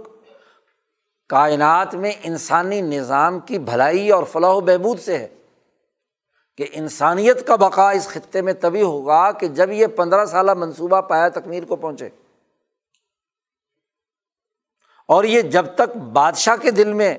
کائنات 1.28 1.94
میں 1.94 2.12
انسانی 2.22 2.80
نظام 2.80 3.40
کی 3.40 3.58
بھلائی 3.58 4.10
اور 4.10 4.24
فلاح 4.24 4.50
و 4.50 4.60
بہبود 4.60 5.00
سے 5.00 5.18
ہے۔ 5.18 5.28
کہ 6.56 6.66
انسانیت 6.72 7.46
کا 7.46 7.56
بقا 7.56 7.90
اس 7.90 8.08
خطے 8.08 8.42
میں 8.42 8.52
تبھی 8.52 8.82
ہوگا 8.82 9.32
کہ 9.32 9.48
جب 9.48 9.70
یہ 9.70 9.86
پندرہ 9.86 10.24
سالہ 10.24 10.54
منصوبہ 10.54 11.00
پایا 11.00 11.28
تکمیل 11.28 11.64
کو 11.64 11.76
پہنچے۔ 11.76 12.08
اور 15.08 15.24
یہ 15.24 15.40
جب 15.40 15.66
تک 15.74 15.96
بادشاہ 15.96 16.56
کے 16.56 16.70
دل 16.70 16.92
میں 16.92 17.18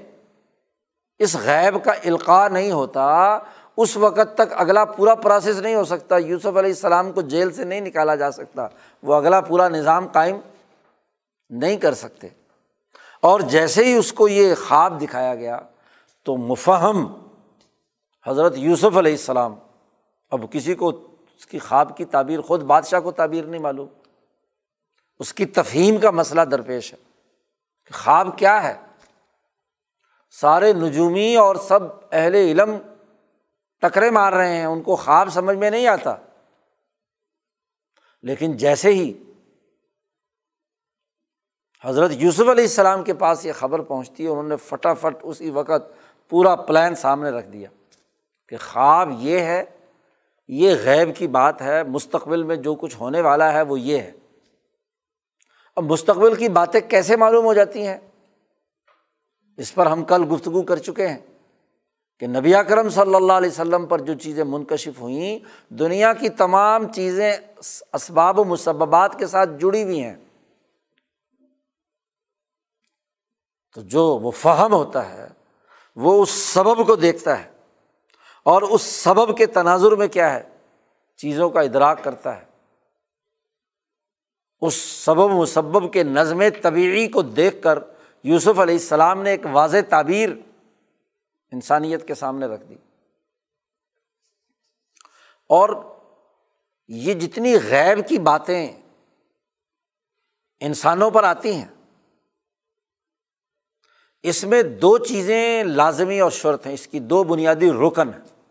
اس 1.19 1.35
غیب 1.35 1.83
کا 1.83 1.91
القاع 1.91 2.47
نہیں 2.47 2.71
ہوتا 2.71 3.39
اس 3.77 3.97
وقت 3.97 4.35
تک 4.35 4.53
اگلا 4.53 4.85
پورا 4.85 5.15
پروسیس 5.15 5.57
نہیں 5.57 5.75
ہو 5.75 5.83
سکتا، 5.83 6.17
یوسف 6.17 6.45
علیہ 6.45 6.69
السلام 6.69 7.11
کو 7.11 7.21
جیل 7.21 7.51
سے 7.51 7.63
نہیں 7.63 7.81
نکالا 7.81 8.15
جا 8.15 8.31
سکتا، 8.31 8.67
وہ 9.03 9.15
اگلا 9.15 9.41
پورا 9.41 9.69
نظام 9.69 10.07
قائم 10.07 10.39
نہیں 11.49 11.77
کر 11.77 11.93
سکتے۔ 11.93 12.27
اور 13.21 13.39
جیسے 13.39 13.83
ہی 13.83 13.93
اس 13.93 14.13
کو 14.13 14.27
یہ 14.27 14.55
خواب 14.67 15.01
دکھایا 15.01 15.35
گیا 15.35 15.59
تو 16.23 16.37
مفہم 16.37 17.27
حضرت 18.27 18.53
یوسف 18.57 18.97
علیہ 18.97 19.11
السلام، 19.11 19.55
اب 20.29 20.45
کسی 20.51 20.75
کو 20.75 20.89
اس 21.37 21.45
کی 21.45 21.59
خواب 21.59 21.97
کی 21.97 22.05
تعبیر، 22.05 22.41
خود 22.41 22.63
بادشاہ 22.63 22.99
کو 22.99 23.11
تعبیر 23.11 23.45
نہیں 23.45 23.61
معلوم۔ 23.61 23.87
اس 25.19 25.33
کی 25.33 25.45
تفہیم 25.45 25.97
کا 25.97 26.11
مسئلہ 26.11 26.41
درپیش 26.41 26.93
ہے 26.93 26.97
کہ 27.85 28.03
خواب 28.03 28.37
کیا 28.37 28.63
ہے۔ 28.63 28.73
سارے 30.41 30.73
نجومی 30.73 31.35
اور 31.35 31.55
سب 31.55 31.79
اہل 32.11 32.35
علم 32.35 32.77
ٹکرے 33.81 34.09
مار 34.09 34.33
رہے 34.33 34.57
ہیں، 34.57 34.65
ان 34.65 34.81
کو 34.81 34.95
خواب 34.95 35.29
سمجھ 35.29 35.57
میں 35.57 35.69
نہیں 35.69 35.87
آتا۔ 35.87 36.15
لیکن 38.21 38.57
جیسے 38.57 38.89
ہی 38.89 39.23
حضرت 41.83 42.11
یوسف 42.13 42.39
علیہ 42.39 42.63
السلام 42.63 43.03
کے 43.03 43.13
پاس 43.13 43.45
یہ 43.45 43.53
خبر 43.53 43.79
پہنچتی 43.79 44.23
ہے، 44.23 44.29
انہوں 44.29 44.43
نے 44.43 44.57
فٹافٹ 44.57 45.15
اسی 45.23 45.49
وقت 45.49 45.93
پورا 46.29 46.55
پلان 46.55 46.95
سامنے 46.95 47.29
رکھ 47.29 47.47
دیا 47.47 47.69
کہ 48.47 48.57
خواب 48.57 49.09
یہ 49.17 49.39
ہے، 49.39 49.63
یہ 50.47 50.75
غیب 50.83 51.15
کی 51.15 51.27
بات 51.27 51.61
ہے، 51.61 51.83
مستقبل 51.83 52.43
میں 52.43 52.55
جو 52.55 52.75
کچھ 52.75 52.95
ہونے 52.95 53.21
والا 53.21 53.53
ہے 53.53 53.61
وہ 53.61 53.79
یہ 53.79 53.99
ہے۔ 53.99 54.11
اب 55.75 55.83
مستقبل 55.83 56.35
کی 56.35 56.49
باتیں 56.49 56.81
کیسے 56.81 57.15
معلوم 57.15 57.45
ہو 57.45 57.53
جاتی 57.53 57.87
ہیں؟ 57.87 57.97
اس 59.57 59.75
پر 59.75 59.85
ہم 59.85 60.03
کل 60.03 60.23
گفتگو 60.31 60.61
کر 60.61 60.77
چکے 60.77 61.07
ہیں۔ 61.07 61.34
کہ 62.19 62.27
نبی 62.27 62.55
اکرم 62.55 62.89
صلی 62.89 63.15
اللہ 63.15 63.33
علیہ 63.33 63.49
وسلم 63.49 63.85
پر 63.85 63.99
جو 63.99 64.13
چیزیں 64.13 64.43
منکشف 64.43 65.01
ہوئیں، 65.01 65.39
دنیا 65.73 66.13
کی 66.13 66.29
تمام 66.29 66.91
چیزیں 66.91 67.37
اسباب 67.93 68.39
و 68.39 68.43
مسبات 68.43 69.19
کے 69.19 69.27
ساتھ 69.27 69.49
جڑی 69.59 69.83
ہوئی 69.83 70.03
ہیں۔ 70.03 70.15
تو 73.75 73.81
جو 73.81 74.03
وہ 74.03 74.31
فہم 74.31 74.73
ہوتا 74.73 75.09
ہے، 75.09 75.27
وہ 75.95 76.23
اس 76.23 76.29
سبب 76.29 76.87
کو 76.87 76.95
دیکھتا 76.95 77.43
ہے۔ 77.43 77.51
اور 78.43 78.61
اس 78.61 78.81
سبب 78.81 79.37
کے 79.37 79.45
تناظر 79.45 79.91
میں 79.91 80.07
کیا 80.07 80.33
ہے؟ 80.33 80.43
چیزوں 81.17 81.49
کا 81.49 81.61
ادراک 81.61 82.03
کرتا 82.03 82.37
ہے۔ 82.37 82.45
اس 84.61 84.73
سبب 84.75 85.31
مسبب 85.31 85.93
کے 85.93 86.03
نظم 86.03 86.41
طبیعی 86.61 87.07
کو 87.07 87.21
دیکھ 87.21 87.61
کر 87.61 87.79
یوسف 88.23 88.59
علیہ 88.59 88.75
السلام 88.75 89.21
نے 89.21 89.31
ایک 89.31 89.41
واضح 89.51 89.77
تعبیر 89.89 90.29
انسانیت 91.55 92.07
کے 92.07 92.15
سامنے 92.15 92.45
رکھ 92.45 92.63
دی۔ 92.63 92.75
اور 95.49 95.69
یہ 96.87 97.13
جتنی 97.13 97.55
غیب 97.59 98.09
کی 98.09 98.17
باتیں 98.17 98.81
انسانوں 100.59 101.11
پر 101.11 101.23
آتی 101.23 101.53
ہیں، 101.53 101.67
اس 104.23 104.43
میں 104.43 104.63
دو 104.63 104.97
چیزیں 104.97 105.63
لازمی 105.63 106.19
اور 106.19 106.31
شرط 106.31 106.65
ہیں، 106.65 106.73
اس 106.73 106.87
کی 106.87 106.99
دو 106.99 107.23
بنیادی 107.23 107.71
رکن 107.71 108.09
ہیں۔ 108.09 108.43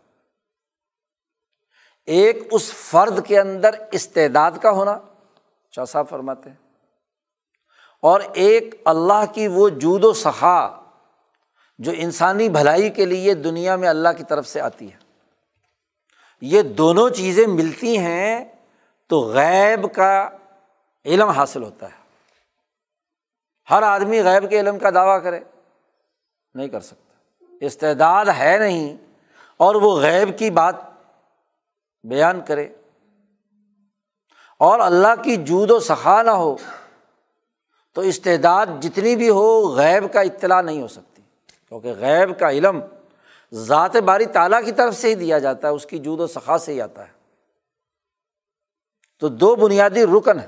ایک، 2.05 2.37
اس 2.51 2.73
فرد 2.73 3.27
کے 3.27 3.39
اندر 3.39 3.69
استعداد 3.91 4.51
کا 4.61 4.71
ہونا 4.71 4.99
شاہ 5.71 5.85
صاحب 5.85 6.09
فرماتے 6.09 6.49
ہیں۔ 6.49 6.73
اور 8.01 8.21
ایک، 8.33 8.75
اللہ 8.85 9.33
کی 9.33 9.47
وہ 9.47 9.69
جود 9.69 10.03
و 10.03 10.13
سخا 10.13 10.84
جو 11.77 11.91
انسانی 11.95 12.49
بھلائی 12.49 12.89
کے 12.89 13.05
لیے 13.05 13.33
دنیا 13.33 13.75
میں 13.75 13.87
اللہ 13.87 14.09
کی 14.17 14.23
طرف 14.23 14.47
سے 14.47 14.61
آتی 14.61 14.91
ہے۔ 14.91 14.97
یہ 16.41 16.61
دونوں 16.61 17.09
چیزیں 17.09 17.47
ملتی 17.47 17.97
ہیں 17.97 18.45
تو 19.07 19.19
غیب 19.19 19.93
کا 19.95 20.29
علم 21.05 21.29
حاصل 21.29 21.63
ہوتا 21.63 21.85
ہے۔ 21.85 22.05
ہر 23.69 23.81
آدمی 23.81 24.23
غیب 24.23 24.49
کے 24.49 24.59
علم 24.59 24.79
کا 24.79 24.89
دعویٰ 24.89 25.23
کرے، 25.23 25.39
نہیں 26.53 26.67
کر 26.67 26.79
سکتا۔ 26.79 27.45
استعداد 27.61 28.25
ہے 28.25 28.57
نہیں 28.59 28.97
اور 29.57 29.75
وہ 29.75 29.99
غیب 29.99 30.39
کی 30.39 30.49
بات 30.49 30.75
بیان 32.03 32.41
کرے۔ 32.47 32.67
اور 34.59 34.79
اللہ 34.79 35.23
کی 35.23 35.35
جود 35.35 35.71
و 35.71 35.79
سخا 35.79 36.21
نہ 36.21 36.31
ہو 36.31 36.55
تو 37.93 38.01
استعداد 38.01 38.65
جتنی 38.81 39.15
بھی 39.15 39.29
ہو 39.29 39.75
غیب 39.75 40.13
کا 40.13 40.21
اطلاع 40.21 40.61
نہیں 40.61 40.81
ہو 40.81 40.87
سکتی 40.87 41.14
کیونکہ 41.81 42.01
غیب 42.01 42.39
کا 42.39 42.49
علم 42.49 42.79
ذات 43.53 43.95
باری 43.95 44.25
تعالیٰ 44.25 44.65
کی 44.65 44.71
طرف 44.71 44.95
سے 44.95 45.09
ہی 45.09 45.15
دیا 45.15 45.39
جاتا 45.39 45.67
ہے، 45.67 45.73
اس 45.73 45.85
کی 45.85 45.99
جود 45.99 46.19
و 46.19 46.27
سخا 46.27 46.57
سے 46.57 46.73
ہی 46.73 46.81
آتا 46.81 47.07
ہے۔ 47.07 47.11
تو 49.19 49.27
دو 49.27 49.55
بنیادی 49.55 50.03
رکن 50.03 50.39
ہے 50.39 50.47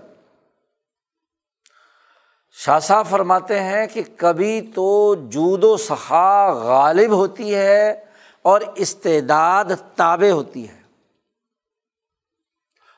شاہ 2.52 2.80
صاحب 2.80 3.06
فرماتے 3.10 3.60
ہیں 3.60 3.88
کہ 3.88 4.02
کبھی 4.18 4.62
تو 4.76 5.16
جود 5.16 5.64
و 5.64 5.78
سخا 5.78 6.54
غالب 6.54 7.12
ہوتی 7.12 7.56
ہے 7.56 8.06
اور 8.42 8.62
استعداد 8.76 9.66
تابع 9.96 10.30
ہوتی 10.30 10.70
ہے۔ 10.70 10.82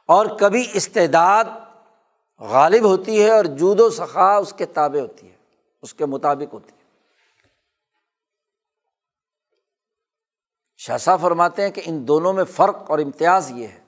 اور 0.05 0.25
کبھی 0.25 0.67
استعداد 0.73 1.43
غالب 2.39 2.83
ہوتی 2.83 3.23
ہے 3.23 3.29
اور 3.29 3.45
جود 3.45 3.79
و 3.79 3.89
سخا 3.89 4.35
اس 4.35 4.53
کے 4.57 4.65
تابع 4.65 4.99
ہوتی 4.99 5.31
ہے، 5.31 5.35
اس 5.81 5.93
کے 5.93 6.05
مطابق 6.05 6.53
ہوتی 6.53 6.71
ہے۔ 6.73 6.78
شاہ 10.81 11.17
فرماتے 11.21 11.61
ہیں 11.61 11.69
کہ 11.69 11.81
ان 11.85 12.07
دونوں 12.07 12.33
میں 12.33 12.43
فرق 12.43 12.91
اور 12.91 12.99
امتیاز 12.99 13.51
یہ 13.51 13.67
ہے 13.67 13.79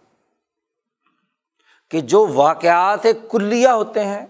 کہ 1.89 2.01
جو 2.01 2.27
واقعات 2.33 3.05
کلیہ 3.31 3.67
ہوتے 3.67 4.05
ہیں، 4.05 4.25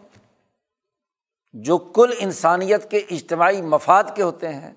جو 1.54 1.78
کل 1.78 2.10
انسانیت 2.20 2.92
کے 2.92 2.98
اجتماعی 2.98 3.62
مفاد 3.62 4.04
کے 4.16 4.24
ہوتے 4.24 4.54
ہیں، 4.54 4.74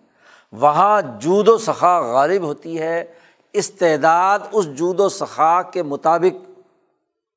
وہاں 0.52 1.02
جود 1.18 1.48
و 1.48 1.58
سخا 1.58 2.00
غالب 2.00 2.42
ہوتی 2.42 2.78
ہے۔ 2.78 3.14
استعداد 3.52 4.38
اس 4.52 4.66
جود 4.66 5.00
و 5.00 5.08
سخا 5.08 5.62
کے 5.62 5.82
مطابق 5.82 6.50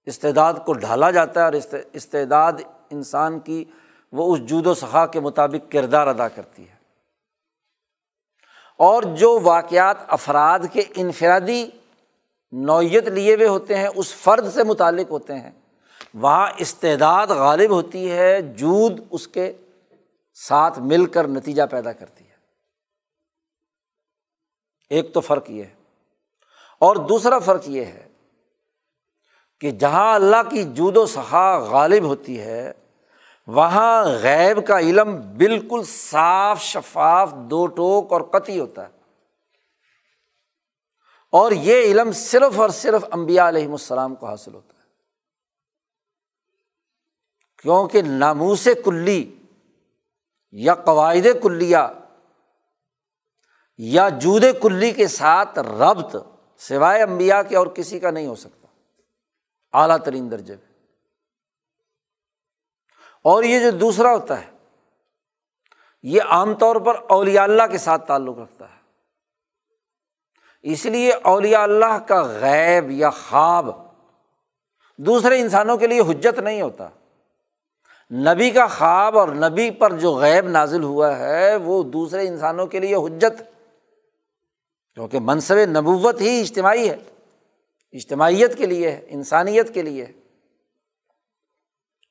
استعداد 0.06 0.54
کو 0.66 0.74
ڈھالا 0.74 1.12
جاتا 1.12 1.40
ہے 1.40 1.46
اور 1.46 1.54
استعداد 1.94 2.54
انسان 2.90 3.40
کی 3.40 3.66
وہ 4.12 4.34
اس 4.34 4.42
جود 4.42 4.68
و 4.68 4.74
سخا 4.74 5.06
کے 5.06 5.20
مطابق 5.20 5.72
کردار 5.72 6.08
ادا 6.08 6.28
کرتی 6.28 6.70
ہے۔ 6.70 6.77
اور 8.78 9.04
جو 9.04 9.40
واقعات 9.44 9.98
افراد 10.08 10.60
کے 10.74 10.84
انفرادی 10.96 11.70
نوعیت 12.52 13.08
لیے 13.08 13.36
ہوئے 13.36 13.48
ہوتے 13.48 13.78
ہیں، 13.78 13.90
اس 13.96 14.14
فرد 14.14 14.54
سے 14.54 14.64
متعلق 14.64 15.12
ہوتے 15.12 15.40
ہیں۔ 15.40 15.52
وہاں 16.14 16.52
استعداد 16.58 17.28
غالب 17.28 17.72
ہوتی 17.72 18.12
ہے، 18.12 18.42
جود 18.42 19.00
اس 19.12 19.28
کے 19.28 19.54
ساتھ 20.34 20.80
مل 20.80 21.06
کر 21.06 21.28
نتیجہ 21.28 21.64
پیدا 21.72 21.94
کرتی 21.94 22.24
ہے۔ 22.24 22.36
ایک 24.90 25.14
تو 25.14 25.22
فرق 25.22 25.50
یہ 25.50 25.64
ہے۔ 25.64 25.74
اور 26.80 26.96
دوسرا 26.96 27.40
فرق 27.40 27.70
یہ 27.70 27.86
ہے 27.86 28.08
کہ 29.60 29.72
جہاں 29.72 30.16
اللہ 30.16 30.50
کی 30.50 30.64
جود 30.64 30.98
و 30.98 31.06
سخا 31.06 31.60
غالب 31.60 32.04
ہوتی 32.04 32.40
ہے 32.40 32.74
وہاں 33.48 34.06
غیب 34.06 34.68
کا 34.68 34.80
علم 34.80 35.38
بالکل 35.38 35.82
صاف 35.86 36.62
شفاف، 36.62 37.32
دو 37.32 37.68
ٹوک 37.68 38.14
اور 38.14 38.22
قطعی 38.22 38.60
ہوتا 38.60 38.88
ہے۔ 38.88 38.98
اور 41.32 41.52
یہ 41.52 41.82
علم 41.82 42.12
صرف 42.12 42.60
اور 42.60 42.70
صرف 42.70 43.06
امبیا 43.12 43.50
علیہم 43.50 43.72
السلام 43.72 44.16
کو 44.16 44.26
حاصل 44.26 44.54
ہوتا 44.54 44.74
ہے۔ 44.74 44.78
کیونکہ 47.62 48.02
ناموس 48.02 48.68
کلی 48.86 49.36
یا 50.52 50.76
قواعد 50.76 51.28
کلیا 51.44 51.92
یا 53.78 54.10
جود 54.10 54.44
کلی 54.62 54.92
کے 54.92 55.08
ساتھ 55.08 55.60
ربط 55.60 56.16
سوائے 56.58 57.04
امبیا 57.04 57.44
کے 57.44 57.58
اور 57.58 57.68
کسی 57.68 58.00
کا 58.00 58.12
نہیں 58.12 58.28
ہو 58.28 58.36
سکتا۔ 58.36 58.68
اعلیٰ 59.74 59.98
ترین 59.98 60.32
درجے 60.32 60.56
میں۔ 60.56 60.67
اور 63.22 63.44
یہ 63.44 63.60
جو 63.60 63.72
دوسرا 63.72 64.12
ہوتا 64.12 64.42
ہے، 64.42 64.46
یہ 66.04 66.22
عام 66.22 66.54
طور 66.54 66.76
پر 66.76 66.96
اولیاء 67.10 67.44
اللہ 67.44 67.68
کے 67.72 67.78
ساتھ 67.78 68.08
تعلق 68.08 68.40
رکھتا 68.40 68.66
ہے۔ 68.66 68.78
اس 70.62 70.86
لیے 70.86 71.14
اولیاء 71.14 71.62
اللہ 71.62 72.00
کا 72.08 72.22
غیب 72.22 72.92
یا 72.92 73.10
خواب 73.10 73.70
دوسرے 74.98 75.40
انسانوں 75.40 75.78
کے 75.78 75.88
لیے 75.88 76.00
حجت 76.00 76.40
نہیں 76.40 76.62
ہوتا۔ 76.62 76.90
نبی 78.12 78.52
کا 78.52 78.68
خواب 78.68 79.18
اور 79.18 79.28
نبی 79.28 79.72
پر 79.72 79.94
جو 79.94 80.16
غیب 80.16 80.50
نازل 80.50 80.84
ہوا 80.84 81.20
ہے، 81.20 81.56
وہ 81.56 81.84
دوسرے 81.84 82.28
انسانوں 82.28 82.68
کے 82.68 82.80
لیے 82.80 82.96
حجت، 82.96 83.42
کیونکہ 84.94 85.20
منصب 85.20 85.56
نبوت 85.56 86.22
ہی 86.22 86.42
اجتماعی 86.42 86.90
ہے، 86.90 86.98
اجتماعیت 87.92 88.58
کے 88.58 88.66
لیے 88.66 88.92
ہے، 88.92 89.06
انسانیت 89.08 89.74
کے 89.74 89.82
لیے 89.82 90.06
ہے۔ 90.06 90.12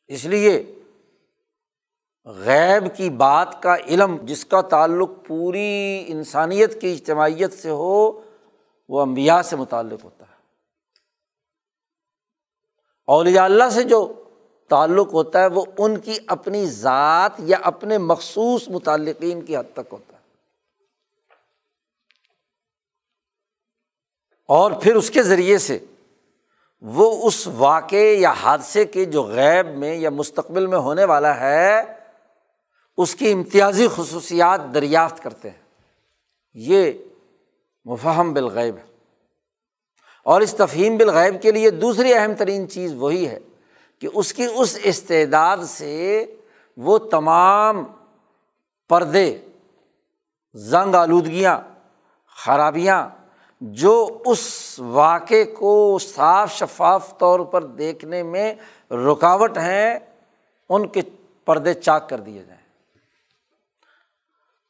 اس 0.07 0.25
لیے 0.25 0.76
غیب 2.27 2.97
کی 2.97 3.11
بات 3.11 3.62
کا 3.62 3.77
علم 3.77 4.16
جس 4.22 4.45
کا 4.45 4.61
تعلق 4.61 5.11
پوری 5.27 6.05
انسانیت 6.07 6.81
کی 6.81 6.93
اجتماعیت 6.93 7.53
سے 7.53 7.70
ہو، 7.70 8.20
وہ 8.89 9.01
امبیا 9.01 9.43
سے 9.43 9.57
متعلق 9.57 10.05
ہوتا 10.05 10.24
ہے۔ 10.31 10.37
اولیاء 13.07 13.45
اللہ 13.45 13.64
سے 13.70 13.83
جو 13.83 14.24
تعلق 14.68 15.12
ہوتا 15.12 15.41
ہے، 15.41 15.47
وہ 15.47 15.64
ان 15.79 16.01
کی 16.01 16.18
اپنی 16.27 16.66
ذات 16.66 17.33
یا 17.39 17.57
اپنے 17.62 17.99
مخصوص 17.99 18.68
متعلقین 18.68 19.43
کی 19.43 19.57
حد 19.57 19.72
تک 19.72 19.93
ہوتا 19.93 20.12
ہے۔ 20.12 20.22
اور 24.49 24.72
پھر 24.83 24.97
اس 24.97 25.11
کے 25.11 25.22
ذریعے 25.22 25.59
سے 25.59 25.79
وہ 26.81 27.27
اس 27.27 27.47
واقعے 27.47 28.14
یا 28.14 28.31
حادثے 28.31 28.85
کے 28.85 29.05
جو 29.05 29.22
غیب 29.22 29.79
میں 29.79 29.97
یا 29.97 30.11
مستقبل 30.11 30.66
میں 30.66 30.79
ہونے 30.79 31.05
والا 31.05 31.41
ہے 31.41 31.96
اس 32.97 33.15
کی 33.15 33.33
امتیازی 33.33 33.89
خصوصیات 33.97 34.61
دریافت 34.75 35.23
کرتے 35.23 35.51
ہیں۔ 35.51 35.59
یہ 36.55 36.93
مفہم 37.85 38.33
بالغیب 38.33 38.77
ہے۔ 38.77 38.97
اور 40.25 40.41
اس 40.41 40.55
تفہیم 40.55 40.97
بالغیب 40.97 41.43
کے 41.43 41.53
لیے 41.53 41.71
دوسری 41.71 42.15
اہم 42.15 42.35
ترین 42.35 42.69
چیز 42.69 42.95
وہی 42.95 43.29
ہے 43.29 43.39
کہ 43.99 44.09
اس 44.15 44.33
کی 44.33 44.47
اس 44.57 44.79
استعداد 44.83 45.57
سے 45.67 46.25
وہ 46.77 46.99
تمام 46.99 47.85
پردے، 48.89 49.39
زنگ 50.55 50.95
آلودگیاں، 50.95 51.61
خرابیاں 52.45 53.09
جو 53.61 54.23
اس 54.27 54.75
واقعے 54.79 55.45
کو 55.45 55.99
صاف 55.99 56.53
شفاف 56.53 57.19
طور 57.19 57.41
پر 57.41 57.65
دیکھنے 57.65 58.23
میں 58.23 58.55
رکاوٹ 58.91 59.59
ہیں، 59.59 59.99
ان 60.69 60.89
کے 60.89 61.01
پردے 61.45 61.75
چاک 61.75 62.09
کر 62.09 62.21
دیے 62.21 62.43
جائیں۔ 62.43 62.56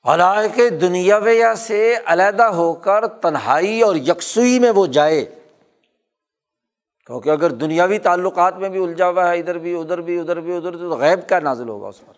علائق 0.07 0.81
دنیاویہ 0.81 1.55
سے 1.57 1.95
علیحدہ 2.07 2.43
ہو 2.43 2.73
کر 2.73 3.07
تنہائی 3.07 3.83
اور 3.83 3.97
یکسوئی 3.97 4.59
میں 4.59 4.71
وہ 4.71 4.87
جائے۔ 4.87 5.25
کیونکہ 7.07 7.31
اگر 7.31 7.51
دنیاوی 7.51 7.99
تعلقات 7.99 8.57
میں 8.57 8.69
بھی 8.69 8.83
الجھا 8.83 9.09
ہوا 9.09 9.31
ہے، 9.31 9.39
ادھر 9.39 9.59
بھی 9.59 9.75
ادھر 9.75 10.01
بھی 10.01 10.19
ادھر 10.19 10.41
بھی، 10.41 10.57
ادھر 10.57 10.77
تو 10.77 10.91
غیب 10.91 11.29
کا 11.29 11.41
نازل 11.41 11.69
ہوگا 11.69 11.89
اس 11.89 12.01
پر؟ 12.01 12.13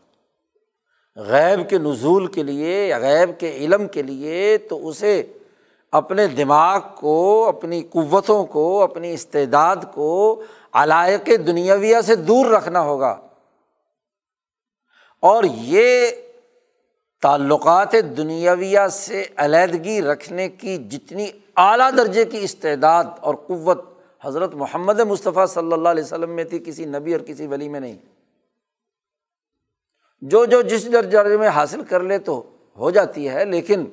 غیب 1.21 1.71
کے 1.71 1.79
نزول 1.79 2.27
کے 2.27 2.43
لیے 2.43 2.87
یا 2.87 2.99
غیب 2.99 3.41
کے 3.41 3.51
علم 3.57 3.89
کے 3.89 4.03
لیے 4.03 4.59
تو 4.59 4.89
اسے 4.89 5.23
اپنے 5.93 6.27
دماغ 6.27 6.81
کو، 6.95 7.49
اپنی 7.49 7.83
قوتوں 7.83 8.47
کو، 8.47 8.83
اپنی 8.83 9.15
استعداد 9.15 9.77
کو 9.95 10.43
علائق 10.73 11.27
دنیاویہ 11.27 12.01
سے 12.01 12.17
دور 12.17 12.47
رکھنا 12.47 12.81
ہوگا۔ 12.81 13.17
اور 15.21 15.45
یہ 15.45 16.11
تعلقات 17.23 17.93
دنیاویہ 17.93 18.89
سے 18.93 19.25
علیحدگی 19.37 20.03
رکھنے 20.03 20.49
کی 20.49 20.77
جتنی 20.77 21.31
اعلیٰ 21.57 21.91
درجے 21.97 22.25
کی 22.25 22.39
استعداد 22.41 23.05
اور 23.21 23.35
قوت 23.35 23.85
حضرت 24.25 24.55
محمد 24.55 25.01
مصطفیٰ 25.01 25.47
صلی 25.47 25.73
اللہ 25.73 25.89
علیہ 25.89 26.05
وسلم 26.05 26.31
میں 26.31 26.45
تھی، 26.45 26.59
کسی 26.59 26.85
نبی 26.85 27.13
اور 27.13 27.21
کسی 27.21 27.47
ولی 27.47 27.69
میں 27.69 27.81
نہیں۔ 27.81 27.97
جو 30.23 30.45
جو 30.45 30.63
جس 30.63 30.93
درجے 30.93 31.37
میں 31.37 31.49
حاصل 31.49 31.83
کر 31.83 32.01
لے 32.01 32.19
تو 32.19 32.43
ہو 32.79 32.91
جاتی 32.91 33.29
ہے، 33.29 33.45
لیکن 33.45 33.85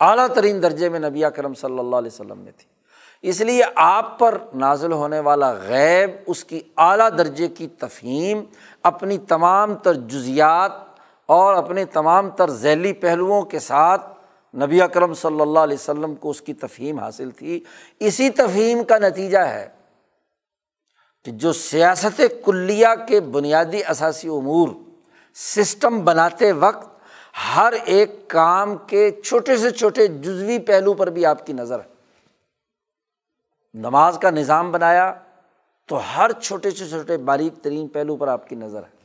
اعلیٰ 0.00 0.26
ترین 0.34 0.62
درجے 0.62 0.88
میں 0.88 1.00
نبی 1.00 1.22
کرم 1.36 1.54
صلی 1.54 1.78
اللہ 1.78 1.96
علیہ 1.96 2.10
وسلم 2.12 2.38
میں 2.38 2.52
تھی۔ 2.56 2.66
اس 3.28 3.40
لیے 3.40 3.62
آپ 3.74 4.18
پر 4.18 4.38
نازل 4.54 4.92
ہونے 4.92 5.20
والا 5.20 5.52
غیب، 5.52 6.10
اس 6.26 6.44
کی 6.44 6.60
اعلیٰ 6.76 7.08
درجے 7.18 7.48
کی 7.48 7.68
تفہیم، 7.68 8.42
اپنی 8.82 9.18
تمام 9.18 9.74
تر 9.74 9.94
جزیات 9.94 10.87
اور 11.28 11.54
اپنے 11.54 11.84
تمام 11.84 12.30
تر 12.30 12.50
ذیلی 12.50 12.92
پہلوؤں 12.92 13.42
کے 13.42 13.58
ساتھ 13.58 14.18
نبی 14.56 14.82
اکرم 14.82 15.14
صلی 15.14 15.40
اللہ 15.40 15.58
علیہ 15.58 15.76
وسلم 15.80 16.14
کو 16.14 16.30
اس 16.30 16.40
کی 16.40 16.54
تفہیم 16.54 16.98
حاصل 16.98 17.30
تھی۔ 17.30 17.60
اسی 18.00 18.30
تفہیم 18.30 18.84
کا 18.84 18.98
نتیجہ 18.98 19.38
ہے 19.38 19.68
کہ 21.24 21.32
جو 21.32 21.52
سیاست 21.52 22.20
کلیہ 22.44 22.86
کے 23.08 23.20
بنیادی 23.20 23.84
اثاثی 23.84 24.28
امور 24.28 24.68
سسٹم 25.34 26.04
بناتے 26.04 26.52
وقت 26.52 26.88
ہر 27.56 27.74
ایک 27.84 28.28
کام 28.28 28.76
کے 28.86 29.10
چھوٹے 29.10 29.56
سے 29.56 29.70
چھوٹے 29.70 30.06
جزوی 30.06 30.58
پہلو 30.58 30.94
پر 30.94 31.10
بھی 31.10 31.26
آپ 31.26 31.46
کی 31.46 31.52
نظر 31.52 31.80
ہے۔ 31.80 31.88
نماز 33.74 34.18
کا 34.22 34.30
نظام 34.30 34.72
بنایا 34.72 35.14
تو 35.86 36.00
ہر 36.16 36.32
چھوٹے 36.32 36.70
سے 36.70 36.88
چھوٹے 36.88 37.16
باریک 37.16 37.62
ترین 37.62 37.88
پہلو 37.88 38.16
پر 38.16 38.28
آپ 38.28 38.48
کی 38.48 38.56
نظر 38.56 38.82
ہے۔ 38.82 38.97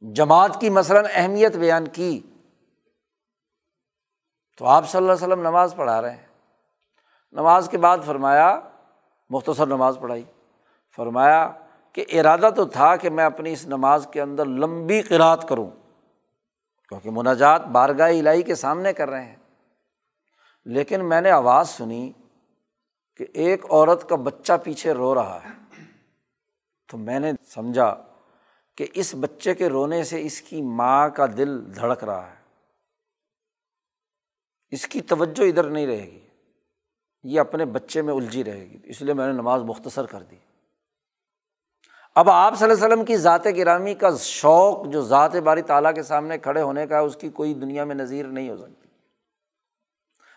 جماعت 0.00 0.60
کی 0.60 0.70
مثلاً 0.70 1.06
اہمیت 1.12 1.56
بیان 1.56 1.88
کی، 1.88 2.20
تو 4.58 4.66
آپ 4.66 4.88
صلی 4.88 4.98
اللہ 4.98 5.12
علیہ 5.12 5.26
وسلم 5.26 5.40
نماز 5.40 5.74
پڑھا 5.76 6.02
رہے 6.02 6.10
ہیں۔ 6.10 6.26
نماز 7.32 7.68
کے 7.70 7.78
بعد 7.78 7.98
فرمایا، 8.06 8.60
مختصر 9.30 9.66
نماز 9.66 9.98
پڑھائی۔ 10.00 10.24
فرمایا 10.96 11.52
کہ 11.92 12.04
ارادہ 12.12 12.50
تو 12.56 12.64
تھا 12.64 12.96
کہ 12.96 13.10
میں 13.10 13.24
اپنی 13.24 13.52
اس 13.52 13.66
نماز 13.66 14.08
کے 14.12 14.22
اندر 14.22 14.44
لمبی 14.44 15.02
قرآت 15.02 15.48
کروں، 15.48 15.70
کیونکہ 16.88 17.10
مناجات 17.12 17.62
بارگاہ 17.64 18.10
الہی 18.10 18.42
کے 18.42 18.54
سامنے 18.54 18.92
کر 18.92 19.10
رہے 19.10 19.24
ہیں۔ 19.24 19.36
لیکن 20.64 21.08
میں 21.08 21.20
نے 21.20 21.30
آواز 21.30 21.68
سنی 21.68 22.12
کہ 23.16 23.26
ایک 23.34 23.64
عورت 23.70 24.08
کا 24.08 24.16
بچہ 24.16 24.52
پیچھے 24.64 24.92
رو 24.92 25.14
رہا 25.14 25.38
ہے۔ 25.44 25.82
تو 26.90 26.98
میں 26.98 27.18
نے 27.18 27.32
سمجھا 27.48 27.94
کہ 28.76 28.86
اس 28.94 29.14
بچے 29.20 29.54
کے 29.54 29.68
رونے 29.68 30.04
سے 30.04 30.22
اس 30.22 30.42
کی 30.42 30.62
ماں 30.62 31.08
کا 31.08 31.26
دل 31.26 31.74
دھڑک 31.74 32.04
رہا 32.04 32.30
ہے۔ 32.30 32.36
اس 34.70 34.86
کی 34.86 35.00
توجہ 35.00 35.42
ادھر 35.42 35.64
نہیں 35.64 35.86
رہے 35.86 36.06
گی۔ 36.06 36.20
یہ 37.22 37.40
اپنے 37.40 37.64
بچے 37.64 38.02
میں 38.02 38.14
الجھی 38.14 38.44
رہے 38.44 38.60
گی۔ 38.60 38.78
اس 38.84 39.02
لیے 39.02 39.14
میں 39.14 39.26
نے 39.26 39.32
نماز 39.32 39.62
مختصر 39.62 40.06
کر 40.06 40.22
دی۔ 40.22 40.36
اب 42.14 42.30
آپ 42.30 42.58
صلی 42.58 42.70
اللہ 42.70 42.84
علیہ 42.84 42.94
وسلم 42.94 43.04
کی 43.04 43.16
ذات 43.16 43.46
گرامی 43.56 43.94
کا 43.94 44.08
شوق 44.20 44.86
جو 44.86 45.02
ذات 45.02 45.36
باری 45.36 45.62
تعالیٰ 45.62 45.94
کے 45.94 46.02
سامنے 46.02 46.38
کھڑے 46.38 46.62
ہونے 46.62 46.86
کا 46.86 47.00
ہے، 47.00 47.04
اس 47.04 47.16
کی 47.16 47.28
کوئی 47.28 47.54
دنیا 47.54 47.84
میں 47.84 47.94
نظیر 47.94 48.26
نہیں 48.26 48.50
ہو 48.50 48.56
سکتی۔ 48.56 48.86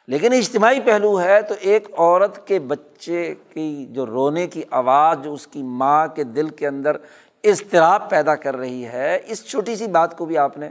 لیکن 0.08 0.34
اجتماعی 0.34 0.82
پہلو 0.82 1.22
ہے 1.22 1.42
تو 1.42 1.56
ایک 1.60 1.88
عورت 1.98 2.48
کے 2.48 2.60
بچے 2.60 3.36
کی 3.50 3.86
جو 3.90 4.06
رونے 4.06 4.48
کی 4.48 4.64
آواز، 4.70 5.18
جو 5.24 5.34
اس 5.34 5.48
کی 5.48 5.64
ماں 5.64 6.08
کے 6.08 6.24
دل 6.24 6.50
کے 6.50 6.68
اندر 6.68 6.98
اضطراب 7.44 8.10
پیدا 8.10 8.36
کر 8.36 8.58
رہی 8.58 8.86
ہے، 8.86 9.20
اس 9.26 9.46
چھوٹی 9.46 9.76
سی 9.76 9.88
بات 9.88 10.18
کو 10.18 10.26
بھی 10.26 10.38
آپ 10.38 10.58
نے 10.58 10.70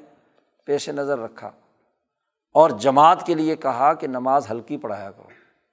پیش 0.64 0.88
نظر 0.88 1.18
رکھا۔ 1.18 1.50
اور 2.52 2.70
جماعت 2.70 3.26
کے 3.26 3.34
لیے 3.34 3.56
کہا 3.56 3.94
کہ 3.94 4.06
نماز 4.06 4.50
ہلکی 4.50 4.76
پڑھایا 4.76 5.10
کرو۔ 5.10 5.28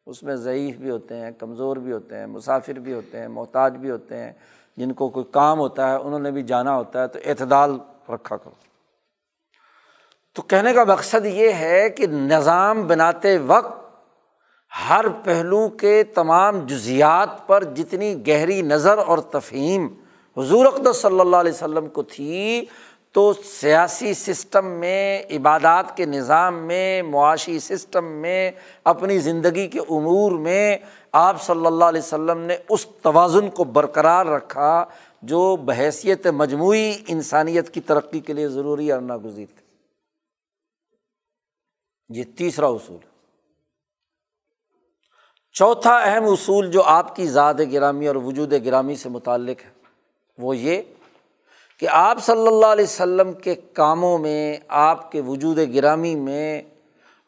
اس 0.05 0.23
میں 0.23 0.35
ضعیف 0.35 0.75
بھی 0.75 0.89
ہوتے 0.89 1.15
ہیں، 1.15 1.31
کمزور 1.31 1.77
بھی 1.77 1.91
ہوتے 1.91 2.17
ہیں، 2.17 2.27
مسافر 2.27 2.73
بھی 2.73 2.93
ہوتے 2.93 3.19
ہیں، 3.19 3.27
محتاج 3.27 3.77
بھی 3.77 3.91
ہوتے 3.91 4.17
ہیں۔ 4.17 4.31
جن 4.77 4.93
کو 4.93 5.09
کوئی 5.09 5.25
کام 5.31 5.59
ہوتا 5.59 5.91
ہے، 5.91 5.95
انہوں 5.95 6.19
نے 6.19 6.31
بھی 6.31 6.43
جانا 6.43 6.75
ہوتا 6.75 7.01
ہے، 7.01 7.07
تو 7.07 7.19
اعتدال 7.25 7.77
رکھا 8.09 8.37
کرو۔ 8.37 8.65
تو 10.33 10.41
کہنے 10.41 10.73
کا 10.73 10.83
مقصد 10.83 11.25
یہ 11.25 11.51
ہے 11.51 11.89
کہ 11.89 12.07
نظام 12.07 12.87
بناتے 12.87 13.37
وقت 13.37 13.85
ہر 14.89 15.05
پہلو 15.23 15.69
کے 15.69 16.03
تمام 16.03 16.59
جزیات 16.59 17.47
پر 17.47 17.63
جتنی 17.63 18.27
گہری 18.27 18.61
نظر 18.61 18.97
اور 18.97 19.17
تفہیم 19.17 19.87
حضور 20.37 20.65
اقدس 20.65 20.97
صلی 20.97 21.19
اللہ 21.19 21.35
علیہ 21.35 21.51
وسلم 21.51 21.89
کو 21.89 22.03
تھی، 22.03 22.65
تو 23.11 23.33
سیاسی 23.33 24.13
سسٹم 24.13 24.65
میں، 24.65 25.23
عبادات 25.31 25.97
کے 25.97 26.05
نظام 26.05 26.67
میں، 26.67 27.01
معاشی 27.01 27.59
سسٹم 27.59 28.05
میں، 28.05 28.51
اپنی 28.83 29.19
زندگی 29.19 29.67
کے 29.67 29.79
امور 29.79 30.31
میں 30.31 30.77
آپ 31.11 31.43
صلی 31.43 31.65
اللہ 31.65 31.85
علیہ 31.85 32.01
وسلم 32.01 32.37
نے 32.37 32.57
اس 32.69 32.87
توازن 33.01 33.49
کو 33.49 33.63
برقرار 33.63 34.25
رکھا 34.25 34.85
جو 35.21 35.55
بحیثیت 35.55 36.27
مجموعی 36.27 36.93
انسانیت 37.07 37.73
کی 37.73 37.81
ترقی 37.81 38.19
کے 38.19 38.33
لیے 38.33 38.47
ضروری 38.47 38.91
اور 38.91 39.01
ناگزیر 39.01 39.45
تھے 39.55 39.65
یہ 42.09 42.23
تیسرا 42.37 42.67
اصول۔ 42.67 42.97
ہے 42.97 43.09
چوتھا 45.53 45.97
اہم 45.97 46.23
اصول 46.23 46.71
جو 46.71 46.83
آپ 46.83 47.15
کی 47.15 47.27
ذات 47.27 47.55
گرامی 47.71 48.07
اور 48.07 48.15
وجود 48.15 48.53
گرامی 48.65 48.95
سے 48.95 49.09
متعلق 49.09 49.65
ہے۔ 49.65 49.74
وہ 50.37 50.57
یہ 50.57 50.81
کہ 51.79 51.87
آپ 51.91 52.17
صلی 52.19 52.47
اللہ 52.47 52.65
علیہ 52.65 52.83
وسلم 52.83 53.33
کے 53.33 53.55
کاموں 53.55 54.17
میں، 54.17 54.57
آپ 54.67 55.11
کے 55.11 55.21
وجود 55.21 55.57
گرامی 55.75 56.15
میں 56.15 56.61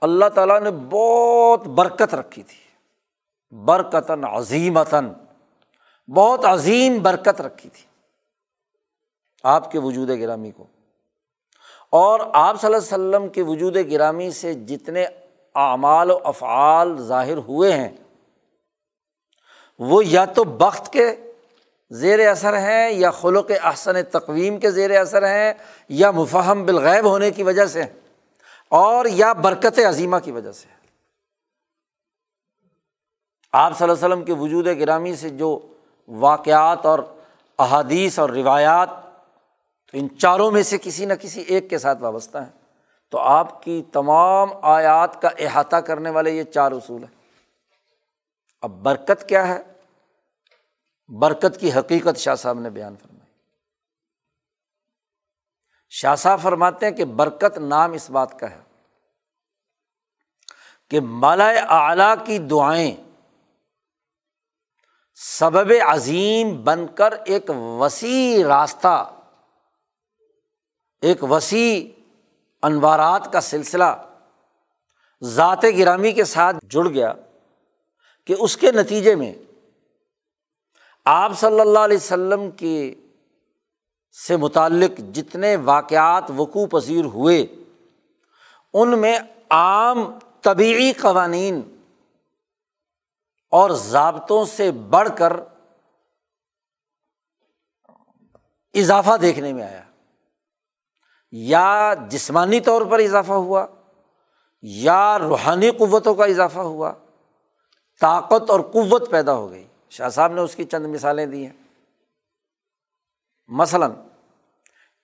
اللہ 0.01 0.25
تعالیٰ 0.29 0.61
نے 0.61 0.71
بہت 0.71 1.67
برکت 1.67 2.15
رکھی 2.15 2.43
تھی۔ 2.43 2.67
برکتاً، 3.55 4.23
عظیمتاً، 4.23 5.09
بہت 6.15 6.45
عظیم 6.45 6.99
برکت 7.01 7.41
رکھی 7.41 7.69
تھی 7.69 7.85
آپ 9.43 9.71
کے 9.71 9.79
وجود 9.79 10.09
گرامی 10.09 10.51
کو۔ 10.51 10.65
اور 11.89 12.19
آپ 12.33 12.61
صلی 12.61 12.73
اللہ 12.73 12.95
علیہ 12.95 13.17
وسلم 13.17 13.29
کے 13.29 13.41
وجود 13.41 13.77
گرامی 13.91 14.31
سے 14.31 14.53
جتنے 14.53 15.05
اعمال 15.55 16.11
و 16.11 16.19
افعال 16.23 16.97
ظاہر 16.97 17.37
ہوئے 17.37 17.73
ہیں، 17.73 17.89
وہ 19.79 20.05
یا 20.05 20.25
تو 20.25 20.43
بخت 20.43 20.93
کے 20.93 21.26
زیر 21.89 22.29
اثر 22.29 22.57
ہیں 22.57 22.89
یا 22.89 23.11
خلق 23.11 23.51
احسن 23.63 24.03
تقویم 24.03 24.59
کے 24.59 24.71
زیر 24.71 24.99
اثر 24.99 25.27
ہیں 25.27 25.53
یا 25.89 26.11
مفہم 26.11 26.65
بالغیب 26.65 27.05
ہونے 27.05 27.31
کی 27.31 27.43
وجہ 27.43 27.65
سے 27.65 27.83
اور 28.69 29.05
یا 29.05 29.33
برکت 29.33 29.79
عظیمہ 29.89 30.17
کی 30.23 30.31
وجہ 30.31 30.51
سے۔ 30.51 30.67
آپ 33.53 33.77
صلی 33.77 33.89
اللہ 33.89 34.05
علیہ 34.05 34.15
وسلم 34.15 34.25
کے 34.25 34.33
وجود 34.33 34.65
گرامی 34.65 35.15
سے 35.15 35.29
جو 35.29 35.73
واقعات 36.07 36.85
اور 36.85 36.99
احادیث 37.59 38.19
اور 38.19 38.29
روایات 38.29 38.89
تو 39.91 39.97
ان 39.97 40.07
چاروں 40.19 40.51
میں 40.51 40.63
سے 40.63 40.77
کسی 40.77 41.05
نہ 41.05 41.13
کسی 41.13 41.41
ایک 41.41 41.69
کے 41.69 41.77
ساتھ 41.77 42.01
وابستہ 42.01 42.37
ہیں۔ 42.37 42.67
تو 43.09 43.17
آپ 43.17 43.63
کی 43.63 43.83
تمام 43.93 44.49
آیات 44.61 45.21
کا 45.21 45.29
احاطہ 45.39 45.75
کرنے 45.75 46.09
والے 46.09 46.31
یہ 46.31 46.43
چار 46.43 46.71
اصول 46.71 47.03
ہیں۔ 47.03 47.15
اب 48.61 48.71
برکت 48.71 49.29
کیا 49.29 49.47
ہے؟ 49.47 49.76
برکت 51.09 51.59
کی 51.59 51.71
حقیقت 51.71 52.17
شاہ 52.17 52.35
صاحب 52.35 52.59
نے 52.59 52.69
بیان 52.69 52.95
فرمائی۔ 52.97 53.17
شاہ 55.89 56.15
صاحب 56.15 56.41
فرماتے 56.41 56.85
ہیں 56.85 56.93
کہ 56.93 57.05
برکت 57.05 57.57
نام 57.57 57.91
اس 57.91 58.09
بات 58.09 58.39
کا 58.39 58.51
ہے 58.51 58.61
کہ 60.89 60.99
مالا 61.01 61.47
اعلیٰ 61.69 62.15
کی 62.25 62.39
دعائیں 62.39 62.95
سبب 65.15 65.71
عظیم 65.87 66.63
بن 66.63 66.85
کر 66.95 67.13
ایک 67.25 67.49
وسیع 67.49 68.47
راستہ، 68.47 69.13
ایک 71.01 71.23
وسیع 71.23 72.01
انوارات 72.63 73.33
کا 73.33 73.41
سلسلہ 73.41 74.17
ذات 75.23 75.63
گرامی 75.77 76.11
کے 76.11 76.23
ساتھ 76.23 76.65
جڑ 76.65 76.89
گیا 76.89 77.13
کہ 78.25 78.35
اس 78.39 78.57
کے 78.57 78.71
نتیجے 78.71 79.15
میں 79.15 79.33
آپ 81.09 81.31
صلی 81.35 81.59
اللہ 81.59 81.79
علیہ 81.79 81.97
وسلم 81.97 82.51
کے 82.51 82.95
سے 84.27 84.37
متعلق 84.37 84.99
جتنے 84.99 85.55
واقعات 85.55 86.23
وقوع 86.35 86.65
پذیر 86.65 87.05
ہوئے، 87.05 87.47
ان 88.73 88.99
میں 88.99 89.19
عام 89.49 90.19
طبعی 90.41 90.93
قوانین 90.93 91.77
اور 93.51 93.69
ضابطوں 93.69 94.45
سے 94.45 94.71
بڑھ 94.71 95.09
کر 95.17 95.33
اضافہ 98.73 99.17
دیکھنے 99.17 99.53
میں 99.53 99.63
آیا۔ 99.63 99.83
یا 101.31 101.93
جسمانی 102.09 102.59
طور 102.59 102.81
پر 102.81 102.99
اضافہ 102.99 103.33
ہوا، 103.33 103.65
یا 104.61 105.19
روحانی 105.19 105.71
قوتوں 105.71 106.15
کا 106.15 106.25
اضافہ 106.25 106.59
ہوا، 106.59 106.93
طاقت 108.01 108.49
اور 108.49 108.59
قوت 108.59 109.11
پیدا 109.11 109.33
ہو 109.33 109.51
گئی۔ 109.51 109.67
شاہ 109.89 110.09
صاحب 110.09 110.33
نے 110.33 110.41
اس 110.41 110.55
کی 110.55 110.65
چند 110.65 110.85
مثالیں 110.85 111.25
دی 111.25 111.45
ہیں۔ 111.45 111.53
مثلاً، 113.47 113.91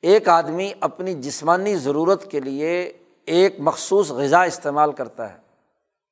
ایک 0.01 0.29
آدمی 0.29 0.73
اپنی 0.81 1.13
جسمانی 1.13 1.75
ضرورت 1.75 2.31
کے 2.31 2.39
لیے 2.39 2.93
ایک 3.25 3.55
مخصوص 3.59 4.11
غذا 4.11 4.43
استعمال 4.43 4.91
کرتا 4.91 5.33
ہے۔ 5.33 5.37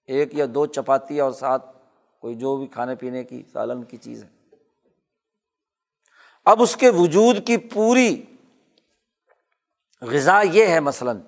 ایک 0.05 0.33
یا 0.33 0.45
دو 0.53 0.65
چپاتی 0.65 1.19
اور 1.19 1.31
ساتھ 1.31 1.77
کوئی 2.19 2.35
جو 2.35 2.57
بھی 2.57 2.67
کھانے 2.67 2.95
پینے 2.95 3.23
کی، 3.23 3.43
سالن 3.53 3.83
کی 3.83 3.97
چیز 3.97 4.23
ہے۔ 4.23 4.29
اب 6.45 6.61
اس 6.61 6.75
کے 6.75 6.89
وجود 6.89 7.47
کی 7.47 7.57
پوری 7.57 8.25
غذا 10.01 10.41
یہ 10.41 10.65
ہے 10.65 10.79
مثلاً۔ 10.79 11.19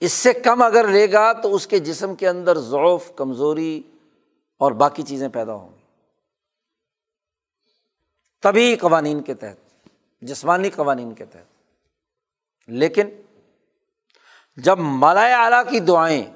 اس 0.00 0.12
سے 0.12 0.32
کم 0.32 0.62
اگر 0.62 0.88
لے 0.88 1.12
گا 1.12 1.32
تو 1.32 1.54
اس 1.54 1.66
کے 1.66 1.78
جسم 1.78 2.14
کے 2.14 2.28
اندر 2.28 2.58
ضعف، 2.58 3.12
کمزوری 3.16 3.82
اور 4.64 4.72
باقی 4.72 5.02
چیزیں 5.02 5.28
پیدا 5.28 5.52
ہوں 5.52 5.68
گی۔ 5.68 5.82
تبھی 8.42 8.76
قوانین 8.76 9.22
کے 9.22 9.34
تحت، 9.34 9.88
جسمانی 10.20 10.70
قوانین 10.70 11.14
کے 11.14 11.24
تحت۔ 11.24 11.70
لیکن 12.66 13.08
جب 14.56 14.78
مالا 14.78 15.44
اعلیٰ 15.44 15.70
کی 15.70 15.80
دعائیں، 15.80 16.32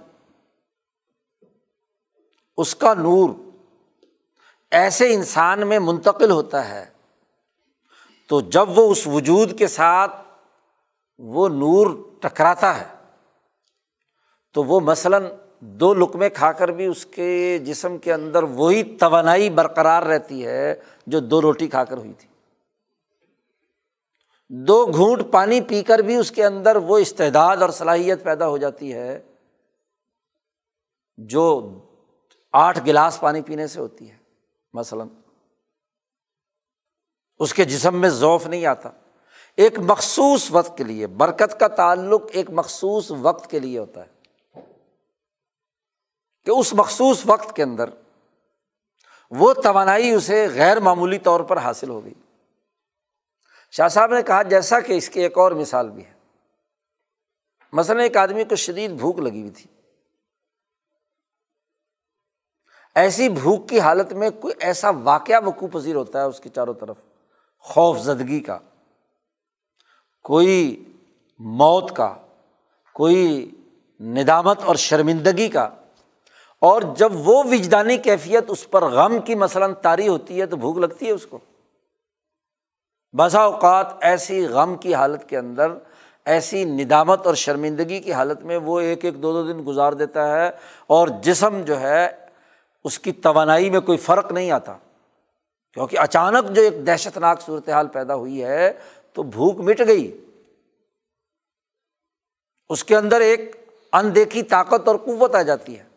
اس 2.56 2.74
کا 2.74 2.94
نور 2.94 3.30
ایسے 4.70 5.14
انسان 5.14 5.68
میں 5.68 5.78
منتقل 5.78 6.30
ہوتا 6.30 6.68
ہے، 6.68 6.90
تو 8.28 8.40
جب 8.40 8.78
وہ 8.78 8.92
اس 8.92 9.06
وجود 9.06 9.58
کے 9.58 9.66
ساتھ 9.66 10.16
وہ 11.18 11.48
نور 11.48 12.12
ٹکراتا 12.20 12.80
ہے، 12.80 13.16
تو 14.52 14.64
وہ 14.64 14.80
مثلاً 14.80 15.24
دو 15.60 15.94
لقمے 15.94 16.30
کھا 16.30 16.52
کر 16.52 16.68
بھی 16.68 16.86
اس 16.86 17.06
کے 17.06 17.58
جسم 17.58 17.98
کے 17.98 18.12
اندر 18.12 18.42
وہی 18.42 18.96
توانائی 18.96 19.50
برقرار 19.50 20.02
رہتی 20.02 20.46
ہے 20.46 20.74
جو 21.06 21.20
دو 21.20 21.42
روٹی 21.42 21.68
کھا 21.68 21.84
کر 21.84 21.96
ہوئی 21.96 22.12
تھی۔ 22.12 22.28
دو 24.48 24.86
گھونٹ 24.86 25.32
پانی 25.32 25.60
پی 25.60 25.82
کر 25.82 25.98
بھی 25.98 26.16
اس 26.16 26.30
کے 26.30 26.44
اندر 26.44 26.76
وہ 26.76 26.98
استعداد 26.98 27.56
اور 27.56 27.70
صلاحیت 27.70 28.22
پیدا 28.22 28.48
ہو 28.48 28.56
جاتی 28.56 28.92
ہے 28.92 29.22
جو 31.16 31.78
آٹھ 32.52 32.78
گلاس 32.86 33.20
پانی 33.20 33.42
پینے 33.42 33.66
سے 33.66 33.80
ہوتی 33.80 34.10
ہے، 34.10 34.16
مثلاً۔ 34.72 35.08
اس 37.38 37.54
کے 37.54 37.64
جسم 37.64 38.00
میں 38.00 38.08
ذوف 38.08 38.46
نہیں 38.46 38.66
آتا۔ 38.66 38.90
ایک 39.56 39.78
مخصوص 39.78 40.48
وقت 40.50 40.78
کے 40.78 40.84
لیے، 40.84 41.06
برکت 41.06 41.60
کا 41.60 41.68
تعلق 41.68 42.22
ایک 42.32 42.50
مخصوص 42.50 43.12
وقت 43.20 43.50
کے 43.50 43.58
لیے 43.58 43.78
ہوتا 43.78 44.06
ہے۔ 44.06 44.17
کہ 46.48 46.52
اس 46.58 46.74
مخصوص 46.74 47.22
وقت 47.26 47.56
کے 47.56 47.62
اندر 47.62 47.90
وہ 49.30 49.54
توانائی 49.54 50.10
اسے 50.10 50.48
غیر 50.54 50.80
معمولی 50.80 51.18
طور 51.18 51.40
پر 51.40 51.56
حاصل 51.56 51.88
ہو 51.88 52.04
گئی۔ 52.04 52.14
شاہ 53.70 53.88
صاحب 53.88 54.14
نے 54.14 54.22
کہا، 54.22 54.42
جیسا 54.42 54.80
کہ 54.80 54.92
اس 54.92 55.10
کی 55.10 55.20
ایک 55.20 55.38
اور 55.38 55.52
مثال 55.52 55.90
بھی 55.90 56.04
ہے۔ 56.06 56.12
مثلاً 57.72 58.00
ایک 58.00 58.16
آدمی 58.16 58.44
کو 58.44 58.56
شدید 58.56 58.90
بھوک 58.90 59.18
لگی 59.18 59.40
ہوئی 59.40 59.50
تھی۔ 59.50 59.70
ایسی 62.94 63.28
بھوک 63.28 63.68
کی 63.68 63.80
حالت 63.80 64.12
میں 64.12 64.30
کوئی 64.30 64.54
ایسا 64.60 64.90
واقعہ 64.90 65.46
وقوع 65.46 65.68
پذیر 65.68 65.94
ہوتا 65.94 66.20
ہے 66.20 66.24
اس 66.24 66.40
کی 66.40 66.48
چاروں 66.48 66.74
طرف 66.74 66.96
خوف 67.58 67.98
زدگی 67.98 68.40
کا، 68.40 68.58
کوئی 70.22 70.84
موت 71.38 71.96
کا، 71.96 72.16
کوئی 72.94 73.50
ندامت 74.00 74.58
اور 74.62 74.76
شرمندگی 74.76 75.48
کا۔ 75.48 75.68
اور 76.60 76.82
جب 76.96 77.12
وہ 77.14 77.42
وجدانی 77.44 77.96
کیفیت 77.96 78.44
اس 78.48 78.70
پر 78.70 78.82
غم 78.82 79.18
کی 79.18 79.34
مثلاً 79.34 79.74
تاری 79.82 80.08
ہوتی 80.08 80.40
ہے 80.40 80.46
تو 80.46 80.56
بھوک 80.56 80.78
لگتی 80.78 81.06
ہے 81.06 81.10
اس 81.10 81.26
کو۔ 81.26 81.38
بسا 83.18 83.40
اوقات 83.40 83.86
ایسی 84.00 84.46
غم 84.46 84.76
کی 84.76 84.94
حالت 84.94 85.28
کے 85.28 85.38
اندر، 85.38 85.72
ایسی 86.24 86.64
ندامت 86.64 87.26
اور 87.26 87.34
شرمندگی 87.34 88.00
کی 88.00 88.12
حالت 88.12 88.42
میں 88.42 88.56
وہ 88.56 88.80
ایک 88.80 89.04
ایک 89.04 89.22
دو 89.22 89.32
دو 89.32 89.52
دن 89.52 89.62
گزار 89.66 89.92
دیتا 89.92 90.28
ہے 90.36 90.50
اور 90.86 91.08
جسم 91.22 91.60
جو 91.60 91.80
ہے، 91.80 92.08
اس 92.84 92.98
کی 92.98 93.12
توانائی 93.12 93.70
میں 93.70 93.80
کوئی 93.80 93.98
فرق 93.98 94.32
نہیں 94.32 94.50
آتا۔ 94.50 94.76
کیونکہ 95.74 95.98
اچانک 95.98 96.56
جو 96.56 96.62
ایک 96.62 96.86
دہشت 96.86 97.18
ناک 97.18 97.40
صورت 97.40 97.68
حال 97.68 97.86
پیدا 97.86 98.14
ہوئی 98.14 98.44
ہے 98.44 98.72
تو 99.12 99.22
بھوک 99.22 99.60
مٹ 99.60 99.80
گئی۔ 99.86 100.24
اس 102.68 102.84
کے 102.84 102.96
اندر 102.96 103.20
ایک 103.20 103.56
اندیکھی 103.92 104.42
طاقت 104.42 104.88
اور 104.88 104.96
قوت 104.96 105.34
آ 105.34 105.42
جاتی 105.42 105.78
ہے۔ 105.78 105.87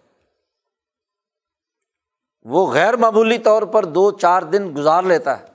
وہ 2.44 2.74
غیر 2.74 2.96
معمولی 2.96 3.38
طور 3.38 3.62
پر 3.62 3.86
دو 3.86 4.12
چار 4.12 4.42
دن 4.42 4.74
گزار 4.78 5.04
لیتا 5.04 5.40
ہے۔ 5.40 5.46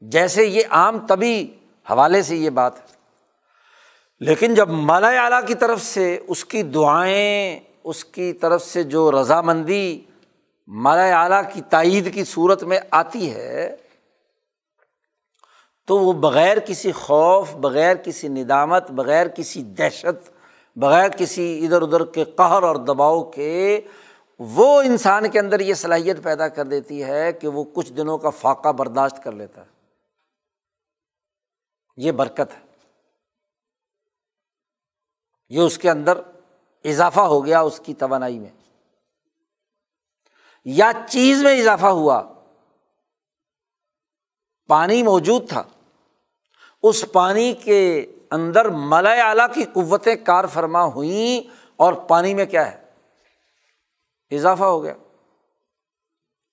جیسے 0.00 0.46
یہ 0.46 0.62
عام 0.70 1.06
طبی 1.06 1.58
حوالے 1.90 2.22
سے 2.22 2.36
یہ 2.36 2.50
بات 2.50 2.78
ہے۔ 2.78 2.96
لیکن 4.20 4.54
جب 4.54 4.68
مالا 4.68 5.08
اعلیٰ 5.08 5.46
کی 5.46 5.54
طرف 5.54 5.82
سے 5.82 6.18
اس 6.28 6.44
کی 6.44 6.62
دعائیں، 6.62 7.60
اس 7.84 8.04
کی 8.04 8.32
طرف 8.32 8.64
سے 8.64 8.82
جو 8.82 9.22
رضامندی 9.22 10.00
مالا 10.66 11.22
اعلیٰ 11.22 11.42
کی 11.52 11.60
تائید 11.60 12.14
کی 12.14 12.24
صورت 12.24 12.62
میں 12.62 12.80
آتی 12.90 13.34
ہے، 13.34 13.76
تو 15.86 15.98
وہ 15.98 16.12
بغیر 16.12 16.58
کسی 16.58 16.92
خوف، 16.92 17.54
بغیر 17.54 17.96
کسی 17.96 18.28
ندامت، 18.28 18.90
بغیر 18.90 19.28
کسی 19.28 19.62
دہشت 19.62 20.39
بغیر 20.80 21.08
کسی 21.08 21.64
ادھر 21.64 21.82
ادھر 21.82 22.04
کے 22.04 22.24
قہر 22.24 22.62
اور 22.62 22.76
دباؤ 22.76 23.30
کے، 23.30 23.80
وہ 24.38 24.82
انسان 24.82 25.30
کے 25.30 25.38
اندر 25.38 25.60
یہ 25.60 25.74
صلاحیت 25.74 26.22
پیدا 26.22 26.48
کر 26.48 26.64
دیتی 26.64 27.04
ہے 27.04 27.32
کہ 27.32 27.48
وہ 27.48 27.64
کچھ 27.74 27.92
دنوں 27.92 28.18
کا 28.18 28.30
فاقہ 28.30 28.72
برداشت 28.72 29.24
کر 29.24 29.32
لیتا 29.32 29.62
ہے۔ 29.62 29.70
یہ 31.96 32.12
برکت 32.12 32.54
ہے۔ 32.54 32.66
یہ 35.48 35.60
اس 35.60 35.78
کے 35.78 35.90
اندر 35.90 36.20
اضافہ 36.84 37.20
ہو 37.20 37.46
گیا 37.46 37.60
اس 37.60 37.80
کی 37.84 37.94
توانائی 37.94 38.38
میں۔ 38.38 38.70
یا 40.64 40.92
چیز 41.08 41.42
میں 41.42 41.60
اضافہ 41.60 41.86
ہوا۔ 41.86 42.22
پانی 44.66 45.02
موجود 45.02 45.48
تھا۔ 45.48 45.62
اس 46.82 47.04
پانی 47.12 47.52
کے 47.52 48.12
اندر 48.30 48.68
ملا 48.68 49.10
اعلیٰ 49.10 49.46
کی 49.54 49.64
قوتیں 49.64 50.16
کار 50.16 50.44
فرما 50.46 50.84
ہوئیں 50.84 51.50
اور 51.76 51.92
پانی 51.92 52.34
میں 52.34 52.46
کیا 52.46 52.72
ہے؟ 52.72 52.84
اضافہ 54.30 54.64
ہو 54.64 54.82
گیا۔ 54.82 54.94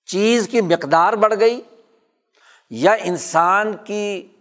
چیز 0.04 0.48
کی 0.48 0.60
مقدار 0.60 1.12
بڑھ 1.12 1.34
گئی 1.40 1.60
یا 2.70 2.92
انسان 2.92 3.76
کی 3.84 4.32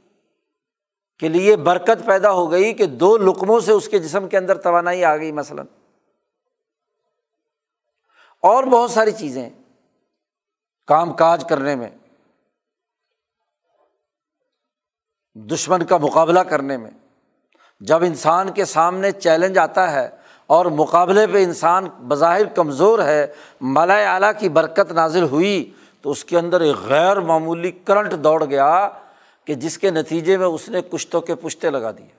کے 1.19 1.27
لیے 1.27 1.55
برکت 1.55 2.05
پیدا 2.05 2.31
ہو 2.31 2.51
گئی 2.51 2.73
کہ 2.73 2.85
دو 2.85 3.17
لقموں 3.17 3.59
سے 3.59 3.71
اس 3.71 3.89
کے 3.89 3.99
جسم 3.99 4.29
کے 4.29 4.37
اندر 4.37 4.57
توانائی 4.57 5.05
آ 5.05 5.17
گئی 5.17 5.31
مثلاً۔ 5.31 5.65
اور 8.41 8.63
بہت 8.63 8.91
ساری 8.91 9.11
چیزیں 9.11 9.49
کام 10.87 11.13
کاج 11.13 11.45
کرنے 11.49 11.75
میں، 11.75 11.89
دشمن 15.35 15.85
کا 15.85 15.97
مقابلہ 15.97 16.39
کرنے 16.39 16.77
میں۔ 16.77 16.91
جب 17.79 18.03
انسان 18.03 18.51
کے 18.51 18.65
سامنے 18.65 19.11
چیلنج 19.11 19.57
آتا 19.57 19.91
ہے 19.91 20.09
اور 20.47 20.65
مقابلے 20.65 21.27
پہ 21.27 21.43
انسان 21.43 21.85
بظاہر 21.85 22.45
کمزور 22.45 22.99
ہے 22.99 23.27
مالا 23.61 24.13
اعلیٰ 24.13 24.31
کی 24.39 24.49
برکت 24.49 24.91
نازل 24.91 25.23
ہوئی، 25.23 25.73
تو 26.01 26.11
اس 26.11 26.25
کے 26.25 26.37
اندر 26.37 26.61
ایک 26.61 26.75
غیر 26.75 27.19
معمولی 27.19 27.71
کرنٹ 27.71 28.13
دوڑ 28.23 28.45
گیا 28.45 28.89
کہ 29.45 29.53
جس 29.53 29.77
کے 29.77 29.91
نتیجے 29.91 30.37
میں 30.37 30.47
اس 30.47 30.69
نے 30.69 30.81
کشتوں 30.81 31.21
کے 31.21 31.35
پشتے 31.35 31.69
لگا 31.69 31.91
دیے۔ 31.91 32.17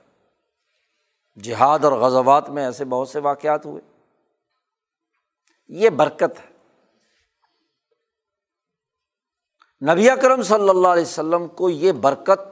جہاد 1.41 1.83
اور 1.83 1.91
غزوات 1.91 2.49
میں 2.49 2.65
ایسے 2.65 2.85
بہت 2.85 3.09
سے 3.09 3.19
واقعات 3.19 3.65
ہوئے۔ 3.65 3.81
یہ 5.67 5.89
برکت 5.89 6.39
ہے۔ 6.39 6.49
نبی 9.91 10.09
اکرم 10.09 10.43
صلی 10.43 10.69
اللہ 10.69 10.87
علیہ 10.87 11.03
وسلم 11.03 11.47
کو 11.47 11.69
یہ 11.69 11.91
برکت 11.91 12.48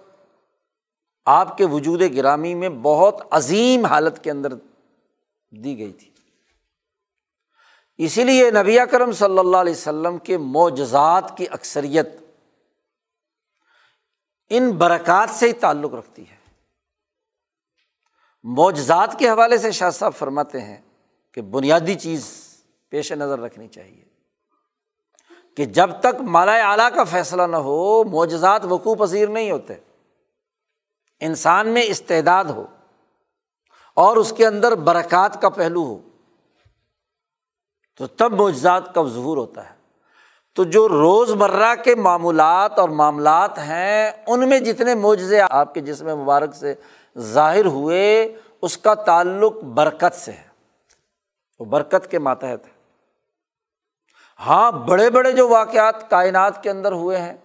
آپ 1.28 1.58
کے 1.58 1.66
وجود 1.66 2.02
گرامی 2.16 2.54
میں 2.54 2.70
بہت 2.70 3.22
عظیم 3.32 3.86
حالت 3.86 4.24
کے 4.24 4.32
اندر 4.32 4.54
دی 5.50 5.78
گئی 5.78 5.94
تھی۔ 5.94 6.12
اسی 7.98 8.24
لیے 8.24 8.52
نبی 8.52 8.78
کرم 8.92 9.12
صلی 9.12 9.40
اللہ 9.40 9.58
علیہ 9.58 9.74
وسلم 9.74 10.18
کے 10.18 10.38
معجزات 10.38 11.38
کی 11.38 11.46
اکثریت 11.52 12.08
ان 14.50 14.72
برکات 14.72 15.30
سے 15.30 15.48
ہی 15.48 15.54
تعلق 15.54 15.94
رکھتی 15.94 16.30
ہے۔ 16.30 16.38
معجزات 18.44 19.20
کے 19.20 19.30
حوالے 19.30 19.58
سے 19.58 19.72
شاہ 19.72 19.90
صاحب 19.90 20.14
فرماتے 20.14 20.62
ہیں 20.62 20.82
کہ 21.32 21.42
بنیادی 21.42 21.96
چیز 21.96 22.32
پیش 22.90 23.12
نظر 23.12 23.40
رکھنی 23.40 23.68
چاہیے 23.68 24.06
کہ 25.56 25.66
جب 25.66 25.90
تک 26.00 26.22
مالا 26.22 26.72
اعلیٰ 26.72 26.90
کا 26.96 27.04
فیصلہ 27.04 27.44
نہ 27.44 27.58
ہو، 27.58 28.04
معجزات 28.04 28.66
وقوع 28.66 28.96
پذیر 28.96 29.30
نہیں 29.30 29.52
ہوتے۔ 29.52 29.74
انسان 31.20 31.68
میں 31.68 31.84
استعداد 31.86 32.46
ہو 32.46 32.66
اور 33.94 34.18
اس 34.18 34.34
کے 34.38 34.48
اندر 34.48 34.76
برکات 34.76 35.42
کا 35.42 35.50
پہلو 35.50 35.84
ہو، 35.84 36.00
تو 37.98 38.08
تب 38.08 38.34
معجزات 38.34 38.94
کا 38.94 39.04
ظہور 39.04 39.38
ہوتا 39.38 39.70
ہے۔ 39.70 39.76
تو 40.56 40.64
جو 40.64 40.90
روز 40.90 41.32
مرہ 41.32 41.76
کے 41.84 41.96
معمولات 41.96 42.80
اور 42.80 42.90
معاملات 42.90 43.58
ہیں، 43.58 44.12
ان 44.28 44.50
میں 44.50 44.60
جتنے 44.60 44.96
معجزے 44.96 45.42
آپ 45.50 45.74
کے 45.74 45.82
جسم 45.82 46.18
مبارک 46.18 46.56
سے 46.56 46.74
ظاہر 47.18 47.66
ہوئے، 47.66 48.36
اس 48.62 48.78
کا 48.78 48.94
تعلق 48.94 49.54
برکت 49.54 50.16
سے 50.16 50.32
ہے۔ 50.32 50.48
وہ 51.60 51.66
برکت 51.66 52.12
کے 52.12 52.20
ماتحت 52.20 52.68
ہے 52.68 52.78
ہاں 54.40 54.72
بڑے 54.72 55.10
بڑے 55.10 55.32
جو 55.32 55.50
واقعات 55.50 56.10
کائنات 56.10 56.64
کے 56.64 56.70
اندر 56.70 56.92
ہوئے 56.92 57.18
ہیں 57.18 57.38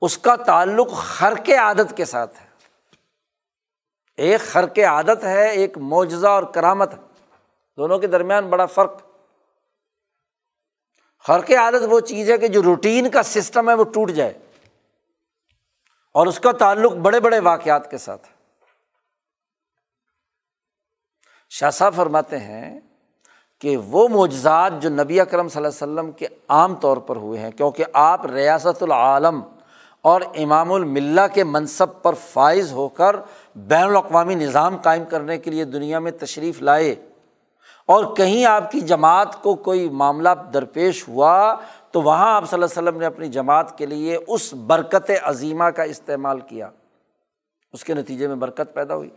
اس 0.00 0.18
کا 0.18 0.36
تعلق 0.36 0.92
خر 0.92 1.34
کے 1.36 1.56
عادت 1.56 1.96
کے 1.96 2.04
ساتھ 2.04 2.42
ہے۔ 2.42 2.46
ایک 4.16 4.40
خر 4.40 4.66
کے 4.66 4.84
عادت 4.84 5.24
ہے، 5.24 5.50
ایک 5.50 5.78
معجزہ 5.78 6.26
اور 6.26 6.42
کرامت 6.42 6.94
ہے۔ 6.94 6.98
دونوں 7.76 7.98
کے 7.98 8.06
درمیان 8.06 8.50
بڑا 8.50 8.66
فرق۔ 8.66 9.02
خر 11.18 11.42
کے 11.42 11.56
عادت 11.56 11.82
وہ 11.90 12.00
چیز 12.00 12.30
ہے 12.30 12.38
کہ 12.38 12.48
جو 12.48 12.62
روٹین 12.62 13.10
کا 13.10 13.22
سسٹم 13.22 13.68
ہے 13.68 13.74
وہ 13.74 13.84
ٹوٹ 13.84 14.10
جائے۔ 14.10 14.32
اور 16.12 16.26
اس 16.26 16.40
کا 16.40 16.52
تعلق 16.52 16.92
بڑے 16.92 17.20
بڑے 17.20 17.38
واقعات 17.38 17.90
کے 17.90 17.98
ساتھ 17.98 18.26
ہے۔ 18.28 18.36
شاہ 21.50 21.70
صاحب 21.70 21.94
فرماتے 21.94 22.38
ہیں 22.38 22.80
کہ 23.58 23.76
وہ 23.76 24.08
معجزات 24.08 24.72
جو 24.80 24.90
نبی 24.90 25.20
اکرم 25.20 25.48
صلی 25.48 25.64
اللہ 25.64 25.84
علیہ 25.84 25.92
وسلم 25.92 26.12
کے 26.12 26.26
عام 26.48 26.74
طور 26.74 26.96
پر 26.96 27.16
ہوئے 27.16 27.40
ہیں، 27.40 27.50
کیونکہ 27.50 27.84
آپ 27.92 28.26
ریاست 28.26 28.82
العالم 28.82 29.55
اور 30.06 30.20
امام 30.34 30.72
الملہ 30.72 31.20
کے 31.34 31.44
منصب 31.44 32.02
پر 32.02 32.14
فائز 32.14 32.72
ہو 32.72 32.88
کر 32.88 33.16
بین 33.56 33.82
الاقوامی 33.82 34.34
نظام 34.34 34.76
قائم 34.76 35.04
کرنے 35.04 35.38
کے 35.38 35.50
لیے 35.50 35.64
دنیا 35.64 35.98
میں 35.98 36.12
تشریف 36.12 36.62
لائے۔ 36.62 36.94
اور 37.86 38.16
کہیں 38.16 38.44
آپ 38.44 38.70
کی 38.70 38.80
جماعت 38.80 39.42
کو 39.42 39.54
کوئی 39.54 39.88
معاملہ 39.88 40.28
درپیش 40.54 41.08
ہوا 41.08 41.54
تو 41.90 42.02
وہاں 42.02 42.34
آپ 42.34 42.50
صلی 42.50 42.62
اللہ 42.62 42.78
علیہ 42.78 42.88
وسلم 42.88 43.00
نے 43.00 43.06
اپنی 43.06 43.28
جماعت 43.28 43.78
کے 43.78 43.86
لیے 43.86 44.18
اس 44.28 44.54
برکت 44.54 45.10
عظیمہ 45.22 45.64
کا 45.64 45.82
استعمال 45.82 46.40
کیا۔ 46.40 46.70
اس 47.72 47.84
کے 47.84 47.94
نتیجے 47.94 48.28
میں 48.28 48.36
برکت 48.36 48.74
پیدا 48.74 48.94
ہوئی۔ 48.94 49.10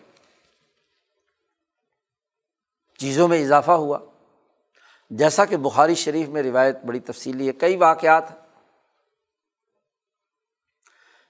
چیزوں 2.98 3.28
میں 3.28 3.44
اضافہ 3.44 3.72
ہوا۔ 3.72 3.98
جیسا 5.10 5.46
کہ 5.46 5.58
بخاری 5.58 5.96
شریف 5.96 6.30
میں 6.30 6.44
روایت 6.44 6.78
بڑی 6.86 7.00
تفصیلی 7.00 7.48
ہے، 7.48 7.52
کئی 7.52 7.76
واقعات 7.76 8.49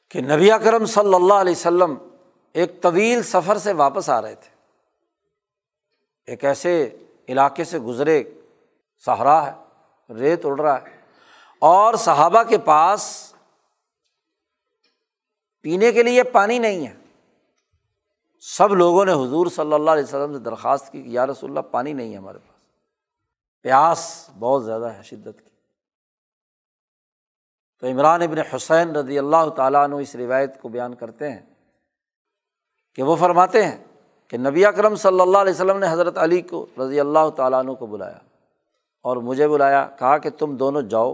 کہ 0.09 0.21
نبی 0.21 0.51
اکرم 0.51 0.85
صلی 0.85 1.13
اللہ 1.13 1.33
علیہ 1.33 1.51
وسلم 1.51 1.95
ایک 2.53 2.81
طویل 2.81 3.23
سفر 3.23 3.57
سے 3.57 3.73
واپس 3.73 4.09
آ 4.09 4.21
رہے 4.21 4.35
تھے۔ 4.35 4.49
ایک 6.25 6.45
ایسے 6.45 6.97
علاقے 7.29 7.63
سے 7.63 7.79
گزرے 7.79 8.23
سہرا 9.05 9.51
ہے، 9.51 9.51
ریت 10.13 10.45
اڑ 10.45 10.59
رہا 10.59 10.81
ہے۔ 10.81 10.99
اور 11.59 11.93
صحابہ 11.93 12.43
کے 12.43 12.57
پاس 12.57 13.33
پینے 15.61 15.91
کے 15.91 16.03
لیے 16.03 16.23
پانی 16.23 16.59
نہیں 16.59 16.87
ہے۔ 16.87 16.95
سب 18.39 18.73
لوگوں 18.73 19.05
نے 19.05 19.11
حضور 19.11 19.47
صلی 19.47 19.73
اللہ 19.73 19.91
علیہ 19.91 20.03
وسلم 20.03 20.33
سے 20.33 20.39
درخواست 20.39 20.91
کی 20.91 21.03
کہ 21.03 21.07
یا 21.07 21.27
رسول 21.27 21.49
اللہ، 21.49 21.59
پانی 21.59 21.93
نہیں 21.93 22.11
ہے 22.11 22.17
ہمارے 22.17 22.37
پاس۔ 22.37 22.59
پیاس 23.61 24.29
بہت 24.39 24.65
زیادہ 24.65 24.85
ہے، 24.85 25.03
شدت 25.03 25.41
کی۔ 25.43 25.48
تو 27.81 27.87
عمران 27.87 28.21
ابن 28.21 28.37
حسین 28.37 28.95
رضی 28.95 29.19
اللہ 29.19 29.49
تعالیٰ 29.55 29.83
عنہ 29.83 29.95
اس 29.95 30.15
روایت 30.15 30.61
کو 30.61 30.69
بیان 30.69 30.95
کرتے 30.95 31.31
ہیں 31.31 31.41
کہ 32.95 33.03
وہ 33.03 33.15
فرماتے 33.15 33.65
ہیں 33.65 33.83
کہ 34.27 34.37
نبی 34.37 34.65
اکرم 34.65 34.95
صلی 34.95 35.19
اللہ 35.19 35.37
علیہ 35.37 35.53
وسلم 35.53 35.77
نے 35.77 35.87
حضرت 35.89 36.17
علی 36.17 36.41
کو 36.41 36.65
رضی 36.79 36.99
اللہ 36.99 37.29
تعالیٰ 37.35 37.59
عنہ 37.59 37.71
کو 37.71 37.85
بلایا 37.85 38.17
اور 39.01 39.17
مجھے 39.17 39.47
بلایا، 39.47 39.89
کہا 39.99 40.17
کہ 40.17 40.29
تم 40.29 40.55
دونوں 40.55 40.81
جاؤ 40.81 41.13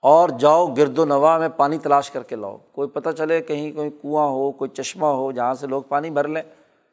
اور 0.00 0.28
جاؤ 0.28 0.66
گرد 0.66 0.98
و 0.98 1.04
نواح 1.04 1.38
میں 1.38 1.48
پانی 1.48 1.78
تلاش 1.78 2.10
کر 2.10 2.22
کے 2.22 2.36
لاؤ۔ 2.36 2.56
کوئی 2.72 2.88
پتہ 2.88 3.10
چلے 3.10 3.40
کہیں 3.40 3.72
کوئی 3.72 3.90
کنواں 3.90 4.28
ہو، 4.28 4.52
کوئی 4.52 4.70
چشمہ 4.70 5.06
ہو، 5.06 5.32
جہاں 5.32 5.54
سے 5.54 5.66
لوگ 5.66 5.82
پانی 5.82 6.10
بھر 6.10 6.28
لیں، 6.28 6.42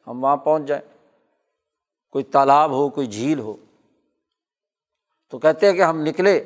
ہم 0.06 0.24
وہاں 0.24 0.36
پہنچ 0.36 0.62
جائیں۔ 0.64 0.82
کوئی 2.10 2.24
تالاب 2.24 2.70
ہو، 2.70 2.88
کوئی 2.88 3.06
جھیل 3.06 3.38
ہو۔ 3.38 3.56
تو 5.30 5.38
کہتے 5.38 5.66
ہیں 5.66 5.72
کہ 5.72 5.82
ہم 5.82 6.02
نکلے 6.02 6.44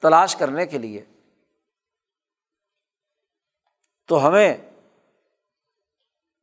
تلاش 0.00 0.36
کرنے 0.36 0.66
کے 0.66 0.78
لیے۔ 0.78 1.04
تو 4.10 4.28
ہمیں 4.28 4.56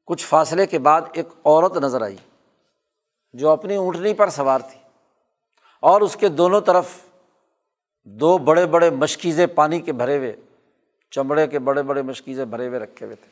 کچھ 0.06 0.26
فاصلے 0.26 0.66
کے 0.66 0.80
بعد 0.80 1.02
ایک 1.14 1.28
عورت 1.46 1.78
نظر 1.78 2.02
آئی 2.02 2.16
جو 3.34 3.50
اپنی 3.50 3.76
اونٹنی 3.76 4.14
پر 4.14 4.30
سوار 4.30 4.60
تھی 4.60 4.80
اور 5.80 6.02
اس 6.02 6.16
کے 6.16 6.30
دونوں 6.30 6.62
طرف 6.62 7.02
دو 8.04 8.38
بڑے 8.38 8.66
بڑے 8.66 8.90
مشکیزیں 8.90 9.48
پانی 9.48 9.82
کے 9.82 9.92
بھرے 9.94 10.18
ہوئے، 10.18 10.36
چمڑے 11.12 11.48
کے 11.48 11.60
بڑے 11.60 11.84
بڑے 11.84 12.02
مشکیزیں 12.02 12.46
بھرے 12.46 12.68
ہوئے 12.68 12.80
رکھے 12.80 13.06
ہوئے 13.06 13.16
تھے۔ 13.16 13.32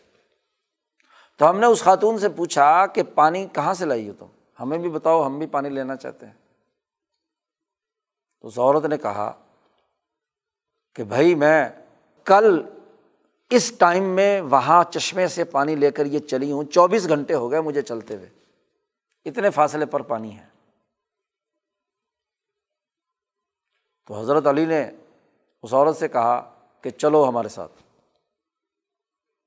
تو 1.37 1.49
ہم 1.49 1.59
نے 1.59 1.65
اس 1.65 1.83
خاتون 1.83 2.17
سے 2.17 2.29
پوچھا 2.29 2.85
کہ 2.85 3.03
پانی 3.03 3.47
کہاں 3.53 3.73
سے 3.73 3.85
لائی 3.85 4.09
ہو 4.09 4.13
تم؟ 4.19 4.25
ہمیں 4.59 4.77
بھی 4.77 4.89
بتاؤ، 4.89 5.25
ہم 5.25 5.37
بھی 5.37 5.47
پانی 5.47 5.69
لینا 5.69 5.95
چاہتے 5.95 6.25
ہیں۔ 6.25 6.33
تو 8.41 8.47
اس 8.47 8.59
عورت 8.59 8.85
نے 8.85 8.97
کہا 8.97 9.33
کہ 10.95 11.03
بھائی 11.03 11.35
میں 11.35 11.69
کل 12.25 12.61
اس 13.55 13.73
ٹائم 13.79 14.03
میں 14.03 14.41
وہاں 14.41 14.83
چشمے 14.83 15.27
سے 15.27 15.43
پانی 15.43 15.75
لے 15.75 15.91
کر 15.91 16.05
یہ 16.05 16.19
چلی 16.19 16.51
ہوں، 16.51 16.63
چوبیس 16.63 17.07
گھنٹے 17.07 17.33
ہو 17.33 17.51
گئے 17.51 17.61
مجھے 17.61 17.81
چلتے 17.81 18.15
ہوئے۔ 18.15 18.29
اتنے 19.25 19.49
فاصلے 19.49 19.85
پر 19.85 20.01
پانی 20.01 20.37
ہے۔ 20.37 20.47
تو 24.07 24.19
حضرت 24.19 24.47
علی 24.47 24.65
نے 24.65 24.91
اس 25.63 25.73
عورت 25.73 25.97
سے 25.97 26.07
کہا 26.07 26.59
کہ 26.81 26.89
چلو 26.89 27.29
ہمارے 27.29 27.49
ساتھ۔ 27.49 27.71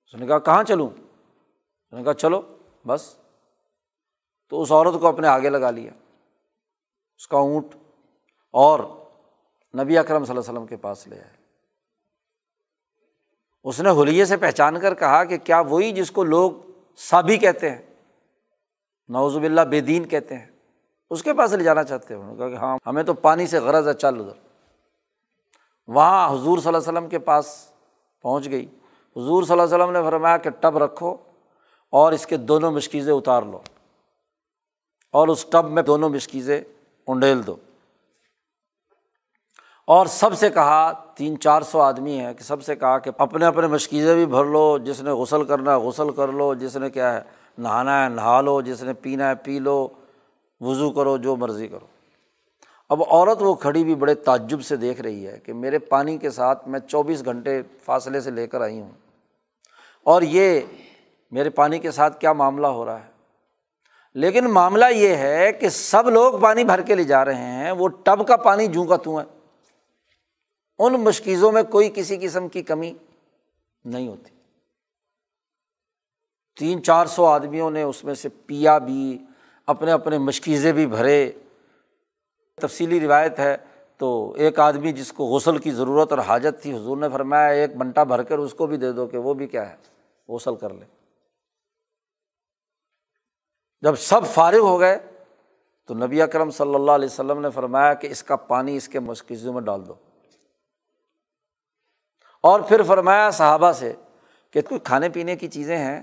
اس 0.06 0.14
نے 0.14 0.26
کہا، 0.26 0.38
کہاں 0.38 0.64
چلوں؟ 0.64 0.88
اس 0.88 1.92
نے 1.92 2.04
کہا، 2.04 2.14
چلو، 2.14 2.58
بس۔ 2.86 3.18
تو 4.48 4.62
اس 4.62 4.72
عورت 4.72 5.00
کو 5.00 5.06
اپنے 5.06 5.28
آگے 5.28 5.50
لگا 5.50 5.70
لیا۔ 5.70 5.92
اس 7.16 7.28
کا 7.28 7.38
اونٹ 7.38 7.66
اور 8.50 8.80
نبی 9.82 9.98
اکرم 9.98 10.24
صلی 10.24 10.30
اللہ 10.30 10.40
وسلم 10.40 10.66
کے 10.66 10.76
پاس 10.76 11.06
لے 11.06 11.20
آئے 11.20 11.37
اس 13.64 13.80
نے 13.80 13.90
ہولیے 13.90 14.24
سے 14.24 14.36
پہچان 14.36 14.80
کر 14.80 14.94
کہا 14.94 15.24
کہ 15.24 15.38
کیا 15.38 15.60
وہی 15.60 15.92
جس 15.92 16.10
کو 16.10 16.24
لوگ 16.24 16.52
سابی 16.96 17.36
کہتے 17.36 17.70
ہیں 17.70 17.82
نوزب 19.08 19.42
اللہ 19.42 19.60
بے 19.60 19.80
دین 19.80 20.04
کہتے 20.04 20.38
ہیں۔ 20.38 20.46
اس 21.10 21.22
کے 21.22 21.34
پاس 21.34 21.52
لے 21.52 21.64
جانا 21.64 21.84
چاہتے 21.84 22.14
ہیں۔ 22.14 22.20
انہوں 22.20 22.34
نے 22.34 22.38
کہا 22.38 22.48
کہ 22.48 22.54
ہاں 22.54 22.78
ہمیں 22.86 23.02
تو 23.02 23.14
پانی 23.14 23.46
سے 23.46 23.58
غرض 23.58 23.88
ہے، 23.88 23.94
چل 23.94 24.20
ادھر۔ 24.20 24.48
وہاں 25.86 26.28
حضور 26.28 26.58
صلی 26.58 26.68
اللہ 26.68 26.78
علیہ 26.78 26.88
وسلم 26.88 27.08
کے 27.08 27.18
پاس 27.18 27.72
پہنچ 28.22 28.50
گئی۔ 28.50 28.66
حضور 29.16 29.42
صلی 29.42 29.60
اللہ 29.60 29.74
علیہ 29.74 29.84
وسلم 29.84 29.92
نے 29.92 30.10
فرمایا 30.10 30.36
کہ 30.36 30.50
ٹب 30.50 30.78
رکھو 30.78 31.16
اور 31.90 32.12
اس 32.12 32.26
کے 32.26 32.36
دونوں 32.36 32.70
مشکیزیں 32.70 33.12
اتار 33.12 33.42
لو۔ 33.42 33.60
اور 35.12 35.28
اس 35.28 35.46
ٹب 35.50 35.70
میں 35.70 35.82
دونوں 35.82 36.08
مشکیزیں 36.08 36.60
انڈیل 37.06 37.46
دو۔ 37.46 37.56
اور 39.88 40.06
سب 40.06 40.38
سے 40.38 40.50
کہا، 40.50 40.92
تین 41.14 41.40
چار 41.40 41.62
سو 41.62 41.80
آدمی 41.80 42.20
ہیں 42.20 42.34
کہ 42.34 42.42
سب 42.42 42.62
سے 42.62 42.76
کہا 42.76 42.98
کہ 42.98 43.10
اپنے 43.18 43.46
اپنے 43.46 43.66
مشکیزیں 43.66 44.14
بھی 44.14 44.26
بھر 44.26 44.44
لو، 44.44 44.78
جس 44.78 45.02
نے 45.02 45.10
غسل 45.10 45.44
کرنا 45.44 45.70
ہے 45.70 45.76
غسل 45.76 46.10
کر 46.10 46.28
لو، 46.28 46.54
جس 46.54 46.76
نے 46.76 46.90
کیا 46.90 47.14
ہے، 47.14 47.20
نہانا 47.58 48.04
ہے، 48.04 48.08
نہا 48.08 48.40
لو، 48.40 48.60
جس 48.60 48.82
نے 48.82 48.92
پینا 48.92 49.28
ہے 49.28 49.34
پی 49.34 49.58
لو، 49.58 49.88
وضو 50.60 50.90
کرو، 50.90 51.16
جو 51.16 51.36
مرضی 51.36 51.68
کرو۔ 51.68 51.86
اب 52.88 53.02
عورت 53.10 53.42
وہ 53.42 53.54
کھڑی 53.54 53.84
بھی 53.84 53.94
بڑے 53.94 54.14
تعجب 54.14 54.62
سے 54.62 54.76
دیکھ 54.76 55.00
رہی 55.00 55.26
ہے 55.26 55.38
کہ 55.44 55.52
میرے 55.52 55.78
پانی 55.78 56.18
کے 56.18 56.30
ساتھ 56.30 56.68
میں 56.68 56.80
چوبیس 56.80 57.24
گھنٹے 57.24 57.62
فاصلے 57.84 58.20
سے 58.20 58.30
لے 58.30 58.46
کر 58.46 58.60
آئی 58.60 58.80
ہوں۔ 58.80 58.90
اور 60.04 60.22
یہ 60.22 60.60
میرے 61.30 61.50
پانی 61.50 61.78
کے 61.78 61.90
ساتھ 61.90 62.20
کیا 62.20 62.32
معاملہ 62.32 62.66
ہو 62.66 62.84
رہا 62.84 62.98
ہے؟ 62.98 63.10
لیکن 64.14 64.44
معاملہ 64.44 64.84
یہ 64.90 65.08
ہے 65.08 65.52
کہ 65.52 65.68
سب 65.68 66.08
لوگ 66.08 66.40
پانی 66.40 66.64
بھر 66.64 66.80
کے 66.80 66.94
لے 66.94 67.04
جا 67.04 67.24
رہے 67.24 67.34
ہیں، 67.34 67.72
وہ 67.72 67.88
ٹب 67.88 68.28
کا 68.28 68.36
پانی 68.36 68.66
جوں 68.66 68.84
کا 68.84 68.96
توں 68.96 69.20
ہے۔ 69.20 69.37
ان 70.78 70.92
مشکیزوں 70.92 71.52
میں 71.52 71.62
کوئی 71.62 71.90
کسی 71.94 72.16
قسم 72.16 72.48
کی 72.48 72.62
کمی 72.62 72.94
نہیں 73.84 74.08
ہوتی۔ 74.08 74.30
تین 76.58 76.82
چار 76.82 77.06
سو 77.06 77.26
آدمیوں 77.26 77.70
نے 77.70 77.82
اس 77.82 78.04
میں 78.04 78.14
سے 78.14 78.28
پیا 78.46 78.78
بھی، 78.78 79.18
اپنے 79.66 79.92
اپنے 79.92 80.18
مشکیزیں 80.18 80.72
بھی 80.72 80.86
بھرے۔ 80.86 81.32
تفصیلی 82.54 83.00
روایت 83.00 83.38
ہے 83.38 83.56
تو 83.96 84.32
ایک 84.32 84.60
آدمی 84.60 84.92
جس 84.92 85.12
کو 85.12 85.24
غسل 85.24 85.58
کی 85.58 85.70
ضرورت 85.70 86.10
اور 86.10 86.18
حاجت 86.18 86.62
تھی، 86.62 86.76
حضور 86.76 86.96
نے 86.96 87.08
فرمایا 87.08 87.48
ایک 87.48 87.76
بنٹا 87.76 88.02
بھر 88.02 88.22
کر 88.22 88.38
اس 88.38 88.54
کو 88.54 88.66
بھی 88.66 88.76
دے 88.76 88.92
دو 88.92 89.06
کہ 89.06 89.18
وہ 89.18 89.34
بھی 89.34 89.46
کیا 89.46 89.70
ہے، 89.70 89.76
غسل 90.28 90.56
کر 90.56 90.72
لے۔ 90.72 90.84
جب 93.82 93.94
سب 93.94 94.20
فارغ 94.26 94.58
ہو 94.58 94.80
گئے 94.80 94.98
تو 95.86 95.94
نبی 95.94 96.22
اکرم 96.22 96.50
صلی 96.50 96.74
اللہ 96.74 96.90
علیہ 96.90 97.08
وسلم 97.12 97.40
نے 97.40 97.50
فرمایا 97.50 97.94
کہ 97.94 98.06
اس 98.06 98.22
کا 98.22 98.36
پانی 98.36 98.76
اس 98.76 98.88
کے 98.88 99.00
مشکزوں 99.00 99.52
میں 99.52 99.60
ڈال 99.60 99.88
دو۔ 99.88 99.94
اور 102.48 102.60
پھر 102.60 102.82
فرمایا 102.82 103.30
صحابہ 103.30 103.72
سے 103.72 103.92
کہ 104.50 104.60
کوئی 104.60 104.78
کھانے 104.78 105.08
پینے 105.08 105.36
کی 105.36 105.48
چیزیں 105.48 105.78
ہیں، 105.78 106.02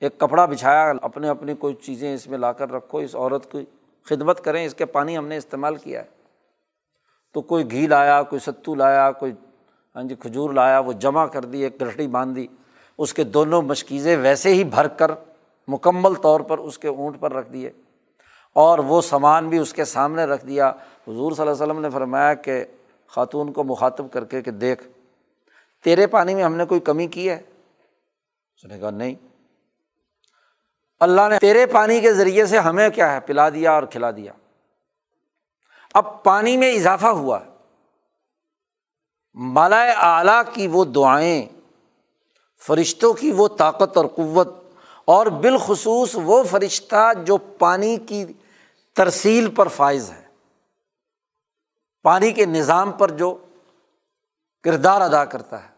ایک 0.00 0.18
کپڑا 0.18 0.44
بچھایا، 0.44 0.92
اپنے 1.02 1.28
اپنی 1.28 1.54
کوئی 1.54 1.74
چیزیں 1.74 2.14
اس 2.14 2.26
میں 2.26 2.38
لا 2.38 2.52
کر 2.52 2.72
رکھو، 2.72 2.98
اس 2.98 3.14
عورت 3.14 3.52
کی 3.52 3.64
خدمت 4.04 4.44
کریں، 4.44 4.66
اس 4.66 4.74
کے 4.74 4.84
پانی 4.84 5.18
ہم 5.18 5.26
نے 5.26 5.36
استعمال 5.36 5.76
کیا 5.76 6.00
ہے۔ 6.00 6.06
تو 7.32 7.40
کوئی 7.40 7.70
گھی 7.70 7.86
لایا، 7.86 8.22
کوئی 8.22 8.40
ستو 8.40 8.74
لایا، 8.74 9.12
کوئی 9.12 9.32
ہاں 9.96 10.02
جی 10.02 10.14
کھجور 10.14 10.50
لایا، 10.50 10.78
وہ 10.78 10.92
جمع 10.92 11.26
کر 11.26 11.44
دی، 11.44 11.62
ایک 11.62 11.82
گٹھڑی 11.82 12.06
باندھ 12.06 12.36
دی، 12.36 12.46
اس 12.98 13.14
کے 13.14 13.24
دونوں 13.24 13.62
مشکیزیں 13.62 14.16
ویسے 14.16 14.54
ہی 14.54 14.64
بھر 14.64 14.88
کر 14.88 15.10
مکمل 15.68 16.14
طور 16.14 16.40
پر 16.40 16.58
اس 16.58 16.78
کے 16.78 16.88
اونٹ 16.88 17.20
پر 17.20 17.32
رکھ 17.32 17.52
دیے۔ 17.52 17.70
اور 18.52 18.78
وہ 18.78 19.00
سامان 19.00 19.48
بھی 19.48 19.58
اس 19.58 19.74
کے 19.74 19.84
سامنے 19.84 20.24
رکھ 20.24 20.46
دیا۔ 20.46 20.68
حضور 21.08 21.32
صلی 21.32 21.48
اللہ 21.48 21.52
علیہ 21.52 21.72
وسلم 21.72 21.80
نے 21.80 21.90
فرمایا 21.90 22.34
کہ 22.34 22.64
خاتون 23.06 23.52
کو 23.52 23.64
مخاطب 23.64 24.06
کر 24.12 24.24
کے 24.24 24.42
کہ 24.42 24.50
دیکھ 24.50 24.88
تیرے 25.84 26.06
پانی 26.06 26.34
میں 26.34 26.44
ہم 26.44 26.54
نے 26.54 26.64
کوئی 26.64 26.80
کمی 26.80 27.06
کی 27.06 27.30
ہے؟ 27.30 27.42
اس 28.56 28.64
نے 28.64 28.78
کہا، 28.78 28.90
نہیں۔ 28.90 29.14
اللہ 31.00 31.28
نے 31.30 31.38
تیرے 31.38 31.66
پانی 31.66 32.00
کے 32.00 32.12
ذریعے 32.12 32.46
سے 32.46 32.58
ہمیں 32.58 32.88
کیا 32.88 33.12
ہے؟ 33.12 33.20
پلا 33.20 33.48
دیا 33.48 33.72
اور 33.72 33.82
کھلا 33.82 34.10
دیا۔ 34.10 34.32
اب 35.94 36.24
پانی 36.24 36.56
میں 36.56 36.72
اضافہ 36.72 37.06
ہوا۔ 37.06 37.38
مالا 39.34 39.82
اعلیٰ 39.82 40.42
کی 40.52 40.66
وہ 40.66 40.84
دعائیں، 40.84 41.60
فرشتوں 42.60 43.12
کی 43.12 43.32
وہ 43.32 43.48
طاقت 43.48 43.96
اور 43.96 44.04
قوت، 44.04 44.48
اور 45.04 45.26
بالخصوص 45.26 46.16
وہ 46.22 46.42
فرشتہ 46.42 47.12
جو 47.26 47.36
پانی 47.36 47.96
کی 47.96 48.24
ترسیل 48.94 49.54
پر 49.54 49.68
فائز 49.68 50.10
ہے۔ 50.10 50.24
پانی 52.02 52.32
کے 52.32 52.46
نظام 52.46 52.92
پر 52.92 53.10
جو 53.10 53.38
کردار 54.62 55.00
ادا 55.00 55.24
کرتا 55.24 55.68
ہے۔ 55.68 55.73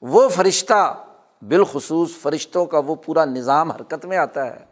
وہ 0.00 0.28
فرشتہ 0.28 1.04
بالخصوص 1.42 2.18
فرشتوں 2.18 2.66
کا 2.66 2.78
وہ 2.78 2.94
پورا 2.94 3.24
نظام 3.24 3.70
حرکت 3.70 4.04
میں 4.04 4.16
آتا 4.16 4.46
ہے 4.46 4.64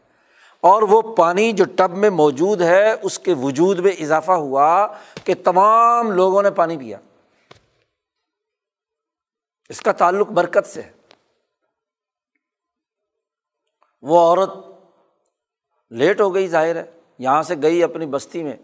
اور 0.60 0.82
وہ 0.82 1.02
پانی 1.16 1.52
جو 1.52 1.64
ٹب 1.76 1.96
میں 1.96 2.10
موجود 2.10 2.60
ہے، 2.60 2.92
اس 3.02 3.18
کے 3.18 3.34
وجود 3.34 3.78
میں 3.78 3.92
اضافہ 3.92 4.32
ہوا 4.32 4.86
کہ 5.24 5.34
تمام 5.44 6.10
لوگوں 6.10 6.42
نے 6.42 6.50
پانی 6.50 6.76
پیا۔ 6.76 6.98
اس 9.68 9.80
کا 9.80 9.92
تعلق 9.92 10.28
برکت 10.28 10.66
سے 10.66 10.82
ہے۔ 10.82 10.92
وہ 14.02 14.20
عورت 14.20 14.50
لیٹ 15.90 16.20
ہو 16.20 16.34
گئی 16.34 16.48
ظاہر 16.48 16.76
ہے، 16.76 17.00
یہاں 17.18 17.42
سے 17.42 17.54
گئی 17.62 17.82
اپنی 17.82 18.06
بستی 18.06 18.42
میں۔ 18.42 18.56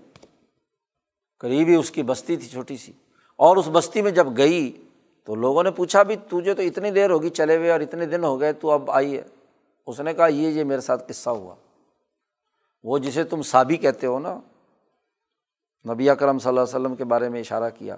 قریب 1.39 1.69
ہی 1.69 1.75
اس 1.75 1.91
کی 1.91 2.03
بستی 2.03 2.37
تھی، 2.37 2.49
چھوٹی 2.49 2.77
سی۔ 2.77 2.93
اور 3.37 3.57
اس 3.57 3.69
بستی 3.73 4.03
میں 4.03 4.11
جب 4.11 4.27
گئی 4.37 4.87
تو 5.31 5.35
لوگوں 5.35 5.63
نے 5.63 5.71
پوچھا 5.71 6.03
بھی، 6.03 6.17
تجھے 6.17 6.55
تو 6.55 6.63
اتنی 6.63 6.91
دیر 6.91 7.11
ہوگی 7.11 7.29
چلے 7.29 7.57
ہوئے 7.57 7.71
اور 7.71 7.81
اتنے 7.81 8.07
دن 8.07 8.25
ہو 8.25 8.41
گئے، 8.41 8.53
تو 8.53 8.71
اب 8.71 8.91
آئی 8.91 9.17
ہے۔ 9.17 9.23
اس 9.87 10.01
نے 10.01 10.15
کہا، 10.15 10.27
یہ 10.27 10.49
یہ 10.49 10.65
میرے 10.65 10.81
ساتھ 10.81 11.05
قصہ 11.09 11.31
ہوا۔ 11.31 11.55
وہ 12.85 12.99
جسے 12.99 13.25
تم 13.25 13.43
سابی 13.43 13.77
کہتے 13.77 14.07
ہو 14.07 14.19
نا، 14.19 14.39
نبی 15.93 16.11
اکرم 16.11 16.39
صلی 16.39 16.49
اللہ 16.49 16.61
علیہ 16.61 16.77
وسلم 16.77 16.95
کے 16.95 17.05
بارے 17.05 17.29
میں 17.29 17.41
اشارہ 17.41 17.71
کیا 17.79 17.97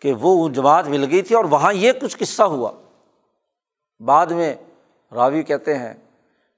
کہ 0.00 0.12
وہ 0.20 0.48
جماعت 0.48 0.86
مل 0.88 1.04
گئی 1.10 1.22
تھی 1.22 1.34
اور 1.34 1.44
وہاں 1.44 1.72
یہ 1.72 1.92
کچھ 1.92 2.16
قصہ 2.18 2.42
ہوا۔ 2.42 2.72
بعد 4.00 4.26
میں 4.26 4.54
راوی 5.14 5.42
کہتے 5.42 5.78
ہیں 5.78 5.94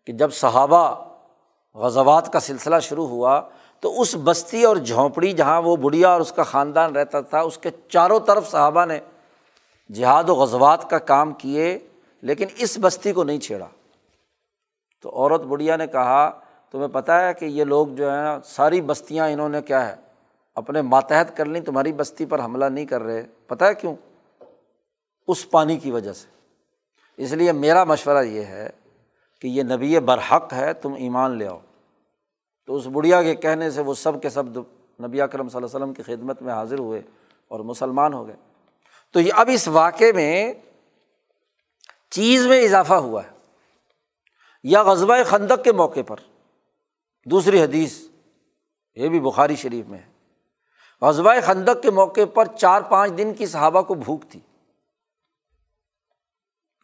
کہ 0.06 0.12
جب 0.12 0.32
صحابہ 0.32 1.04
غزوات 1.74 2.32
کا 2.32 2.40
سلسلہ 2.40 2.78
شروع 2.78 3.06
ہوا 3.06 3.40
تو 3.80 4.00
اس 4.00 4.16
بستی 4.24 4.64
اور 4.64 4.76
جھونپڑی 4.76 5.32
جہاں 5.32 5.62
وہ 5.62 5.76
بڑھیا 5.76 6.08
اور 6.08 6.20
اس 6.20 6.32
کا 6.32 6.42
خاندان 6.42 6.96
رہتا 6.96 7.20
تھا، 7.20 7.40
اس 7.40 7.58
کے 7.58 7.70
چاروں 7.88 8.20
طرف 8.20 8.50
صحابہ 8.50 8.84
نے 8.84 9.00
جہاد 9.94 10.24
و 10.28 10.34
غزوات 10.34 10.90
کا 10.90 10.98
کام 10.98 11.32
کیے 11.32 11.78
لیکن 12.20 12.46
اس 12.56 12.78
بستی 12.80 13.12
کو 13.12 13.24
نہیں 13.24 13.38
چھیڑا۔ 13.38 13.66
تو 15.02 15.10
عورت 15.10 15.42
بڑھیا 15.42 15.76
نے 15.76 15.86
کہا، 15.86 16.40
تمہیں 16.70 16.88
پتہ 16.88 17.12
ہے 17.12 17.34
کہ 17.34 17.44
یہ 17.44 17.64
لوگ 17.64 17.86
جو 17.86 18.10
ہیں، 18.10 18.36
ساری 18.44 18.80
بستیاں 18.80 19.28
انہوں 19.28 19.48
نے 19.48 19.62
کیا 19.62 19.88
ہے، 19.88 19.94
اپنے 20.54 20.82
ماتحت 20.82 21.36
کر 21.36 21.44
لیں، 21.44 21.60
تمہاری 21.60 21.92
بستی 21.92 22.26
پر 22.26 22.44
حملہ 22.44 22.64
نہیں 22.64 22.86
کر 22.86 23.02
رہے۔ 23.02 23.26
پتہ 23.46 23.64
ہے 23.64 23.74
کیوں؟ 23.74 23.96
اس 25.28 25.50
پانی 25.50 25.76
کی 25.76 25.90
وجہ 25.90 26.12
سے۔ 26.12 26.26
اس 27.16 27.32
لیے 27.32 27.52
میرا 27.52 27.84
مشورہ 27.84 28.24
یہ 28.24 28.44
ہے 28.44 28.70
کہ 29.40 29.48
یہ 29.48 29.62
نبی 29.62 29.98
برحق 29.98 30.52
ہے، 30.52 30.72
تم 30.72 30.92
ایمان 30.92 31.30
لے 31.30 31.46
آؤ۔ 31.46 31.58
تو 32.66 32.76
اس 32.76 32.86
بڑھیا 32.86 33.22
کے 33.22 33.34
کہنے 33.34 33.70
سے 33.70 33.80
وہ 33.80 33.94
سب 33.94 34.22
کے 34.22 34.30
سب 34.30 34.44
نبی 35.02 35.20
اکرم 35.20 35.48
صلی 35.48 35.56
اللہ 35.56 35.66
علیہ 35.66 35.76
وسلم 35.76 35.94
کی 35.94 36.02
خدمت 36.02 36.42
میں 36.42 36.52
حاضر 36.52 36.78
ہوئے 36.78 37.02
اور 37.48 37.60
مسلمان 37.60 38.14
ہو 38.14 38.26
گئے۔ 38.26 38.36
تو 39.12 39.20
یہ 39.20 39.32
اب 39.36 39.50
اس 39.52 39.68
واقعے 39.68 40.12
میں 40.12 40.52
چیز 42.10 42.46
میں 42.46 42.62
اضافہ 42.62 42.94
ہوا 42.94 43.24
ہے۔ 43.24 43.30
یا 44.62 44.82
غزبۂ 44.82 45.24
خندق 45.26 45.64
کے 45.64 45.72
موقع 45.72 46.00
پر۔ 46.06 46.16
دوسری 47.26 47.62
حدیث، 47.62 48.00
یہ 48.94 49.08
بھی 49.08 49.20
بخاری 49.20 49.56
شریف 49.56 49.86
میں 49.86 49.98
ہے۔ 49.98 50.10
غزبۂ 51.00 51.42
خندق 51.42 51.82
کے 51.82 51.90
موقع 51.90 52.20
پر 52.34 52.44
چار 52.44 52.80
پانچ 52.80 53.12
دن 53.18 53.34
کی 53.34 53.46
صحابہ 53.46 53.82
کو 53.82 53.94
بھوک 53.94 54.22
تھی۔ 54.30 54.40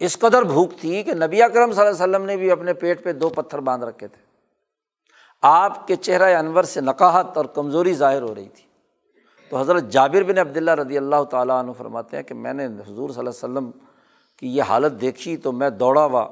اس 0.00 0.18
قدر 0.18 0.42
بھوک 0.42 0.70
تھی 0.80 1.02
کہ 1.02 1.14
نبی 1.14 1.42
اکرم 1.42 1.72
صلی 1.72 1.86
اللہ 1.86 2.04
علیہ 2.04 2.16
وسلم 2.16 2.26
نے 2.26 2.36
بھی 2.36 2.50
اپنے 2.50 2.74
پیٹ 2.74 3.04
پہ 3.04 3.12
دو 3.12 3.28
پتھر 3.28 3.58
باندھ 3.58 3.84
رکھے 3.84 4.08
تھے۔ 4.08 4.22
آپ 5.42 5.86
کے 5.86 5.96
چہرہ 5.96 6.36
انور 6.36 6.62
سے 6.62 6.80
نقاہت 6.80 7.36
اور 7.36 7.44
کمزوری 7.44 7.94
ظاہر 7.94 8.22
ہو 8.22 8.34
رہی 8.34 8.48
تھی۔ 8.48 8.65
تو 9.50 9.58
حضرت 9.60 9.84
جابر 9.84 10.22
بن 10.22 10.38
عبداللہ 10.38 10.70
رضی 10.70 10.96
اللہ 10.96 11.22
تعالیٰ 11.24 11.58
عنہ 11.62 11.72
فرماتے 11.72 12.16
ہیں 12.16 12.22
کہ 12.22 12.34
میں 12.34 12.52
نے 12.52 12.66
حضور 12.66 13.10
صلی 13.10 13.18
اللہ 13.18 13.20
علیہ 13.20 13.28
وسلم 13.28 13.70
کی 14.36 14.56
یہ 14.56 14.62
حالت 14.62 15.00
دیکھی 15.00 15.36
تو 15.36 15.52
میں 15.52 15.70
دوڑا 15.70 16.04
ہوا 16.04 16.28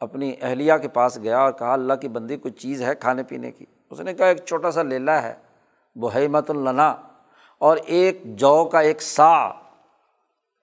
اپنی 0.00 0.34
اہلیہ 0.40 0.72
کے 0.82 0.88
پاس 0.88 1.18
گیا 1.22 1.38
اور 1.38 1.52
کہا، 1.52 1.72
اللہ 1.72 1.92
کی 1.92 2.08
بندی 2.08 2.36
کوئی 2.36 2.52
چیز 2.52 2.82
ہے 2.82 2.94
کھانے 2.94 3.22
پینے 3.22 3.50
کی؟ 3.50 3.64
اس 3.90 4.00
نے 4.00 4.14
کہا، 4.14 4.26
ایک 4.26 4.44
چھوٹا 4.44 4.70
سا 4.70 4.82
لیلا 4.82 5.22
ہے 5.22 5.34
بحیمت 5.96 6.50
النا 6.50 6.94
اور 7.58 7.76
ایک 7.86 8.22
جو 8.24 8.64
کا 8.64 8.80
ایک 8.80 9.02
سا 9.02 9.50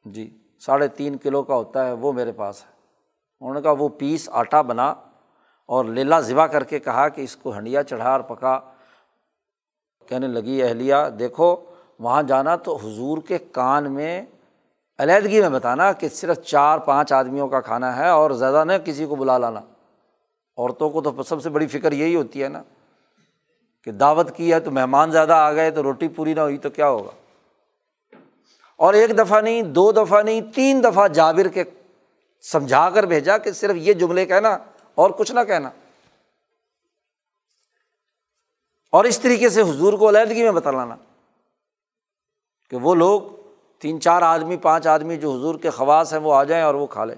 جی 0.05 0.29
ساڑھے 0.59 0.87
تین 0.87 1.17
کلو 1.17 1.43
کا 1.43 1.55
ہوتا 1.55 1.85
ہے، 1.87 1.91
وہ 1.91 2.13
میرے 2.13 2.31
پاس 2.31 2.61
ہے۔ 2.61 2.71
انہوں 3.41 3.53
نے 3.53 3.61
کہا، 3.61 3.71
وہ 3.71 3.89
پیس 3.89 4.29
آٹا 4.31 4.61
بنا 4.61 4.93
اور 5.65 5.85
لیلا 5.85 6.19
ذبح 6.19 6.45
کر 6.45 6.63
کے 6.63 6.79
کہا 6.79 7.07
کہ 7.07 7.21
اس 7.21 7.35
کو 7.35 7.57
ہنڈیا 7.57 7.83
چڑھا 7.83 8.11
اور 8.11 8.19
پکا۔ 8.19 8.59
کہنے 10.07 10.27
لگی، 10.27 10.63
اہلیہ، 10.63 10.95
دیکھو 11.19 11.55
وہاں 11.99 12.23
جانا 12.23 12.55
تو 12.55 12.75
حضور 12.75 13.17
کے 13.27 13.37
کان 13.37 13.91
میں 13.91 14.25
علیحدگی 14.97 15.41
میں 15.41 15.49
بتانا 15.49 15.91
کہ 15.91 16.09
صرف 16.09 16.43
چار 16.43 16.77
پانچ 16.77 17.13
آدمیوں 17.13 17.47
کا 17.47 17.61
کھانا 17.61 17.97
ہے 17.97 18.09
اور 18.09 18.31
زیادہ 18.31 18.63
نہ 18.63 18.73
کسی 18.85 19.05
کو 19.05 19.15
بلا 19.15 19.37
لانا۔ 19.37 19.59
عورتوں 20.57 20.89
کو 20.89 21.01
تو 21.01 21.23
سب 21.23 21.41
سے 21.41 21.49
بڑی 21.49 21.67
فکر 21.67 21.91
یہی 21.91 22.15
ہوتی 22.15 22.43
ہے 22.43 22.47
نا 22.47 22.63
کہ 23.83 23.91
دعوت 23.91 24.35
کی 24.35 24.53
ہے 24.53 24.59
تو 24.59 24.71
مہمان 24.71 25.11
زیادہ 25.11 25.33
آ 25.33 25.53
گئے 25.53 25.71
تو 25.71 25.83
روٹی 25.83 26.07
پوری 26.07 26.33
نہ 26.33 26.39
ہوئی 26.39 26.57
تو 26.57 26.69
کیا 26.69 26.89
ہوگا؟ 26.89 27.11
اور 28.75 28.93
ایک 28.93 29.17
دفعہ 29.17 29.41
نہیں، 29.41 29.61
دو 29.61 29.91
دفعہ 29.91 30.21
نہیں، 30.21 30.41
تین 30.55 30.83
دفعہ 30.83 31.07
جابر 31.07 31.47
کے 31.47 31.63
سمجھا 32.41 32.89
کر 32.89 33.03
بھیجا 33.03 33.37
کہ 33.37 33.51
صرف 33.51 33.75
یہ 33.75 33.93
جملے 33.93 34.25
کہنا 34.25 34.57
اور 34.95 35.09
کچھ 35.09 35.31
نہ 35.31 35.39
کہنا۔ 35.47 35.69
اور 38.91 39.05
اس 39.05 39.19
طریقے 39.19 39.49
سے 39.49 39.61
حضور 39.61 39.93
کو 39.93 40.09
علیحدگی 40.09 40.43
میں 40.43 40.51
بتا 40.51 40.71
لانا۔ 40.71 40.95
کہ 42.69 42.77
وہ 42.77 42.95
لوگ 42.95 43.21
تین 43.79 44.01
چار 44.01 44.21
آدمی، 44.21 44.57
پانچ 44.57 44.87
آدمی 44.87 45.17
جو 45.17 45.31
حضور 45.31 45.55
کے 45.55 45.69
خواص 45.69 46.13
ہیں 46.13 46.19
وہ 46.19 46.35
آ 46.35 46.43
جائیں 46.43 46.63
اور 46.63 46.73
وہ 46.73 46.87
کھا 46.87 47.05
لیں۔ 47.05 47.15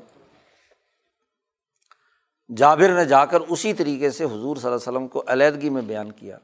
جابر 2.57 2.89
نے 2.89 3.05
جا 3.05 3.25
کر 3.25 3.39
اسی 3.39 3.73
طریقے 3.73 4.11
سے 4.11 4.23
حضور 4.23 4.55
صلی 4.55 4.71
اللہ 4.71 4.75
علیہ 4.75 4.75
وسلم 4.75 5.07
کو 5.07 5.23
علیحدگی 5.27 5.69
میں 5.69 5.81
بیان 5.81 6.11
کیا۔ 6.11 6.37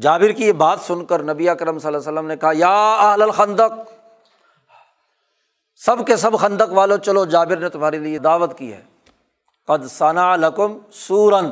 جابر 0.00 0.32
کی 0.32 0.44
یہ 0.44 0.52
بات 0.52 0.80
سن 0.80 1.04
کر 1.04 1.22
نبی 1.22 1.48
اکرم 1.48 1.78
صلی 1.78 1.86
اللہ 1.86 1.98
علیہ 1.98 2.12
وسلم 2.12 2.26
نے 2.26 2.36
کہا، 2.36 2.50
یا 2.54 2.94
اہل 2.94 3.22
الخندق، 3.22 3.72
سب 5.76 6.06
کے 6.06 6.16
سب 6.16 6.38
خندق 6.38 6.72
والو، 6.72 6.96
چلو 6.96 7.24
جابر 7.24 7.56
نے 7.56 7.68
تمہارے 7.68 7.98
لیے 7.98 8.18
دعوت 8.18 8.58
کی 8.58 8.72
ہے۔ 8.72 8.82
قد 9.66 9.86
ثنا 9.86 10.36
لکم 10.36 10.78
سورن 10.92 11.46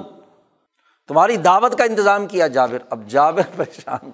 تمہاری 1.08 1.36
دعوت 1.36 1.78
کا 1.78 1.84
انتظام 1.84 2.26
کیا 2.26 2.46
جابر۔ 2.46 2.78
اب 2.90 3.06
جابر 3.06 3.42
پریشان 3.56 4.10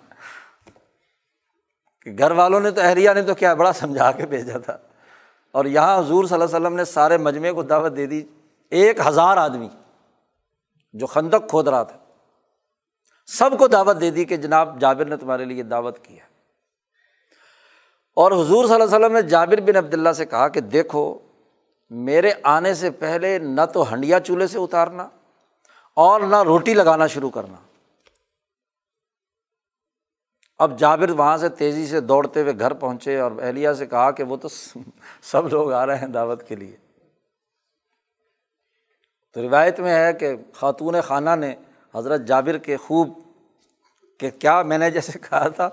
کہ 2.07 2.13
گھر 2.19 2.31
والوں 2.31 2.61
نے 2.61 2.71
تو 2.71 2.81
اہلیہ 2.81 3.11
نے 3.15 3.23
تو 3.23 3.35
کیا 3.35 3.55
بڑا 3.55 3.73
سمجھا 3.73 4.13
کے 4.13 4.27
بھیجا 4.27 4.59
تھا۔ 4.59 4.79
اور 5.53 5.65
یہاں 5.65 5.99
حضور 5.99 6.25
صلی 6.25 6.35
اللہ 6.35 6.45
علیہ 6.45 6.57
وسلم 6.57 6.77
نے 6.77 6.85
سارے 6.85 7.19
مجمعے 7.19 7.53
کو 7.53 7.63
دعوت 7.63 7.97
دے 7.97 8.07
دی۔ 8.07 8.25
ایک 8.71 9.07
ہزار 9.07 9.37
آدمی 9.37 9.69
جو 10.93 11.07
خندق 11.07 11.51
کھود 11.51 11.69
رہا 11.69 11.83
تھا۔ 11.83 11.99
سب 13.27 13.59
کو 13.59 13.69
دعوت 13.69 14.01
دے 14.01 14.11
دی 14.11 14.25
کہ 14.25 14.37
جناب 14.37 14.81
جابر 14.81 15.05
نے 15.05 15.17
تمہارے 15.17 15.45
لیے 15.45 15.63
دعوت 15.63 16.05
کی 16.05 16.15
ہے۔ 16.15 16.23
اور 18.17 18.33
حضور 18.33 18.65
صلی 18.65 18.75
اللہ 18.75 18.85
علیہ 18.85 18.95
وسلم 18.95 19.13
نے 19.13 19.23
جابر 19.23 19.61
بن 19.61 19.77
عبداللہ 19.77 20.13
سے 20.13 20.27
کہا 20.27 20.49
کہ 20.49 20.61
دیکھو، 20.61 21.19
میرے 21.91 22.33
آنے 22.43 22.75
سے 22.75 22.91
پہلے 22.91 23.39
نہ 23.39 23.61
تو 23.75 23.93
ہنڈیا 23.93 24.21
چولہے 24.21 24.47
سے 24.47 24.59
اتارنا 24.59 25.09
اور 25.97 26.21
نہ 26.21 26.43
روٹی 26.43 26.75
لگانا 26.75 27.07
شروع 27.07 27.31
کرنا۔ 27.31 27.66
اب 30.59 30.79
جابر 30.79 31.11
وہاں 31.11 31.37
سے 31.37 31.49
تیزی 31.49 31.87
سے 31.87 32.01
دوڑتے 32.01 32.43
ہوئے 32.43 32.53
گھر 32.59 32.73
پہنچے 32.73 33.19
اور 33.19 33.31
اہلیہ 33.43 33.73
سے 33.73 33.87
کہا 33.87 34.11
کہ 34.11 34.23
وہ 34.23 34.37
تو 34.37 34.49
سب 35.23 35.49
لوگ 35.49 35.73
آ 35.73 35.87
رہے 35.87 35.97
ہیں 35.97 36.07
دعوت 36.07 36.49
کے 36.49 36.57
لیے۔ 36.57 36.77
تو 39.35 39.43
روایت 39.43 39.81
میں 39.81 40.07
ہے 40.07 40.13
کہ 40.13 40.37
خاتون 40.53 41.01
خانہ 41.01 41.31
نے 41.37 41.55
حضرت 41.95 42.21
جابر 42.21 42.59
کے 42.59 42.77
خوب 42.77 43.19
کہ 44.19 44.31
کیا 44.31 44.63
میں 44.63 44.79
نے 44.79 44.91
جیسے 44.91 45.19
کہا 45.19 45.49
تھا، 45.49 45.69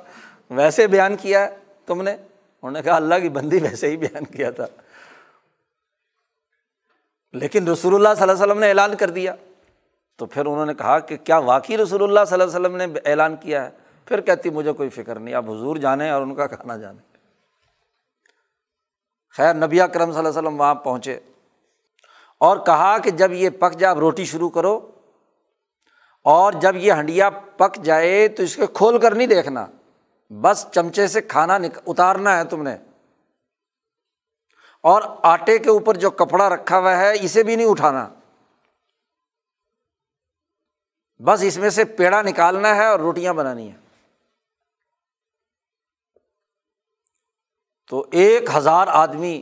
ویسے 0.49 0.87
بیان 0.87 1.15
کیا 1.15 1.39
ہے 1.39 1.57
تم 1.85 2.01
نے؟ 2.01 2.11
انہوں 2.11 2.71
نے 2.71 2.81
کہا 2.81 2.95
اللہ 2.95 3.15
کی 3.21 3.29
بندی 3.29 3.59
ویسے 3.59 3.87
ہی 3.89 3.97
بیان 3.97 4.25
کیا 4.25 4.51
تھا۔ 4.51 4.65
لیکن 7.33 7.67
رسول 7.67 7.95
اللہ 7.95 8.09
صلی 8.17 8.21
اللہ 8.21 8.33
علیہ 8.33 8.43
وسلم 8.43 8.59
نے 8.59 8.69
اعلان 8.69 8.95
کر 8.95 9.09
دیا۔ 9.09 9.35
تو 10.17 10.25
پھر 10.25 10.45
انہوں 10.45 10.65
نے 10.65 10.73
کہا 10.73 10.99
کہ 10.99 11.17
کیا 11.17 11.37
واقعی 11.37 11.77
رسول 11.77 12.03
اللہ 12.03 12.19
صلی 12.27 12.41
اللہ 12.41 12.57
علیہ 12.57 12.75
وسلم 12.75 12.93
نے 12.93 12.99
اعلان 13.05 13.35
کیا 13.35 13.65
ہے؟ 13.65 13.82
پھر 14.07 14.21
کہتی 14.21 14.49
مجھے 14.49 14.73
کوئی 14.73 14.89
فکر 14.89 15.19
نہیں، 15.19 15.35
آپ 15.35 15.45
حضور 15.45 15.77
جانیں 15.77 16.09
اور 16.11 16.21
ان 16.21 16.35
کا 16.35 16.47
کھانا 16.47 16.77
جانیں 16.77 17.01
خیر، 19.35 19.53
نبی 19.53 19.77
کرم 19.77 20.11
صلی 20.11 20.17
اللہ 20.17 20.19
علیہ 20.19 20.39
وسلم 20.39 20.59
وہاں 20.59 20.75
پہنچے 20.75 21.19
اور 22.41 22.57
کہا 22.57 22.97
کہ 22.97 23.11
جب 23.11 23.31
یہ 23.31 23.49
پک 23.49 23.77
جائے، 23.77 23.91
آپ 23.91 23.97
روٹی 23.97 24.25
شروع 24.25 24.49
کرو 24.49 24.91
اور 26.25 26.53
جب 26.53 26.75
یہ 26.75 26.93
ہنڈیا 26.93 27.29
پک 27.29 27.75
جائے 27.75 28.27
تو 28.27 28.43
اس 28.43 28.55
کے 28.55 28.65
کھول 28.73 28.99
کر 28.99 29.15
نہیں 29.15 29.27
دیکھنا، 29.27 29.65
بس 30.29 30.65
چمچے 30.71 31.07
سے 31.07 31.21
کھانا 31.21 31.57
اتارنا 31.85 32.37
ہے 32.37 32.43
تم 32.43 32.63
نے۔ 32.63 32.75
اور 34.83 35.01
آٹے 35.23 35.57
کے 35.59 35.69
اوپر 35.69 35.97
جو 35.97 36.09
کپڑا 36.11 36.49
رکھا 36.49 36.77
ہوا 36.77 36.97
ہے، 36.97 37.13
اسے 37.21 37.43
بھی 37.43 37.55
نہیں 37.55 37.67
اٹھانا۔ 37.67 38.07
بس 41.19 41.43
اس 41.43 41.57
میں 41.57 41.69
سے 41.69 41.85
پیڑا 41.85 42.21
نکالنا 42.21 42.75
ہے 42.75 42.85
اور 42.85 42.99
روٹیاں 42.99 43.33
بنانی 43.33 43.71
ہے 43.71 43.82
تو 47.89 48.05
ایک 48.11 48.55
ہزار 48.55 48.87
آدمی 48.87 49.41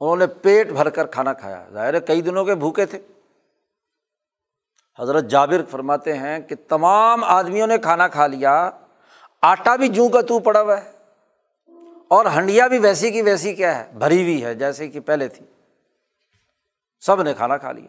انہوں 0.00 0.16
نے 0.16 0.26
پیٹ 0.26 0.72
بھر 0.72 0.90
کر 0.90 1.06
کھانا 1.06 1.32
کھایا۔ 1.32 1.66
ظاہر 1.72 1.94
ہے 1.94 2.00
کئی 2.00 2.22
دنوں 2.22 2.44
کے 2.44 2.54
بھوکے 2.54 2.86
تھے۔ 2.86 2.98
حضرت 4.98 5.24
جابر 5.24 5.62
فرماتے 5.70 6.18
ہیں 6.18 6.38
کہ 6.38 6.54
تمام 6.68 7.24
آدمیوں 7.24 7.66
نے 7.66 7.78
کھانا 7.78 8.08
کھا 8.08 8.26
لیا، 8.26 8.70
آٹا 9.42 9.76
بھی 9.76 9.88
جوں 9.88 10.08
کا 10.08 10.20
تو 10.20 10.38
پڑا 10.38 10.60
ہوا 10.60 10.84
ہے 10.84 10.92
اور 12.08 12.26
ہنڈیا 12.26 12.66
بھی 12.66 12.78
ویسی 12.78 13.10
کی 13.10 13.22
ویسی 13.22 13.54
کیا 13.54 13.78
ہے، 13.78 13.92
بھری 13.98 14.22
ہوئی 14.22 14.44
ہے 14.44 14.54
جیسے 14.54 14.88
کہ 14.88 15.00
پہلے 15.00 15.28
تھی۔ 15.28 15.46
سب 17.00 17.22
نے 17.22 17.34
کھانا 17.34 17.56
کھا 17.56 17.72
لیا۔ 17.72 17.88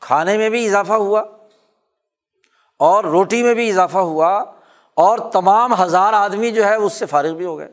کھانے 0.00 0.38
میں 0.38 0.50
بھی 0.50 0.66
اضافہ 0.66 0.92
ہوا 0.92 1.24
اور 2.76 3.04
روٹی 3.04 3.42
میں 3.42 3.54
بھی 3.54 3.70
اضافہ 3.70 3.98
ہوا 3.98 4.44
اور 4.94 5.18
تمام 5.32 5.82
ہزار 5.82 6.12
آدمی 6.12 6.50
جو 6.50 6.64
ہے 6.64 6.74
اس 6.74 6.92
سے 6.92 7.06
فارغ 7.06 7.32
بھی 7.32 7.44
ہو 7.44 7.58
گئے۔ 7.58 7.72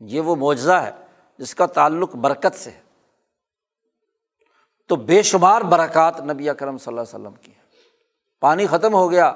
یہ 0.00 0.20
وہ 0.20 0.36
معجزہ 0.36 0.72
ہے 0.72 0.90
جس 1.38 1.54
کا 1.54 1.66
تعلق 1.66 2.16
برکت 2.16 2.54
سے 2.54 2.70
ہے۔ 2.70 2.80
تو 4.86 4.96
بے 4.96 5.22
شمار 5.22 5.60
برکات 5.60 6.20
نبی 6.20 6.48
اکرم 6.48 6.78
صلی 6.78 6.98
اللہ 6.98 7.00
علیہ 7.00 7.26
وسلم 7.26 7.34
کی 7.34 7.52
پانی 8.40 8.66
ختم 8.66 8.94
ہو 8.94 9.10
گیا۔ 9.10 9.32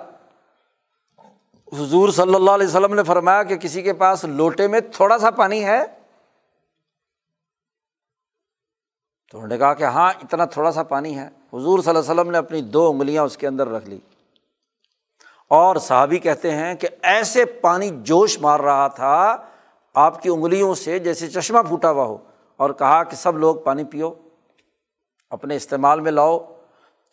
حضور 1.72 2.09
صلی 2.09 2.34
اللہ 2.34 2.51
علیہ 2.51 2.66
وسلم 2.66 2.94
نے 2.94 3.02
فرمایا 3.02 3.43
کہ 3.43 3.56
کسی 3.56 3.82
کے 3.82 3.93
پاس 3.93 4.24
لوٹے 4.24 4.68
میں 4.68 4.80
تھوڑا 4.80 5.18
سا 5.18 5.30
پانی 5.30 5.64
ہے۔ 5.64 5.84
تو 9.30 9.39
انہوں 9.39 9.48
نے 9.48 9.59
کہا 9.59 9.74
کہ 9.74 9.84
ہاں 9.84 10.12
اتنا 10.22 10.44
تھوڑا 10.44 10.72
سا 10.72 10.82
پانی 10.82 11.18
ہے۔ 11.18 11.26
حضور 11.26 11.82
صلی 11.82 11.90
اللہ 11.90 12.01
علیہ 12.01 12.20
وسلم 12.20 12.30
نے 12.30 12.39
اپنی 12.39 12.62
دو 12.62 12.90
انگلیاں 12.90 13.24
اس 13.24 13.36
کے 13.36 13.47
اندر 13.47 13.68
رکھ 13.68 13.89
لی۔ 13.89 13.98
اور 15.48 15.76
صحابی 15.76 16.18
کہتے 16.18 16.51
ہیں 16.51 16.74
کہ 16.74 16.89
ایسے 17.02 17.44
پانی 17.44 17.90
جوش 17.94 18.39
مار 18.39 18.60
رہا 18.60 18.89
تھا 18.89 19.36
آپ 19.94 20.23
کی 20.23 20.28
انگلیوں 20.28 20.74
سے 20.74 20.98
جیسے 20.98 21.28
چشمہ 21.28 21.59
پھوٹا 21.69 21.90
ہوا 21.90 22.05
ہو 22.05 22.19
اور 22.56 22.70
کہا 22.70 23.05
کہ 23.05 23.16
سب 23.16 23.39
لوگ 23.39 23.56
پانی 23.56 23.85
پیو، 23.85 24.12
اپنے 25.31 25.56
استعمال 25.56 26.01
میں 26.01 26.12
لاؤ۔ 26.12 26.59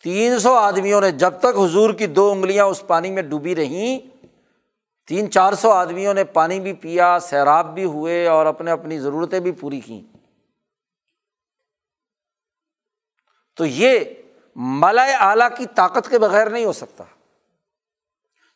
تین 0.02 0.38
سو 0.38 0.54
آدمیوں 0.54 1.00
نے 1.00 1.10
جب 1.10 1.34
تک 1.40 1.58
حضور 1.64 1.94
کی 1.94 2.06
دو 2.06 2.30
انگلیاں 2.30 2.64
اس 2.64 2.86
پانی 2.86 3.10
میں 3.10 3.22
ڈوبی 3.22 3.56
رہیں، 3.56 3.98
تین 5.06 5.30
چار 5.30 5.52
سو 5.52 5.70
آدمیوں 5.70 6.14
نے 6.14 6.24
پانی 6.24 6.60
بھی 6.60 6.72
پیا، 6.72 7.18
سیراب 7.18 7.74
بھی 7.74 7.84
ہوئے 7.84 8.26
اور 8.26 8.46
اپنے 8.46 8.70
اپنی 8.70 8.98
ضرورتیں 8.98 9.40
بھی 9.40 9.52
پوری 9.52 9.80
کیں۔ 9.80 10.16
تو 13.56 13.66
یہ 13.66 14.00
ملائے 14.56 15.14
اعلیٰ 15.20 15.48
کی 15.58 15.66
طاقت 15.74 16.10
کے 16.10 16.18
بغیر 16.18 16.50
نہیں 16.50 16.64
ہو 16.64 16.72
سکتا۔ 16.72 17.04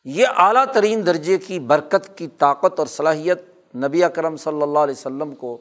یہ 0.03 0.27
اعلیٰ 0.37 0.65
ترین 0.73 1.05
درجے 1.05 1.37
کی 1.37 1.59
برکت 1.59 2.17
کی 2.17 2.27
طاقت 2.27 2.79
اور 2.79 2.87
صلاحیت 2.87 3.54
نبی 3.75 4.03
اکرم 4.03 4.37
صلی 4.37 4.61
اللہ 4.61 4.79
علیہ 4.79 4.95
وسلم 4.97 5.35
کو 5.35 5.57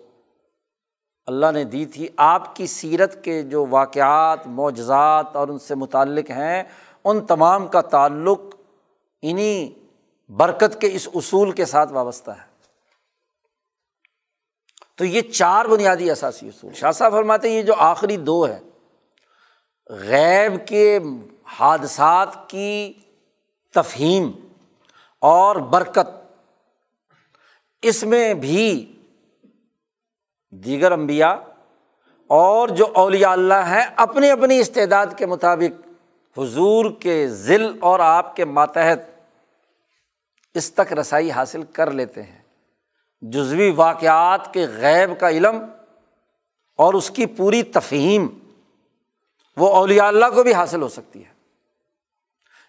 اللہ 1.27 1.47
نے 1.53 1.65
دی 1.65 1.87
تھی۔ 1.87 2.09
آپ 2.17 2.57
کی 2.57 2.67
سیرت 2.67 3.25
کے 3.25 3.43
جو 3.43 3.67
واقعات، 3.71 4.47
معجزات 4.47 5.37
اور 5.37 5.49
ان 5.49 5.59
سے 5.59 5.75
متعلق 5.75 6.31
ہیں، 6.31 6.63
ان 7.05 7.27
تمام 7.27 7.67
کا 7.67 7.81
تعلق 7.81 8.41
انہیں 9.23 9.85
برکت 10.31 10.81
کے 10.81 10.89
اس 10.93 11.09
اصول 11.15 11.53
کے 11.53 11.65
ساتھ 11.65 11.93
وابستہ 11.93 12.31
ہے۔ 12.31 12.55
تو 14.97 15.05
یہ 15.05 15.21
چار 15.21 15.65
بنیادی 15.65 16.11
اثاثی 16.11 16.49
اصول۔ 16.49 16.73
شاہ 16.73 16.93
صاحب 16.93 17.13
فرماتے 17.13 17.51
ہیں 17.51 17.57
یہ 17.57 17.63
جو 17.63 17.75
آخری 17.75 18.17
دو 18.17 18.49
ہے 18.49 18.61
غیب 19.91 20.69
کے 20.69 20.99
حادثات 21.45 22.29
کی 22.49 22.93
تفہیم 23.75 24.31
اور 25.21 25.57
برکت۔ 25.57 26.24
اس 27.85 28.03
میں 28.05 28.35
بھی 28.35 28.97
دیگر 30.51 30.93
امبیا 30.93 31.29
اور 32.27 32.69
جو 32.69 32.87
اولیاء 32.95 33.31
اللہ 33.31 33.55
ہیں، 33.55 33.87
اپنی 33.97 34.31
اپنی 34.31 34.59
استعداد 34.59 35.07
کے 35.17 35.27
مطابق 35.27 35.89
حضور 36.39 36.91
کے 37.01 37.29
ذل 37.29 37.79
اور 37.81 38.01
آپ 38.01 38.37
کے 38.37 38.45
ماتحت 38.45 38.99
اس 40.55 40.73
تک 40.75 40.93
رسائی 40.93 41.31
حاصل 41.31 41.63
کر 41.63 41.91
لیتے 41.91 42.23
ہیں۔ 42.23 42.43
جزوی 43.23 43.71
واقعات 43.71 44.55
کے 44.55 44.67
غیب 44.67 45.21
کا 45.21 45.31
علم 45.31 45.57
اور 46.79 46.95
اس 46.95 47.11
کی 47.11 47.27
پوری 47.27 47.63
تفہیم 47.63 48.27
وہ 49.57 49.69
اولیاء 49.69 50.07
اللہ 50.07 50.27
کو 50.35 50.43
بھی 50.43 50.55
حاصل 50.55 50.83
ہو 50.83 50.89
سکتی 50.89 51.25
ہے۔ 51.25 51.33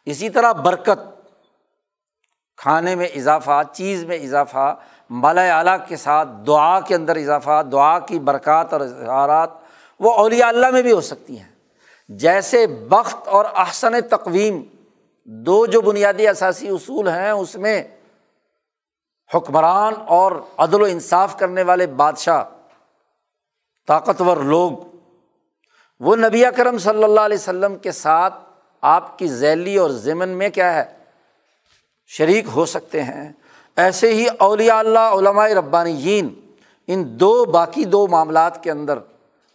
اسی 0.05 0.29
طرح 0.29 0.51
برکت، 0.51 0.99
کھانے 2.57 2.95
میں 2.95 3.07
اضافہ، 3.07 3.61
چیز 3.73 4.03
میں 4.03 4.17
اضافہ 4.17 4.75
مالا 5.10 5.57
اعلیٰ 5.57 5.77
کے 5.88 5.95
ساتھ 5.95 6.30
دعا 6.48 6.80
کے 6.80 6.95
اندر 6.95 7.15
اضافہ، 7.15 7.61
دعا 7.72 7.99
کی 7.99 8.19
برکات 8.19 8.73
اور 8.73 8.82
اظہارات 8.82 9.49
وہ 9.99 10.14
اولیاء 10.14 10.48
اللہ 10.48 10.69
میں 10.69 10.82
بھی 10.82 10.91
ہو 10.91 11.02
سکتی 11.02 11.40
ہیں۔ 11.40 11.49
جیسے 12.10 12.68
بخت 12.68 13.27
اور 13.27 13.45
احسن 13.56 14.02
تقویم، 14.02 14.64
دو 15.23 15.65
جو 15.65 15.82
بنیادی 15.82 16.27
اثاثی 16.27 16.68
اصول 16.68 17.07
ہیں، 17.07 17.30
اس 17.30 17.56
میں 17.56 17.84
حکمران 19.34 19.94
اور 20.07 20.32
عدل 20.57 20.82
و 20.82 20.86
انصاف 20.86 21.38
کرنے 21.38 21.64
والے 21.64 21.88
بادشاہ، 21.88 22.44
طاقتور 23.88 24.38
لوگ، 24.38 24.72
وہ 25.99 26.15
نبی 26.15 26.44
کرم 26.56 26.77
صلی 26.77 27.03
اللہ 27.03 27.22
علیہ 27.22 27.38
وسلم 27.38 27.76
کے 27.76 27.91
ساتھ 27.91 28.34
آپ 28.82 29.19
کی 29.19 29.27
ذیلی 29.27 29.77
اور 29.77 29.90
ضمن 29.90 30.30
میں 30.30 30.49
کیا 30.49 30.73
ہے، 30.73 30.84
شریک 32.07 32.45
ہو 32.56 32.65
سکتے 32.65 33.03
ہیں۔ 33.03 33.32
ایسے 33.76 34.14
ہی 34.14 34.26
اولیاء 34.39 34.77
اللہ، 34.77 34.99
علماء 34.99 35.47
ربانی 35.47 36.22
ان 36.88 37.19
دو، 37.19 37.45
باقی 37.45 37.85
دو 37.85 38.07
معاملات 38.07 38.64
کے 38.64 38.72
اندر 38.72 38.99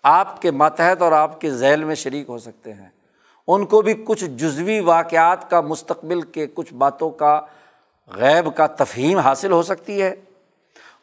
آپ 0.03 0.43
کے 0.43 0.51
ماتحت 0.51 1.03
اور 1.03 1.13
آپ 1.13 1.41
کے 1.41 1.51
ذیل 1.51 1.85
میں 1.85 1.95
شریک 1.95 2.29
ہو 2.29 2.39
سکتے 2.39 2.73
ہیں۔ 2.73 2.89
ان 3.47 3.67
کو 3.67 3.83
بھی 3.83 3.95
کچھ 4.07 4.25
جزوی 4.25 4.81
واقعات 4.81 5.51
کا، 5.51 5.61
مستقبل 5.61 6.23
کے 6.23 6.47
کچھ 6.55 6.75
باتوں 6.75 7.11
کا، 7.11 7.41
غیب 8.09 8.57
کا 8.57 8.67
تفہیم 8.67 9.19
حاصل 9.19 9.53
ہو 9.53 9.63
سکتی 9.63 10.03
ہے۔ 10.03 10.15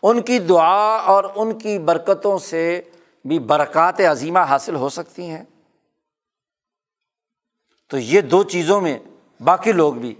ان 0.03 0.21
کی 0.21 0.39
دعا 0.39 0.95
اور 0.95 1.23
ان 1.35 1.59
کی 1.59 1.79
برکتوں 1.79 2.37
سے 2.37 2.81
بھی 3.25 3.39
برکات 3.39 3.99
عظیمہ 3.99 4.39
حاصل 4.39 4.75
ہو 4.75 4.89
سکتی 4.89 5.29
ہیں۔ 5.29 5.43
تو 7.89 7.97
یہ 7.97 8.21
دو 8.21 8.43
چیزوں 8.43 8.81
میں، 8.81 8.99
باقی 9.43 9.71
لوگ 9.71 9.93
بھی 9.93 10.15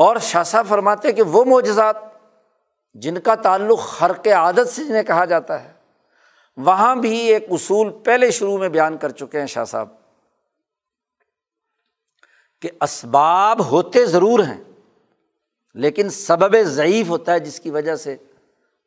اور 0.00 0.16
شاہ 0.22 0.62
فرماتے 0.68 1.12
کہ 1.12 1.22
وہ 1.22 1.44
معجزات 1.44 1.96
جن 2.94 3.20
کا 3.20 3.34
تعلق 3.34 3.78
خرق 3.78 4.26
عادت 4.28 4.68
سے 4.68 4.84
جنہیں 4.84 5.02
کہا 5.02 5.24
جاتا 5.24 5.62
ہے، 5.64 5.72
وہاں 6.58 6.94
بھی 6.96 7.16
ایک 7.32 7.46
اصول 7.50 7.90
پہلے 8.04 8.30
شروع 8.30 8.56
میں 8.58 8.68
بیان 8.68 8.96
کر 8.96 9.10
چکے 9.10 9.40
ہیں 9.40 9.46
شاہ 9.46 9.64
صاحب 9.64 9.88
کہ 12.62 12.70
اسباب 12.80 13.60
ہوتے 13.70 14.04
ضرور 14.06 14.40
ہیں، 14.40 14.62
لیکن 15.76 16.08
سبب 16.10 16.56
ضعیف 16.64 17.08
ہوتا 17.08 17.32
ہے 17.32 17.40
جس 17.40 17.60
کی 17.60 17.70
وجہ 17.70 17.94
سے 17.96 18.16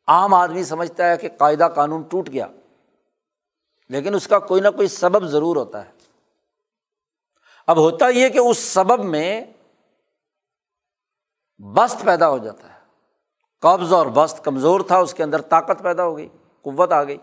عام 0.08 0.34
آدمی 0.34 0.64
سمجھتا 0.64 1.10
ہے 1.10 1.16
کہ 1.16 1.28
قاعدہ 1.38 1.68
قانون 1.74 2.02
ٹوٹ 2.02 2.28
گیا، 2.28 2.46
لیکن 3.90 4.14
اس 4.14 4.26
کا 4.28 4.38
کوئی 4.40 4.60
نہ 4.60 4.68
کوئی 4.68 4.88
سبب 4.90 5.26
ضرور 5.28 5.56
ہوتا 5.56 5.84
ہے۔ 5.84 5.90
اب 7.68 7.78
ہوتا 7.78 8.08
یہ 8.08 8.28
کہ 8.28 8.38
اس 8.38 8.58
سبب 8.58 9.04
میں 9.04 9.44
بست 11.58 12.04
پیدا 12.04 12.28
ہو 12.28 12.38
جاتا 12.38 12.68
ہے۔ 12.68 12.78
قبض 13.60 13.92
اور 13.92 14.06
بست 14.06 14.44
کمزور 14.44 14.80
تھا، 14.80 14.98
اس 14.98 15.14
کے 15.14 15.22
اندر 15.22 15.40
طاقت 15.40 15.82
پیدا 15.82 16.04
ہو 16.04 16.16
گئی، 16.16 16.28
قوت 16.62 16.92
آ 16.92 17.04
گئی۔ 17.04 17.16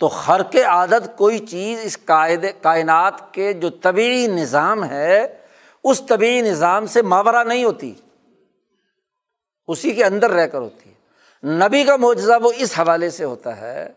تو 0.00 0.06
ہر 0.06 0.42
کے 0.42 0.62
عادت 0.62 1.18
کوئی 1.18 1.38
چیز 1.38 1.80
اس 1.82 1.98
قاعدے، 2.04 2.52
کائنات 2.52 3.34
کے 3.34 3.52
جو 3.52 3.70
طبی 3.70 4.26
نظام 4.26 4.84
ہے، 4.84 5.38
اس 5.84 6.02
طبی 6.08 6.40
نظام 6.40 6.86
سے 6.86 7.02
ماورہ 7.02 7.44
نہیں 7.44 7.64
ہوتی۔ 7.64 7.94
اسی 9.66 9.90
کے 9.90 10.04
اندر 10.04 10.30
رہ 10.30 10.46
کر 10.46 10.58
ہوتی 10.58 10.90
ہے۔ 10.90 10.94
نبی 11.48 11.84
کا 11.84 11.96
معجزہ 11.96 12.32
وہ 12.42 12.52
اس 12.56 12.78
حوالے 12.78 13.10
سے 13.10 13.24
ہوتا 13.24 13.56
ہے، 13.56 13.92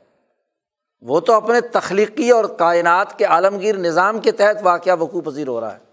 وہ 1.01 1.19
تو 1.19 1.33
اپنے 1.33 1.61
تخلیقی 1.61 2.31
اور 2.31 2.45
کائنات 2.45 3.17
کے 3.17 3.25
عالمگیر 3.25 3.77
نظام 3.77 4.19
کے 4.19 4.31
تحت 4.31 4.57
واقعہ 4.61 4.95
وقوع 4.99 5.21
پذیر 5.21 5.47
ہو 5.47 5.61
رہا 5.61 5.73
ہے۔ 5.73 5.84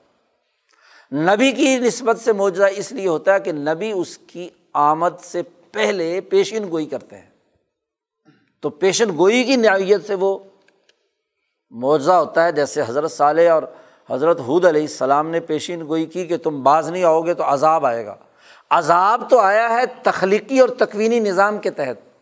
نبی 1.12 1.52
کی 1.52 1.78
نسبت 1.78 2.20
سے 2.20 2.32
معجزہ 2.32 2.64
اس 2.76 2.92
لیے 2.92 3.08
ہوتا 3.08 3.34
ہے 3.34 3.40
کہ 3.40 3.52
نبی 3.52 3.92
اس 3.92 4.18
کی 4.18 4.48
آمد 4.72 5.20
سے 5.22 5.42
پہلے 5.72 6.20
پیشین 6.20 6.70
گوئی 6.70 6.86
کرتے 6.86 7.18
ہیں۔ 7.18 7.30
تو 8.60 8.70
پیشن 8.70 9.08
گوئی 9.16 9.44
کی 9.44 9.56
نوعیت 9.56 10.06
سے 10.06 10.14
وہ 10.14 10.38
معجزہ 11.70 12.12
ہوتا 12.12 12.44
ہے۔ 12.44 12.52
جیسے 12.52 12.82
حضرت 12.82 13.12
صالح 13.12 13.52
اور 13.52 13.62
حضرت 14.10 14.40
حود 14.40 14.64
علیہ 14.64 14.80
السلام 14.80 15.30
نے 15.30 15.40
پیشین 15.40 15.86
گوئی 15.86 16.06
کی 16.06 16.26
کہ 16.26 16.36
تم 16.36 16.62
باز 16.62 16.88
نہیں 16.88 17.04
آؤ 17.04 17.20
گے 17.20 17.34
تو 17.34 17.44
عذاب 17.44 17.86
آئے 17.86 18.06
گا۔ 18.06 18.16
عذاب 18.70 19.30
تو 19.30 19.38
آیا 19.38 19.70
ہے 19.70 19.82
تخلیقی 20.02 20.60
اور 20.60 20.68
تکوینی 20.68 21.20
نظام 21.20 21.58
کے 21.58 21.70
تحت۔ 21.70 22.18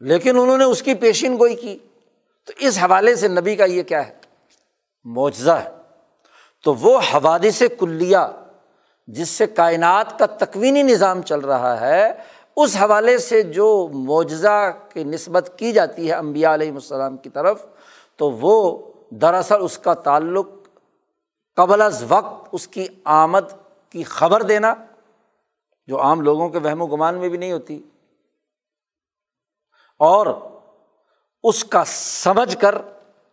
لیکن 0.00 0.38
انہوں 0.38 0.58
نے 0.58 0.64
اس 0.64 0.82
کی 0.82 0.94
پیشین 0.94 1.38
گوئی 1.38 1.56
کی۔ 1.56 1.78
تو 2.44 2.52
اس 2.58 2.78
حوالے 2.78 3.14
سے 3.14 3.28
نبی 3.28 3.56
کا 3.56 3.64
یہ 3.64 3.82
کیا 3.82 4.08
ہے؟ 4.08 4.25
معجزہ 5.06 5.50
ہے۔ 5.50 5.70
تو 6.64 6.74
وہ 6.74 6.98
حوادث 6.98 7.62
کلیا 7.78 8.30
جس 9.06 9.28
سے 9.28 9.46
کائنات 9.46 10.18
کا 10.18 10.26
تکوینی 10.26 10.82
نظام 10.82 11.22
چل 11.22 11.40
رہا 11.40 11.80
ہے، 11.80 12.12
اس 12.56 12.76
حوالے 12.76 13.18
سے 13.18 13.42
جو 13.42 13.88
معجزہ 13.92 14.70
کی 14.88 15.04
نسبت 15.04 15.52
کی 15.56 15.72
جاتی 15.72 16.08
ہے 16.08 16.14
امبیا 16.14 16.54
علیہم 16.54 16.74
السلام 16.74 17.16
کی 17.16 17.30
طرف، 17.30 17.66
تو 18.16 18.30
وہ 18.30 18.82
دراصل 19.10 19.54
اس 19.60 19.78
کا 19.78 19.94
تعلق 19.94 20.48
قبل 21.56 21.80
از 21.80 22.04
وقت 22.08 22.48
اس 22.52 22.68
کی 22.68 22.86
آمد 23.04 23.52
کی 23.90 24.02
خبر 24.02 24.42
دینا، 24.42 24.74
جو 25.86 26.00
عام 26.00 26.20
لوگوں 26.20 26.48
کے 26.48 26.58
وہم 26.58 26.82
و 26.82 26.86
گمان 26.86 27.14
میں 27.14 27.28
بھی 27.28 27.38
نہیں 27.38 27.52
ہوتی۔ 27.52 27.82
اور 29.98 30.26
اس 31.42 31.64
کا 31.64 31.84
سمجھ 31.86 32.58
کر 32.58 32.74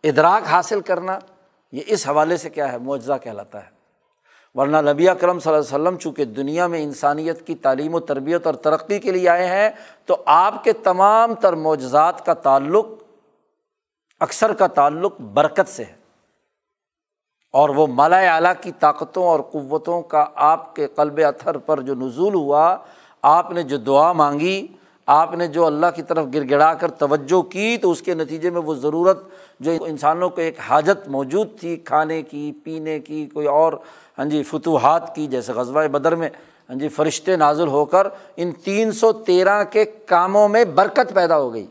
ادراک 0.04 0.46
حاصل 0.46 0.80
کرنا۔ 0.80 1.18
یہ 1.74 1.80
اس 1.86 2.08
حوالے 2.08 2.36
سے 2.36 2.50
کیا 2.50 2.72
ہے؟ 2.72 2.78
معجزہ 2.78 3.12
کہلاتا 3.22 3.64
ہے۔ 3.64 3.68
ورنہ 4.54 4.76
نبی 4.76 5.06
کرم 5.20 5.38
صلی 5.38 5.54
اللہ 5.54 5.76
علیہ 5.76 5.82
وسلم 5.82 5.98
چونکہ 5.98 6.24
دنیا 6.24 6.66
میں 6.66 6.82
انسانیت 6.82 7.46
کی 7.46 7.54
تعلیم 7.54 7.94
و 7.94 8.00
تربیت 8.00 8.46
اور 8.46 8.54
ترقی 8.54 8.98
کے 8.98 9.12
لیے 9.12 9.28
آئے 9.28 9.46
ہیں، 9.46 9.70
تو 10.04 10.16
آپ 10.26 10.64
کے 10.64 10.72
تمام 10.72 11.34
تر 11.34 11.52
معجزات 11.52 12.26
کا 12.26 12.34
تعلق، 12.34 12.86
اکثر 14.20 14.52
کا 14.52 14.66
تعلق 14.66 15.20
برکت 15.20 15.68
سے 15.68 15.84
ہے۔ 15.84 15.94
اور 17.52 17.68
وہ 17.68 17.86
مالا 17.86 18.34
اعلیٰ 18.34 18.52
کی 18.60 18.72
طاقتوں 18.80 19.24
اور 19.24 19.40
قوتوں 19.40 20.02
کا 20.02 20.24
آپ 20.34 20.76
کے 20.76 20.86
قلب 20.86 21.20
اتھر 21.28 21.58
پر 21.58 21.80
جو 21.80 21.94
نزول 21.94 22.34
ہوا، 22.34 22.76
آپ 23.22 23.50
نے 23.50 23.62
جو 23.62 23.76
دعا 23.76 24.12
مانگی، 24.12 24.66
آپ 25.06 25.32
نے 25.32 25.46
جو 25.46 25.66
اللہ 25.66 25.86
کی 25.94 26.02
طرف 26.02 26.26
گر 26.34 26.50
گڑا 26.50 26.74
کر 26.74 26.90
توجہ 26.90 27.42
کی، 27.42 27.76
تو 27.76 27.90
اس 27.90 28.02
کے 28.02 28.14
نتیجے 28.14 28.50
میں 28.50 28.60
وہ 28.60 28.74
ضرورت 28.74 29.18
جو 29.60 29.84
انسانوں 29.84 30.30
کو 30.30 30.40
ایک 30.40 30.60
حاجت 30.60 31.08
موجود 31.08 31.60
تھی 31.60 31.76
کھانے 31.76 32.22
کی، 32.22 32.52
پینے 32.64 33.00
کی، 33.00 33.26
کوئی 33.26 33.46
اور 33.46 33.72
ہاں 34.18 34.24
جی 34.24 34.42
فتوحات 34.42 35.14
کی، 35.14 35.26
جیسے 35.26 35.52
غزوہ 35.52 35.88
بدر 35.88 36.14
میں 36.14 36.30
ہاں 36.68 36.76
جی 36.76 36.88
فرشتے 36.88 37.36
نازل 37.36 37.68
ہو 37.68 37.84
کر 37.84 38.06
ان 38.36 38.52
تین 38.52 38.92
سو 38.92 39.12
تیرہ 39.12 39.64
کے 39.64 39.84
کاموں 39.84 40.48
میں 40.48 40.64
برکت 40.64 41.14
پیدا 41.14 41.38
ہو 41.38 41.54
گئی۔ 41.54 41.66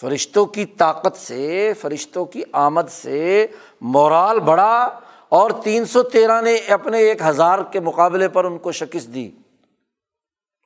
فرشتوں 0.00 0.46
کی 0.46 0.66
طاقت 0.66 1.16
سے، 1.16 1.72
فرشتوں 1.72 2.24
کی 2.24 2.42
آمد 2.52 2.88
سے 2.90 3.46
مورال 3.80 4.40
بڑھا 4.40 5.00
اور 5.28 5.50
تین 5.50 5.84
سو 5.84 6.02
تیرہ 6.02 6.40
نے 6.40 6.56
اپنے 6.56 6.98
ایک 6.98 7.22
ہزار 7.22 7.58
کے 7.70 7.80
مقابلے 7.80 8.28
پر 8.28 8.44
ان 8.44 8.58
کو 8.58 8.72
شکست 8.72 9.14
دی۔ 9.14 9.30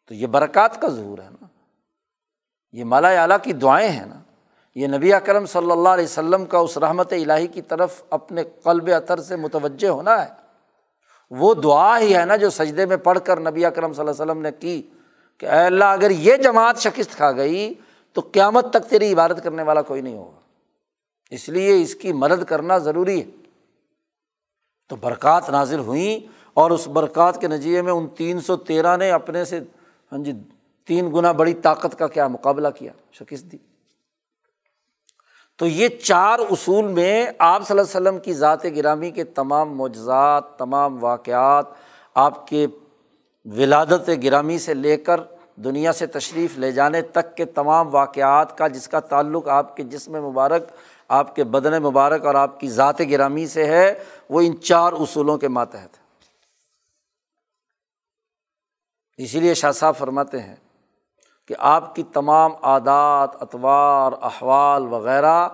تو 0.09 0.15
یہ 0.15 0.27
برکات 0.27 0.81
کا 0.81 0.89
ظہور 0.89 1.19
ہے 1.19 1.28
نا۔ 1.31 1.47
یہ 2.73 2.85
مالا 2.85 3.09
اعلیٰ 3.09 3.36
کی 3.43 3.53
دعائیں 3.53 3.89
ہیں 3.89 4.07
نا۔ 4.07 4.22
یہ 4.74 4.86
نبی 4.86 5.12
اکرم 5.12 5.47
صلی 5.47 5.70
اللہ 5.70 5.89
علیہ 5.89 6.05
وسلم 6.05 6.44
کا 6.44 6.59
اس 6.59 6.78
رحمت 6.78 7.12
الہی 7.12 7.47
کی 7.47 7.62
طرف 7.62 8.03
اپنے 8.11 8.44
قلب 8.44 8.90
اطر 8.97 9.20
سے 9.20 9.36
متوجہ 9.36 9.89
ہونا 9.89 10.24
ہے۔ 10.24 10.31
وہ 11.31 11.55
دعا 11.55 12.01
ہی 12.01 12.16
ہے 12.16 12.24
نا 12.24 12.36
جو 12.36 12.51
سجدے 12.51 12.86
میں 12.86 12.97
پڑھ 12.97 13.19
کر 13.24 13.40
نبی 13.40 13.65
اکرم 13.65 13.93
صلی 13.93 14.01
اللہ 14.01 14.23
علیہ 14.23 14.32
وسلم 14.32 14.43
نے 14.43 14.51
کی 14.53 14.82
کہ 15.39 15.47
اے 15.47 15.59
اللہ 15.59 15.85
اگر 15.85 16.11
یہ 16.11 16.36
جماعت 16.36 16.78
شکست 16.78 17.16
کھا 17.16 17.32
گئی 17.32 17.74
تو 18.12 18.20
قیامت 18.32 18.70
تک 18.70 18.90
تیری 18.90 19.12
عبادت 19.12 19.44
کرنے 19.44 19.62
والا 19.62 19.82
کوئی 19.82 20.03
نہیں 20.03 20.16
ہوگا۔ 20.16 20.40
اس 21.31 21.49
لیے 21.49 21.82
اس 21.82 21.94
کی 21.94 22.12
مدد 22.12 22.44
کرنا 22.44 22.78
ضروری 22.78 23.20
ہے۔ 23.20 23.31
تو 24.89 24.97
برکات 24.97 25.51
نازل 25.51 25.78
ہوئیں 25.78 26.32
اور 26.55 26.70
اس 26.70 26.89
برکات 26.89 27.40
کے 27.40 27.49
نتیجے 27.49 27.82
میں 27.82 27.93
ان 27.93 28.07
تین 28.07 28.40
سو 28.40 28.57
تیرہ 28.57 28.97
نے 28.97 29.11
اپنے 29.11 29.44
سے 29.44 29.61
ہاں 30.12 30.19
جی 30.19 30.32
تین 30.86 31.15
گنا 31.15 31.32
بڑی 31.32 31.55
طاقت 31.55 31.99
کا 31.99 32.07
کیا 32.07 32.28
مقابلہ 32.28 32.69
کیا، 32.69 32.93
شکست 33.12 33.44
دی۔ 33.53 33.57
تو 35.62 35.66
یہ 35.66 35.89
چار 35.89 36.39
اصول 36.51 36.84
میں 36.84 37.26
آپ 37.39 37.66
صلی 37.66 37.74
اللہ 37.74 37.89
وسلم 37.89 38.18
کی 38.18 38.32
ذات 38.34 38.64
گرامی 38.76 39.10
کے 39.10 39.24
تمام 39.24 39.76
معجزات، 39.76 40.59
تمام 40.59 41.05
واقعات 41.05 41.66
آپ 42.14 42.47
کے 42.47 42.66
ولادت 43.47 44.10
گرامی 44.22 44.59
سے 44.59 44.74
لے 44.74 44.97
کر 44.97 45.20
دنیا 45.64 45.93
سے 45.93 46.06
تشریف 46.06 46.56
لے 46.59 46.72
جانے 46.72 47.02
تک 47.02 47.36
کے 47.36 47.44
تمام 47.44 47.94
واقعات 47.94 48.59
کا، 48.59 48.68
جس 48.68 48.89
کا 48.89 49.01
تعلق 49.01 49.48
آپ 49.48 49.76
کے 49.76 49.82
جسم 49.82 50.12
مبارک، 50.24 50.62
آپ 51.09 51.34
کے 51.36 51.44
بدن 51.44 51.82
مبارک 51.82 52.26
اور 52.26 52.34
آپ 52.34 52.60
کی 52.60 52.70
ذات 52.70 53.01
گرامی 53.10 53.47
سے 53.47 53.66
ہے، 53.66 53.94
وہ 54.30 54.40
ان 54.40 54.60
چار 54.60 54.93
اصولوں 54.93 55.39
کے 55.39 55.48
ماتحت 55.48 55.98
ہے 55.98 56.02
اسی 59.18 59.40
لیے 59.40 59.55
شاہ 59.55 59.72
صاحب 59.72 59.97
فرماتے 59.98 60.40
ہیں 60.40 60.55
کہ 61.48 61.55
آپ 61.59 61.94
کی 61.94 62.02
تمام 62.02 62.52
عادات، 62.62 63.43
اطوار، 63.43 64.12
احوال 64.23 64.86
وغیرہ 64.86 65.48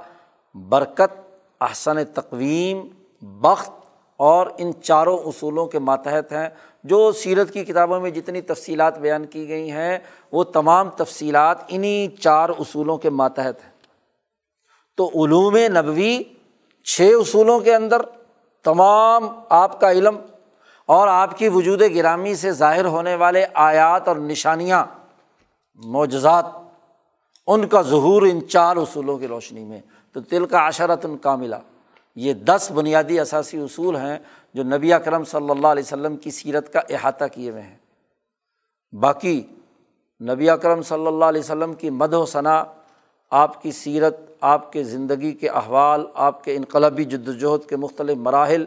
برکت، 0.54 1.20
احسن 1.60 2.04
تقویم، 2.04 2.88
بخت 3.22 3.70
اور 4.16 4.46
ان 4.58 4.70
چاروں 4.82 5.18
اصولوں 5.18 5.66
کے 5.66 5.78
ماتحت 5.78 6.32
ہیں۔ 6.32 6.48
جو 6.84 7.12
سیرت 7.12 7.50
کی 7.50 7.64
کتابوں 7.64 8.00
میں 8.00 8.10
جتنی 8.10 8.40
تفصیلات 8.40 8.98
بیان 8.98 9.26
کی 9.26 9.48
گئی 9.48 9.70
ہیں، 9.70 9.98
وہ 10.32 10.44
تمام 10.44 10.90
تفصیلات 10.90 11.58
انہیں 11.68 12.20
چار 12.20 12.48
اصولوں 12.48 12.98
کے 12.98 13.10
ماتحت 13.10 13.64
ہیں۔ 13.64 13.72
تو 14.96 15.24
علوم 15.24 15.56
نبوی 15.56 16.22
چھ 16.84 17.12
اصولوں 17.20 17.60
کے 17.60 17.74
اندر 17.74 18.02
تمام 18.64 19.28
آپ 19.48 19.80
کا 19.80 19.90
علم 19.90 20.16
اور 20.86 21.08
آپ 21.08 21.38
کی 21.38 21.48
وجود 21.48 21.82
گرامی 21.94 22.34
سے 22.34 22.52
ظاہر 22.52 22.84
ہونے 22.84 23.14
والے 23.14 23.46
آیات 23.54 24.08
اور 24.08 24.16
نشانیاں 24.16 24.84
معجزات، 25.84 26.46
ان 27.46 27.68
کا 27.68 27.82
ظہور 27.82 28.22
ان 28.22 28.48
چار 28.48 28.76
اصولوں 28.76 29.18
کی 29.18 29.28
روشنی 29.28 29.64
میں۔ 29.64 29.80
تو 30.12 30.20
تل 30.20 30.46
کا 30.46 30.68
عشرت 30.68 31.04
ان 31.04 31.16
کا 31.16 31.36
ملا 31.36 31.58
یہ 32.16 32.32
دس 32.32 32.72
بنیادی 32.74 33.20
اثاثی 33.20 33.58
اصول 33.58 33.96
ہیں 33.96 34.18
جو 34.54 34.62
نبی 34.62 34.92
اکرم 34.92 35.24
صلی 35.24 35.50
اللہ 35.50 35.66
علیہ 35.66 35.82
وسلم 35.82 36.16
کی 36.16 36.30
سیرت 36.30 36.72
کا 36.72 36.80
احاطہ 36.88 37.24
کیے 37.32 37.50
ہوئے 37.50 37.62
ہیں۔ 37.62 37.76
باقی 38.92 39.42
نبی 40.20 40.50
اکرم 40.50 40.82
صلی 40.82 41.06
اللہ 41.06 41.24
علیہ 41.24 41.40
وسلم 41.40 41.72
کی 41.72 41.90
مد 41.90 42.14
و 42.14 42.26
ثناء 42.26 42.62
آپ 43.30 43.62
کی 43.62 43.72
سیرت، 43.72 44.16
آپ 44.40 44.72
کے 44.72 44.84
زندگی 44.84 45.32
کے 45.32 45.48
احوال، 45.48 46.06
آپ 46.14 46.44
کے 46.44 46.56
انقلابی 46.56 47.04
جد 47.04 47.28
وجہد 47.28 47.68
کے 47.68 47.76
مختلف 47.76 48.16
مراحل، 48.16 48.64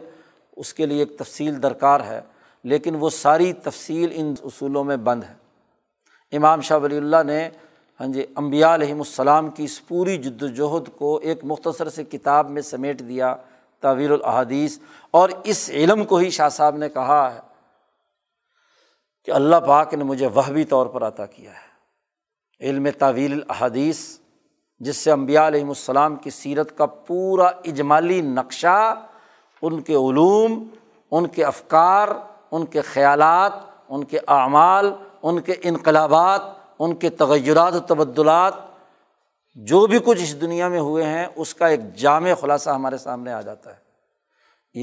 اس 0.56 0.74
کے 0.74 0.86
لیے 0.86 0.98
ایک 0.98 1.18
تفصیل 1.18 1.62
درکار 1.62 2.00
ہے۔ 2.00 2.20
لیکن 2.64 2.94
وہ 2.94 3.10
ساری 3.10 3.52
تفصیل 3.52 4.08
ان 4.14 4.34
اصولوں 4.44 4.84
میں 4.84 4.96
بند 4.96 5.24
ہے۔ 5.24 5.41
امام 6.32 6.60
شاہ 6.60 6.78
ولی 6.78 6.96
اللہ 6.96 7.22
نے 7.26 7.48
ہاں 8.00 8.06
جی 8.06 8.24
امبیا 8.34 8.74
علیہم 8.74 8.98
السلام 8.98 9.50
کی 9.50 9.64
اس 9.64 9.88
پوری 9.88 10.16
جد 10.16 10.42
وجہد 10.42 10.88
کو 10.98 11.16
ایک 11.16 11.40
مختصر 11.42 11.88
سے 11.88 12.04
کتاب 12.04 12.50
میں 12.50 12.62
سمیٹ 12.62 13.00
دیا 13.00 13.36
تعویل 13.80 14.12
الحادیث 14.12 14.78
اور 15.10 15.28
اس 15.44 15.70
علم 15.70 16.04
کو 16.04 16.16
ہی 16.16 16.30
شاہ 16.30 16.48
صاحب 16.48 16.76
نے 16.76 16.88
کہا 16.88 17.34
ہے 17.34 17.40
کہ 19.24 19.30
اللہ 19.30 19.56
پاک 19.56 19.94
نے 19.94 20.04
مجھے 20.04 20.26
وہ 20.26 20.42
بھی 20.52 20.64
طور 20.64 20.86
پر 20.86 21.08
عطا 21.08 21.26
کیا 21.26 21.50
ہے۔ 21.50 21.72
علم 22.60 22.88
تعویل 22.98 23.32
الحادیث 23.32 24.18
جس 24.80 24.96
سے 24.96 25.12
امبیا 25.12 25.46
علیہم 25.46 25.68
السلام 25.68 26.16
کی 26.16 26.30
سیرت 26.30 26.78
کا 26.78 26.86
پورا 26.86 27.46
اجمالی 27.46 28.20
نقشہ، 28.20 28.94
ان 29.62 29.82
کے 29.82 29.94
علوم، 29.94 30.64
ان 31.10 31.26
کے 31.26 31.44
افکار، 31.44 32.08
ان 32.50 32.66
کے 32.66 32.80
خیالات، 32.80 33.52
ان 33.88 34.04
کے 34.04 34.18
اعمال 34.28 34.92
ان 35.22 35.40
کے 35.40 35.54
انقلابات، 35.62 36.40
ان 36.78 36.94
کے 36.94 37.10
تغیرات 37.10 37.74
و 37.74 37.80
تبدلات، 37.80 38.54
جو 39.54 39.86
بھی 39.86 39.98
کچھ 40.04 40.22
اس 40.22 40.40
دنیا 40.40 40.68
میں 40.68 40.80
ہوئے 40.80 41.04
ہیں، 41.04 41.26
اس 41.36 41.54
کا 41.54 41.66
ایک 41.66 41.94
جامع 41.94 42.30
خلاصہ 42.40 42.70
ہمارے 42.70 42.98
سامنے 42.98 43.32
آ 43.32 43.40
جاتا 43.40 43.70
ہے۔ 43.70 43.92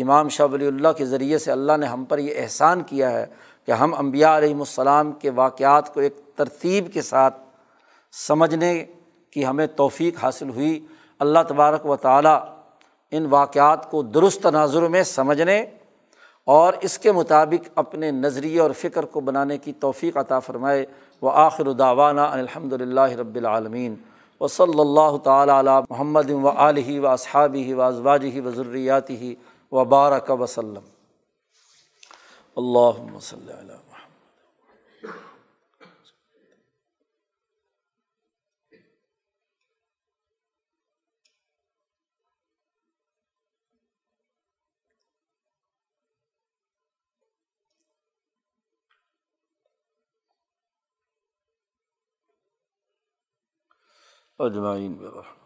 امام 0.02 0.30
شاہ 0.30 0.48
ولی 0.52 0.68
اللہ 0.68 0.88
کے 0.98 1.06
ذریعے 1.06 1.38
سے 1.38 1.52
اللہ 1.52 1.78
نے 1.78 1.86
ہم 1.86 2.06
پر 2.06 2.18
یہ 2.18 2.42
احسان 2.42 2.84
کیا 2.84 3.12
ہے 3.12 3.26
کہ 3.66 3.72
ہم 3.72 3.94
امبیا 3.94 4.38
علیہم 4.38 4.60
السلام 4.60 5.12
کے 5.12 5.30
واقعات 5.30 5.94
کو 5.94 6.00
ایک 6.00 6.16
ترتیب 6.36 6.94
کے 6.94 7.02
ساتھ 7.02 7.38
سمجھنے 8.12 8.86
کی 9.32 9.46
ہمیں 9.46 9.68
توفیق 9.68 10.24
حاصل 10.24 10.50
ہوئی۔ 10.50 10.86
اللہ 11.20 11.40
تبارک 11.48 11.86
و 11.86 11.96
تعالیٰ 11.96 12.46
ان 13.12 13.26
واقعات 13.26 13.92
کو 13.92 14.02
درست 14.02 14.44
تناظر 14.44 14.82
میں 14.82 15.04
سمجھنے 15.04 15.66
اور 16.50 16.74
اس 16.82 17.00
کے 17.00 17.12
مطابق 17.12 17.70
اپنے 17.76 18.12
نظریے 18.12 18.60
اور 18.60 18.72
فکر 18.72 19.06
کو 19.06 19.20
بنانے 19.20 19.58
کی 19.58 19.74
توفیق 19.74 20.18
عطا 20.18 20.40
فرمائے۔ 20.40 20.86
و 21.22 21.30
آخر 21.30 21.72
داوانہ 21.72 22.22
الحمد 22.22 22.74
للہ 22.74 23.02
رب 23.02 23.36
العالمین۔ 23.36 23.96
و 24.40 24.48
صلی 24.48 24.80
اللہ 24.80 25.18
تعالیٰ 25.24 25.60
علی 25.60 25.70
محمد 25.90 26.30
و 26.30 26.50
علیہ 26.50 27.00
و 27.00 27.08
اصحابی 27.08 27.74
و 27.74 27.82
ازواجی 27.82 28.40
و 28.40 28.52
ضروریاتی 28.52 29.36
و 29.72 29.86
بارک 29.86 30.32
وسلم۔ 30.40 30.80
اللہ 32.56 33.16
وسلم 33.16 33.79
اجمعین 54.40 54.96
برحمۃ 54.96 55.39